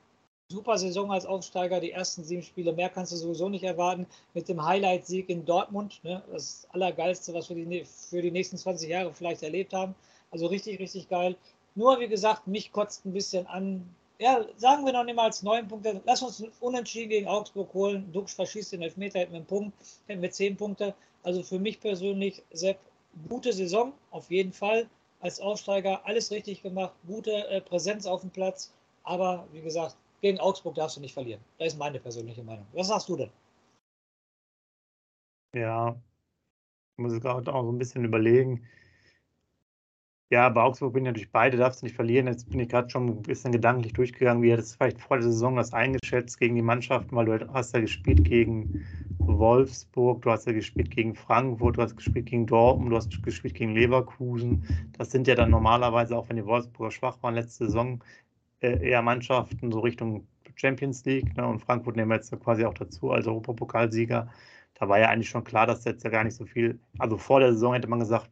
super 0.50 0.78
Saison 0.78 1.12
als 1.12 1.26
Aufsteiger. 1.26 1.80
Die 1.80 1.92
ersten 1.92 2.24
sieben 2.24 2.42
Spiele, 2.42 2.74
mehr 2.74 2.90
kannst 2.90 3.12
du 3.12 3.18
sowieso 3.18 3.50
nicht 3.50 3.64
erwarten. 3.64 4.08
Mit 4.34 4.48
dem 4.50 4.64
Highlight-Sieg 4.64 5.30
in 5.30 5.46
Dortmund, 5.46 6.00
ne, 6.04 6.24
das 6.32 6.68
Allergeilste, 6.72 7.34
was 7.34 7.50
wir 7.50 7.56
die, 7.56 7.86
für 7.86 8.22
die 8.22 8.32
nächsten 8.32 8.58
20 8.58 8.90
Jahre 8.90 9.14
vielleicht 9.14 9.44
erlebt 9.44 9.74
haben. 9.74 9.96
Also 10.32 10.48
richtig, 10.48 10.80
richtig 10.80 11.10
geil. 11.10 11.36
Nur, 11.76 12.00
wie 12.00 12.08
gesagt, 12.08 12.48
mich 12.48 12.72
kotzt 12.72 13.06
ein 13.06 13.14
bisschen 13.14 13.46
an. 13.48 13.88
Ja, 14.20 14.44
sagen 14.56 14.84
wir 14.84 14.94
noch 14.94 15.04
nicht 15.04 15.16
mal 15.16 15.26
als 15.26 15.44
neun 15.44 15.68
Punkte. 15.68 16.02
Lass 16.06 16.24
uns 16.24 16.44
unentschieden 16.60 17.10
gegen 17.10 17.28
Augsburg 17.28 17.72
holen. 17.74 18.12
Dux 18.12 18.34
verschießt 18.34 18.74
den 18.74 18.82
Elfmeter, 18.82 19.20
hätten 19.20 19.34
wir 19.34 19.38
einen 19.38 19.46
Punkt, 19.46 19.78
hätten 20.08 20.22
wir 20.22 20.32
zehn 20.32 20.58
Punkte. 20.58 20.96
Also 21.22 21.44
für 21.44 21.60
mich 21.60 21.80
persönlich, 21.80 22.42
Sepp, 22.52 22.80
gute 23.30 23.54
Saison, 23.54 23.94
auf 24.12 24.32
jeden 24.32 24.54
Fall. 24.54 24.90
Als 25.20 25.40
Aufsteiger 25.40 26.06
alles 26.06 26.32
richtig 26.32 26.64
gemacht, 26.64 26.94
gute 27.08 27.32
äh, 27.48 27.62
Präsenz 27.62 28.06
auf 28.06 28.22
dem 28.22 28.32
Platz. 28.32 28.72
Aber 29.04 29.48
wie 29.52 29.62
gesagt, 29.62 29.96
gegen 30.22 30.40
Augsburg 30.40 30.76
darfst 30.76 30.98
du 30.98 31.02
nicht 31.02 31.14
verlieren. 31.14 31.42
Das 31.60 31.70
ist 31.70 31.80
meine 31.80 32.00
persönliche 32.00 32.44
Meinung. 32.44 32.66
Was 32.74 32.88
sagst 32.88 33.10
du 33.10 33.18
denn? 33.18 33.30
Ja, 35.56 35.96
ich 36.98 37.04
muss 37.04 37.20
gerade 37.20 37.54
auch 37.54 37.64
so 37.64 37.72
ein 37.72 37.78
bisschen 37.78 38.04
überlegen. 38.04 38.68
Ja, 40.30 40.50
bei 40.50 40.62
Augsburg 40.62 40.94
bin 40.94 41.06
ich 41.06 41.08
natürlich 41.08 41.32
beide, 41.32 41.56
darfst 41.58 41.82
du 41.82 41.86
nicht 41.86 41.96
verlieren. 41.96 42.28
Jetzt 42.28 42.50
bin 42.50 42.60
ich 42.60 42.68
gerade 42.68 42.90
schon 42.90 43.08
ein 43.08 43.22
bisschen 43.22 43.52
gedanklich 43.54 43.94
durchgegangen, 43.94 44.44
wie 44.44 44.50
er 44.50 44.58
das 44.58 44.76
vielleicht 44.76 45.00
vor 45.00 45.18
der 45.18 45.24
Saison 45.24 45.56
das 45.56 45.72
eingeschätzt 45.74 46.38
gegen 46.38 46.56
die 46.56 46.62
Mannschaften, 46.62 47.16
weil 47.16 47.26
du 47.26 47.54
hast 47.54 47.74
ja 47.74 47.80
gespielt 47.80 48.26
gegen 48.26 48.74
Wolfsburg, 49.26 50.22
du 50.24 50.32
hast 50.32 50.46
ja 50.46 50.52
gespielt 50.54 50.92
gegen 50.92 51.16
Frankfurt, 51.16 51.78
du 51.78 51.82
hast 51.82 51.96
gespielt 51.96 52.26
gegen 52.26 52.46
Dortmund, 52.46 52.92
du 52.92 52.98
hast 52.98 53.24
gespielt 53.24 53.54
gegen 53.56 53.74
Leverkusen. 53.74 54.66
Das 54.98 55.12
sind 55.12 55.28
ja 55.28 55.36
dann 55.36 55.50
normalerweise, 55.50 56.18
auch 56.18 56.28
wenn 56.28 56.36
die 56.38 56.46
Wolfsburger 56.46 56.92
schwach 56.92 57.24
waren 57.24 57.36
letzte 57.36 57.66
Saison, 57.66 58.04
äh, 58.62 58.90
eher 58.90 59.02
Mannschaften 59.02 59.72
so 59.72 59.80
Richtung 59.80 60.28
Champions 60.56 61.06
League. 61.06 61.36
Ne? 61.38 61.48
Und 61.48 61.60
Frankfurt 61.60 61.96
nehmen 61.96 62.10
wir 62.12 62.16
jetzt 62.16 62.32
quasi 62.42 62.66
auch 62.66 62.74
dazu 62.74 63.12
als 63.12 63.28
Europapokalsieger. 63.28 64.30
Da 64.76 64.90
war 64.90 65.00
ja 65.00 65.10
eigentlich 65.10 65.30
schon 65.30 65.44
klar, 65.44 65.68
dass 65.68 65.86
jetzt 65.86 66.04
ja 66.04 66.10
gar 66.10 66.24
nicht 66.24 66.36
so 66.36 66.46
viel. 66.46 66.80
Also 66.98 67.18
vor 67.18 67.40
der 67.40 67.54
Saison 67.54 67.74
hätte 67.74 67.88
man 67.88 68.00
gesagt, 68.00 68.30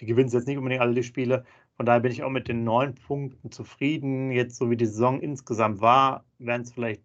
die 0.00 0.06
gewinnen 0.06 0.28
jetzt 0.30 0.46
nicht 0.46 0.58
unbedingt 0.58 0.82
alle 0.82 0.94
die 0.94 1.02
Spiele. 1.02 1.44
Von 1.76 1.86
daher 1.86 2.00
bin 2.00 2.12
ich 2.12 2.22
auch 2.22 2.30
mit 2.30 2.48
den 2.48 2.64
neun 2.64 2.94
Punkten 2.94 3.50
zufrieden. 3.50 4.30
Jetzt, 4.30 4.56
so 4.56 4.70
wie 4.70 4.76
die 4.76 4.86
Saison 4.86 5.20
insgesamt 5.20 5.80
war, 5.80 6.24
wären 6.38 6.62
es 6.62 6.72
vielleicht 6.72 7.02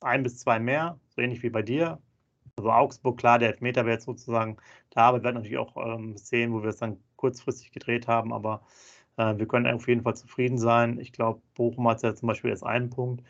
ein 0.00 0.22
bis 0.22 0.38
zwei 0.38 0.58
mehr, 0.58 0.98
so 1.08 1.22
ähnlich 1.22 1.42
wie 1.42 1.50
bei 1.50 1.62
dir. 1.62 2.00
Also 2.56 2.70
Augsburg, 2.70 3.18
klar, 3.18 3.38
der 3.38 3.50
Elfmeter 3.50 3.84
wäre 3.84 3.94
jetzt 3.94 4.06
sozusagen 4.06 4.56
da, 4.90 5.08
aber 5.08 5.18
wir 5.18 5.24
werden 5.24 5.36
natürlich 5.36 5.58
auch 5.58 5.76
ähm, 5.76 6.16
sehen, 6.16 6.52
wo 6.52 6.62
wir 6.62 6.70
es 6.70 6.78
dann 6.78 6.98
kurzfristig 7.16 7.72
gedreht 7.72 8.08
haben. 8.08 8.32
Aber 8.32 8.62
äh, 9.16 9.36
wir 9.38 9.46
können 9.46 9.66
auf 9.66 9.88
jeden 9.88 10.02
Fall 10.02 10.16
zufrieden 10.16 10.58
sein. 10.58 10.98
Ich 11.00 11.12
glaube, 11.12 11.42
Bochum 11.54 11.88
hat 11.88 12.02
ja 12.02 12.14
zum 12.14 12.28
Beispiel 12.28 12.50
jetzt 12.50 12.64
einen 12.64 12.90
Punkt 12.90 13.24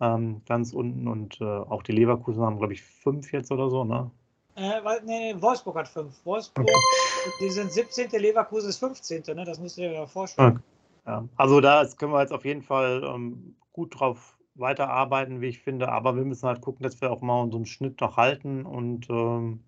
ähm, 0.00 0.42
ganz 0.46 0.72
unten 0.72 1.08
und 1.08 1.40
äh, 1.40 1.44
auch 1.44 1.82
die 1.82 1.92
Leverkusen 1.92 2.42
haben, 2.44 2.58
glaube 2.58 2.72
ich, 2.74 2.82
fünf 2.82 3.32
jetzt 3.32 3.52
oder 3.52 3.70
so, 3.70 3.84
ne? 3.84 4.10
Äh, 4.54 4.80
nee, 5.04 5.34
Wolfsburg 5.40 5.76
hat 5.76 5.88
fünf. 5.88 6.14
Wolfsburg, 6.24 6.66
okay. 6.66 7.32
die 7.40 7.50
sind 7.50 7.72
17. 7.72 8.10
Leverkusen 8.10 8.68
ist 8.68 8.78
15. 8.78 9.22
Ne? 9.34 9.44
Das 9.44 9.58
müsst 9.58 9.78
ihr 9.78 9.90
dir 9.90 10.06
vorstellen. 10.06 10.56
Okay. 10.56 10.62
Ja. 11.06 11.28
Also 11.36 11.60
da 11.60 11.84
können 11.96 12.12
wir 12.12 12.20
jetzt 12.20 12.32
auf 12.32 12.44
jeden 12.44 12.62
Fall 12.62 13.02
ähm, 13.04 13.56
gut 13.72 13.98
drauf 13.98 14.36
weiterarbeiten, 14.54 15.40
wie 15.40 15.48
ich 15.48 15.60
finde. 15.60 15.88
Aber 15.88 16.16
wir 16.16 16.24
müssen 16.24 16.46
halt 16.46 16.60
gucken, 16.60 16.82
dass 16.82 17.00
wir 17.00 17.10
auch 17.10 17.22
mal 17.22 17.40
unseren 17.40 17.66
Schnitt 17.66 18.00
noch 18.00 18.16
halten 18.16 18.66
und 18.66 19.08
ähm, 19.10 19.64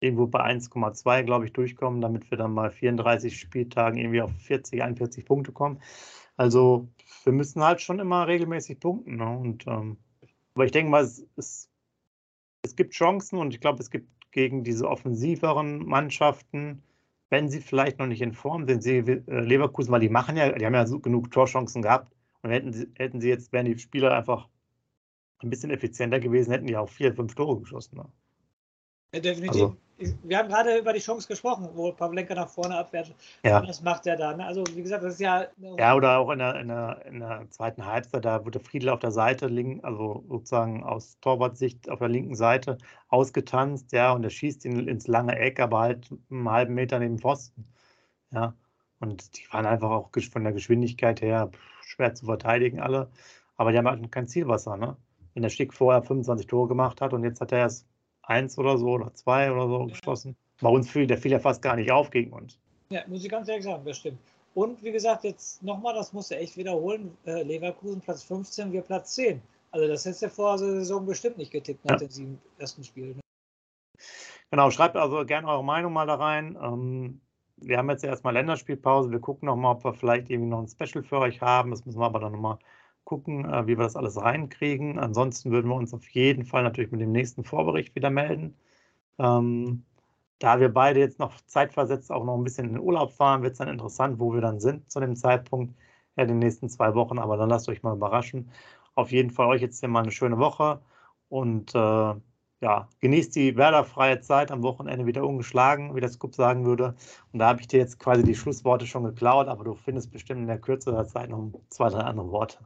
irgendwo 0.00 0.26
bei 0.26 0.40
1,2, 0.40 1.24
glaube 1.24 1.46
ich, 1.46 1.52
durchkommen, 1.52 2.00
damit 2.00 2.30
wir 2.30 2.38
dann 2.38 2.52
mal 2.52 2.70
34 2.70 3.38
Spieltagen 3.38 3.98
irgendwie 3.98 4.22
auf 4.22 4.30
40, 4.32 4.82
41 4.82 5.24
Punkte 5.24 5.52
kommen. 5.52 5.80
Also 6.36 6.88
wir 7.24 7.32
müssen 7.32 7.62
halt 7.62 7.80
schon 7.80 7.98
immer 7.98 8.26
regelmäßig 8.28 8.78
punkten. 8.78 9.16
Ne? 9.16 9.38
Und, 9.38 9.66
ähm, 9.66 9.98
aber 10.54 10.66
ich 10.66 10.72
denke 10.72 10.90
mal, 10.90 11.02
es, 11.02 11.26
es, 11.36 11.68
es 12.62 12.76
gibt 12.76 12.94
Chancen 12.94 13.38
und 13.38 13.52
ich 13.52 13.60
glaube, 13.60 13.80
es 13.80 13.90
gibt 13.90 14.08
gegen 14.38 14.62
diese 14.62 14.88
offensiveren 14.88 15.84
Mannschaften, 15.84 16.80
wenn 17.28 17.48
sie 17.48 17.60
vielleicht 17.60 17.98
noch 17.98 18.06
nicht 18.06 18.22
in 18.22 18.32
Form 18.32 18.68
sind, 18.68 18.84
sie 18.84 18.98
äh, 18.98 19.22
Leverkusen, 19.26 19.90
weil 19.90 19.98
die 19.98 20.08
machen 20.08 20.36
ja, 20.36 20.52
die 20.52 20.64
haben 20.64 20.74
ja 20.74 20.86
so 20.86 21.00
genug 21.00 21.32
Torchancen 21.32 21.82
gehabt 21.82 22.14
und 22.42 22.50
hätten 22.50 22.72
sie, 22.72 22.86
hätten 22.96 23.20
sie 23.20 23.30
jetzt, 23.30 23.52
wären 23.52 23.66
die 23.66 23.76
Spieler 23.76 24.16
einfach 24.16 24.48
ein 25.40 25.50
bisschen 25.50 25.72
effizienter 25.72 26.20
gewesen, 26.20 26.52
hätten 26.52 26.68
die 26.68 26.76
auch 26.76 26.88
vier, 26.88 27.12
fünf 27.12 27.34
Tore 27.34 27.58
geschossen. 27.58 27.96
Ne? 27.96 28.04
Ja, 29.12 29.18
definitiv. 29.18 29.62
Also, 29.62 29.76
wir 29.98 30.38
haben 30.38 30.48
gerade 30.48 30.78
über 30.78 30.92
die 30.92 31.00
Chance 31.00 31.26
gesprochen, 31.26 31.68
wo 31.74 31.92
Pavlenka 31.92 32.34
nach 32.34 32.48
vorne 32.48 32.76
abwehrt. 32.76 33.14
Ja. 33.42 33.60
Das 33.60 33.82
macht 33.82 34.06
er 34.06 34.16
da. 34.16 34.36
Ne? 34.36 34.46
Also, 34.46 34.64
wie 34.74 34.82
gesagt, 34.82 35.02
das 35.02 35.14
ist 35.14 35.20
ja. 35.20 35.46
Ja, 35.76 35.94
oder 35.94 36.18
auch 36.18 36.30
in 36.30 36.38
der, 36.38 36.60
in 36.60 36.68
der, 36.68 37.06
in 37.06 37.20
der 37.20 37.46
zweiten 37.50 37.84
Halbzeit, 37.84 38.24
da 38.24 38.44
wurde 38.44 38.60
Friedel 38.60 38.90
auf 38.90 39.00
der 39.00 39.10
Seite, 39.10 39.48
link, 39.48 39.84
also 39.84 40.24
sozusagen 40.28 40.84
aus 40.84 41.18
Torwartsicht 41.20 41.90
auf 41.90 41.98
der 41.98 42.08
linken 42.08 42.36
Seite 42.36 42.78
ausgetanzt, 43.08 43.92
ja, 43.92 44.12
und 44.12 44.22
er 44.22 44.30
schießt 44.30 44.64
ihn 44.64 44.86
ins 44.86 45.08
lange 45.08 45.36
Eck, 45.36 45.58
aber 45.60 45.80
halt 45.80 46.08
einen 46.30 46.48
halben 46.48 46.74
Meter 46.74 46.98
neben 47.00 47.18
Pfosten. 47.18 47.66
Ja. 48.30 48.54
Und 49.00 49.36
die 49.36 49.52
waren 49.52 49.66
einfach 49.66 49.90
auch 49.90 50.10
von 50.32 50.44
der 50.44 50.52
Geschwindigkeit 50.52 51.20
her 51.22 51.50
schwer 51.82 52.14
zu 52.14 52.26
verteidigen, 52.26 52.80
alle. 52.80 53.10
Aber 53.56 53.72
die 53.72 53.78
haben 53.78 53.88
halt 53.88 54.12
kein 54.12 54.28
Zielwasser, 54.28 54.76
ne? 54.76 54.96
Wenn 55.34 55.42
der 55.42 55.50
Stick 55.50 55.74
vorher 55.74 56.02
25 56.02 56.46
Tore 56.46 56.68
gemacht 56.68 57.00
hat 57.00 57.12
und 57.12 57.22
jetzt 57.22 57.40
hat 57.40 57.52
er 57.52 57.58
erst 57.58 57.86
eins 58.28 58.58
oder 58.58 58.78
so 58.78 58.90
oder 58.90 59.12
zwei 59.14 59.50
oder 59.50 59.66
so 59.66 59.86
geschossen. 59.86 60.36
Bei 60.60 60.68
uns 60.68 60.90
fiel, 60.90 61.06
der 61.06 61.18
fiel 61.18 61.32
ja 61.32 61.38
fast 61.38 61.62
gar 61.62 61.76
nicht 61.76 61.90
auf 61.90 62.10
gegen 62.10 62.32
uns. 62.32 62.58
Ja, 62.90 63.02
muss 63.06 63.24
ich 63.24 63.30
ganz 63.30 63.48
ehrlich 63.48 63.64
sagen, 63.64 63.84
das 63.84 63.98
stimmt. 63.98 64.18
Und 64.54 64.82
wie 64.82 64.92
gesagt, 64.92 65.24
jetzt 65.24 65.62
nochmal, 65.62 65.94
das 65.94 66.12
musst 66.12 66.30
du 66.30 66.36
echt 66.36 66.56
wiederholen. 66.56 67.16
Äh, 67.26 67.42
Leverkusen 67.42 68.00
Platz 68.00 68.24
15, 68.24 68.72
wir 68.72 68.82
Platz 68.82 69.14
10. 69.14 69.40
Also 69.70 69.86
das 69.86 70.04
hättest 70.04 70.22
du 70.22 70.30
vor 70.30 70.56
der 70.56 70.66
Saison 70.66 71.06
bestimmt 71.06 71.38
nicht 71.38 71.52
getippt 71.52 71.84
nach 71.84 71.92
ja. 71.92 71.98
den 71.98 72.10
sieben 72.10 72.42
ersten 72.58 72.82
Spielen. 72.82 73.16
Ne? 73.16 73.20
Genau, 74.50 74.70
schreibt 74.70 74.96
also 74.96 75.24
gerne 75.24 75.46
eure 75.48 75.64
Meinung 75.64 75.92
mal 75.92 76.06
da 76.06 76.14
rein. 76.14 76.56
Ähm, 76.60 77.20
wir 77.56 77.76
haben 77.76 77.90
jetzt 77.90 78.04
erstmal 78.04 78.32
Länderspielpause. 78.34 79.10
Wir 79.10 79.20
gucken 79.20 79.46
nochmal, 79.46 79.76
ob 79.76 79.84
wir 79.84 79.92
vielleicht 79.92 80.30
irgendwie 80.30 80.50
noch 80.50 80.62
ein 80.62 80.68
Special 80.68 81.04
für 81.04 81.18
euch 81.18 81.40
haben. 81.40 81.70
Das 81.70 81.84
müssen 81.84 82.00
wir 82.00 82.06
aber 82.06 82.20
dann 82.20 82.32
nochmal 82.32 82.58
gucken, 83.08 83.46
äh, 83.46 83.66
wie 83.66 83.78
wir 83.78 83.84
das 83.84 83.96
alles 83.96 84.20
reinkriegen. 84.20 84.98
Ansonsten 84.98 85.50
würden 85.50 85.68
wir 85.70 85.76
uns 85.76 85.94
auf 85.94 86.06
jeden 86.10 86.44
Fall 86.44 86.62
natürlich 86.62 86.92
mit 86.92 87.00
dem 87.00 87.12
nächsten 87.12 87.42
Vorbericht 87.42 87.94
wieder 87.94 88.10
melden. 88.10 88.54
Ähm, 89.18 89.84
da 90.38 90.60
wir 90.60 90.68
beide 90.72 91.00
jetzt 91.00 91.18
noch 91.18 91.40
zeitversetzt 91.46 92.12
auch 92.12 92.24
noch 92.24 92.36
ein 92.36 92.44
bisschen 92.44 92.66
in 92.68 92.74
den 92.74 92.82
Urlaub 92.82 93.12
fahren, 93.12 93.42
wird 93.42 93.52
es 93.52 93.58
dann 93.58 93.68
interessant, 93.68 94.20
wo 94.20 94.34
wir 94.34 94.42
dann 94.42 94.60
sind 94.60 94.90
zu 94.90 95.00
dem 95.00 95.16
Zeitpunkt, 95.16 95.74
ja, 96.16 96.26
den 96.26 96.38
nächsten 96.38 96.68
zwei 96.68 96.94
Wochen. 96.94 97.18
Aber 97.18 97.36
dann 97.38 97.48
lasst 97.50 97.68
euch 97.70 97.82
mal 97.82 97.96
überraschen. 97.96 98.50
Auf 98.94 99.10
jeden 99.12 99.30
Fall 99.30 99.48
euch 99.48 99.62
jetzt 99.62 99.80
hier 99.80 99.88
mal 99.88 100.02
eine 100.02 100.12
schöne 100.12 100.38
Woche 100.38 100.80
und 101.28 101.74
äh, 101.74 102.14
ja, 102.60 102.88
genießt 103.00 103.36
die 103.36 103.56
Werder-freie 103.56 104.20
Zeit 104.20 104.50
am 104.50 104.62
Wochenende 104.62 105.06
wieder 105.06 105.24
ungeschlagen, 105.26 105.94
wie 105.94 106.00
das 106.00 106.18
Kupp 106.18 106.34
sagen 106.34 106.66
würde. 106.66 106.94
Und 107.32 107.38
da 107.40 107.48
habe 107.48 107.60
ich 107.60 107.68
dir 107.68 107.78
jetzt 107.78 107.98
quasi 107.98 108.22
die 108.24 108.34
Schlussworte 108.34 108.86
schon 108.86 109.04
geklaut, 109.04 109.48
aber 109.48 109.64
du 109.64 109.74
findest 109.74 110.10
bestimmt 110.12 110.40
in 110.42 110.48
der 110.48 110.60
Kürze 110.60 110.92
der 110.92 111.06
Zeit 111.06 111.30
noch 111.30 111.52
zwei, 111.70 111.88
drei 111.90 112.00
andere 112.00 112.30
Worte. 112.32 112.58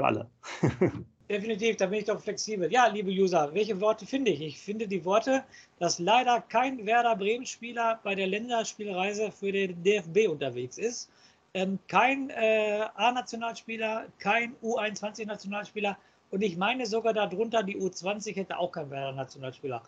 Für 0.00 0.06
alle. 0.06 0.26
Definitiv, 1.28 1.76
da 1.76 1.86
bin 1.86 1.98
ich 1.98 2.06
doch 2.06 2.18
flexibel. 2.18 2.72
Ja, 2.72 2.86
liebe 2.86 3.10
User, 3.10 3.52
welche 3.52 3.78
Worte 3.82 4.06
finde 4.06 4.30
ich? 4.30 4.40
Ich 4.40 4.58
finde 4.58 4.88
die 4.88 5.04
Worte, 5.04 5.44
dass 5.78 5.98
leider 5.98 6.40
kein 6.40 6.86
Werder 6.86 7.14
Bremen-Spieler 7.16 8.00
bei 8.02 8.14
der 8.14 8.26
Länderspielreise 8.26 9.30
für 9.30 9.52
den 9.52 9.82
DFB 9.82 10.26
unterwegs 10.30 10.78
ist. 10.78 11.10
Ähm, 11.52 11.78
kein 11.86 12.30
äh, 12.30 12.86
A-Nationalspieler, 12.94 14.06
kein 14.18 14.54
U21-Nationalspieler 14.62 15.98
und 16.30 16.40
ich 16.40 16.56
meine 16.56 16.86
sogar 16.86 17.12
darunter, 17.12 17.62
die 17.62 17.76
U20 17.76 18.36
hätte 18.36 18.58
auch 18.58 18.72
kein 18.72 18.90
Werder-Nationalspieler. 18.90 19.82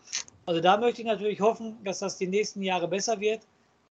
Also 0.45 0.61
da 0.61 0.77
möchte 0.77 1.01
ich 1.01 1.07
natürlich 1.07 1.41
hoffen, 1.41 1.77
dass 1.83 1.99
das 1.99 2.19
die 2.19 2.27
nächsten 2.27 2.61
Jahre 2.61 2.87
besser 2.87 3.19
wird. 3.19 3.41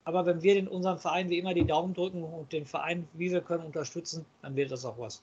Aber 0.05 0.27
wenn 0.27 0.43
wir 0.43 0.57
in 0.57 0.69
unserem 0.69 0.99
Verein 0.99 1.31
wie 1.31 1.39
immer 1.39 1.55
die 1.55 1.67
Daumen 1.67 1.95
drücken 1.95 2.23
und 2.23 2.53
den 2.53 2.67
Verein, 2.67 3.09
wie 3.15 3.31
wir 3.31 3.41
können, 3.41 3.65
unterstützen, 3.65 4.27
dann 4.43 4.55
wird 4.55 4.71
das 4.71 4.85
auch 4.85 4.99
was. 4.99 5.23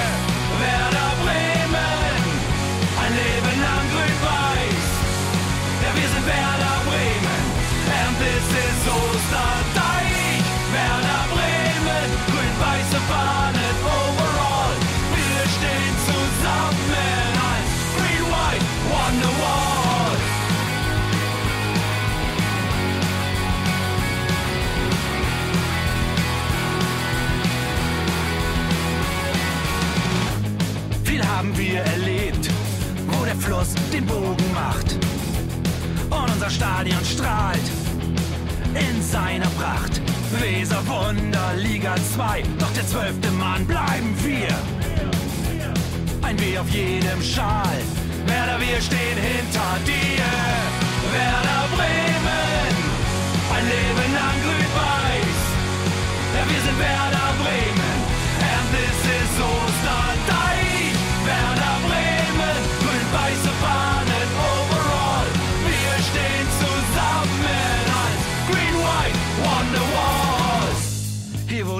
Liga 41.91 42.03
2, 42.15 42.43
doch 42.57 42.71
der 42.73 42.87
zwölfte 42.87 43.29
Mann 43.31 43.65
bleiben 43.65 44.15
wir. 44.23 44.47
Ein 46.21 46.39
W 46.39 46.57
auf 46.57 46.69
jedem 46.69 47.21
Schal, 47.21 47.81
Werder, 48.25 48.59
wir 48.61 48.79
stehen 48.79 49.17
hinter 49.17 49.77
dir. 49.85 50.23
Werder 51.11 51.67
Bremen, 51.75 52.75
ein 53.55 53.65
Leben 53.65 54.13
lang 54.13 54.37
grün-weiß. 54.41 55.41
Ja, 56.33 56.43
wir 56.49 56.61
sind 56.61 56.79
Werder 56.79 57.33
Bremen, 57.41 57.97
and 58.39 58.71
this 58.71 59.01
is 59.11 59.41
Osterdeich. 59.41 59.70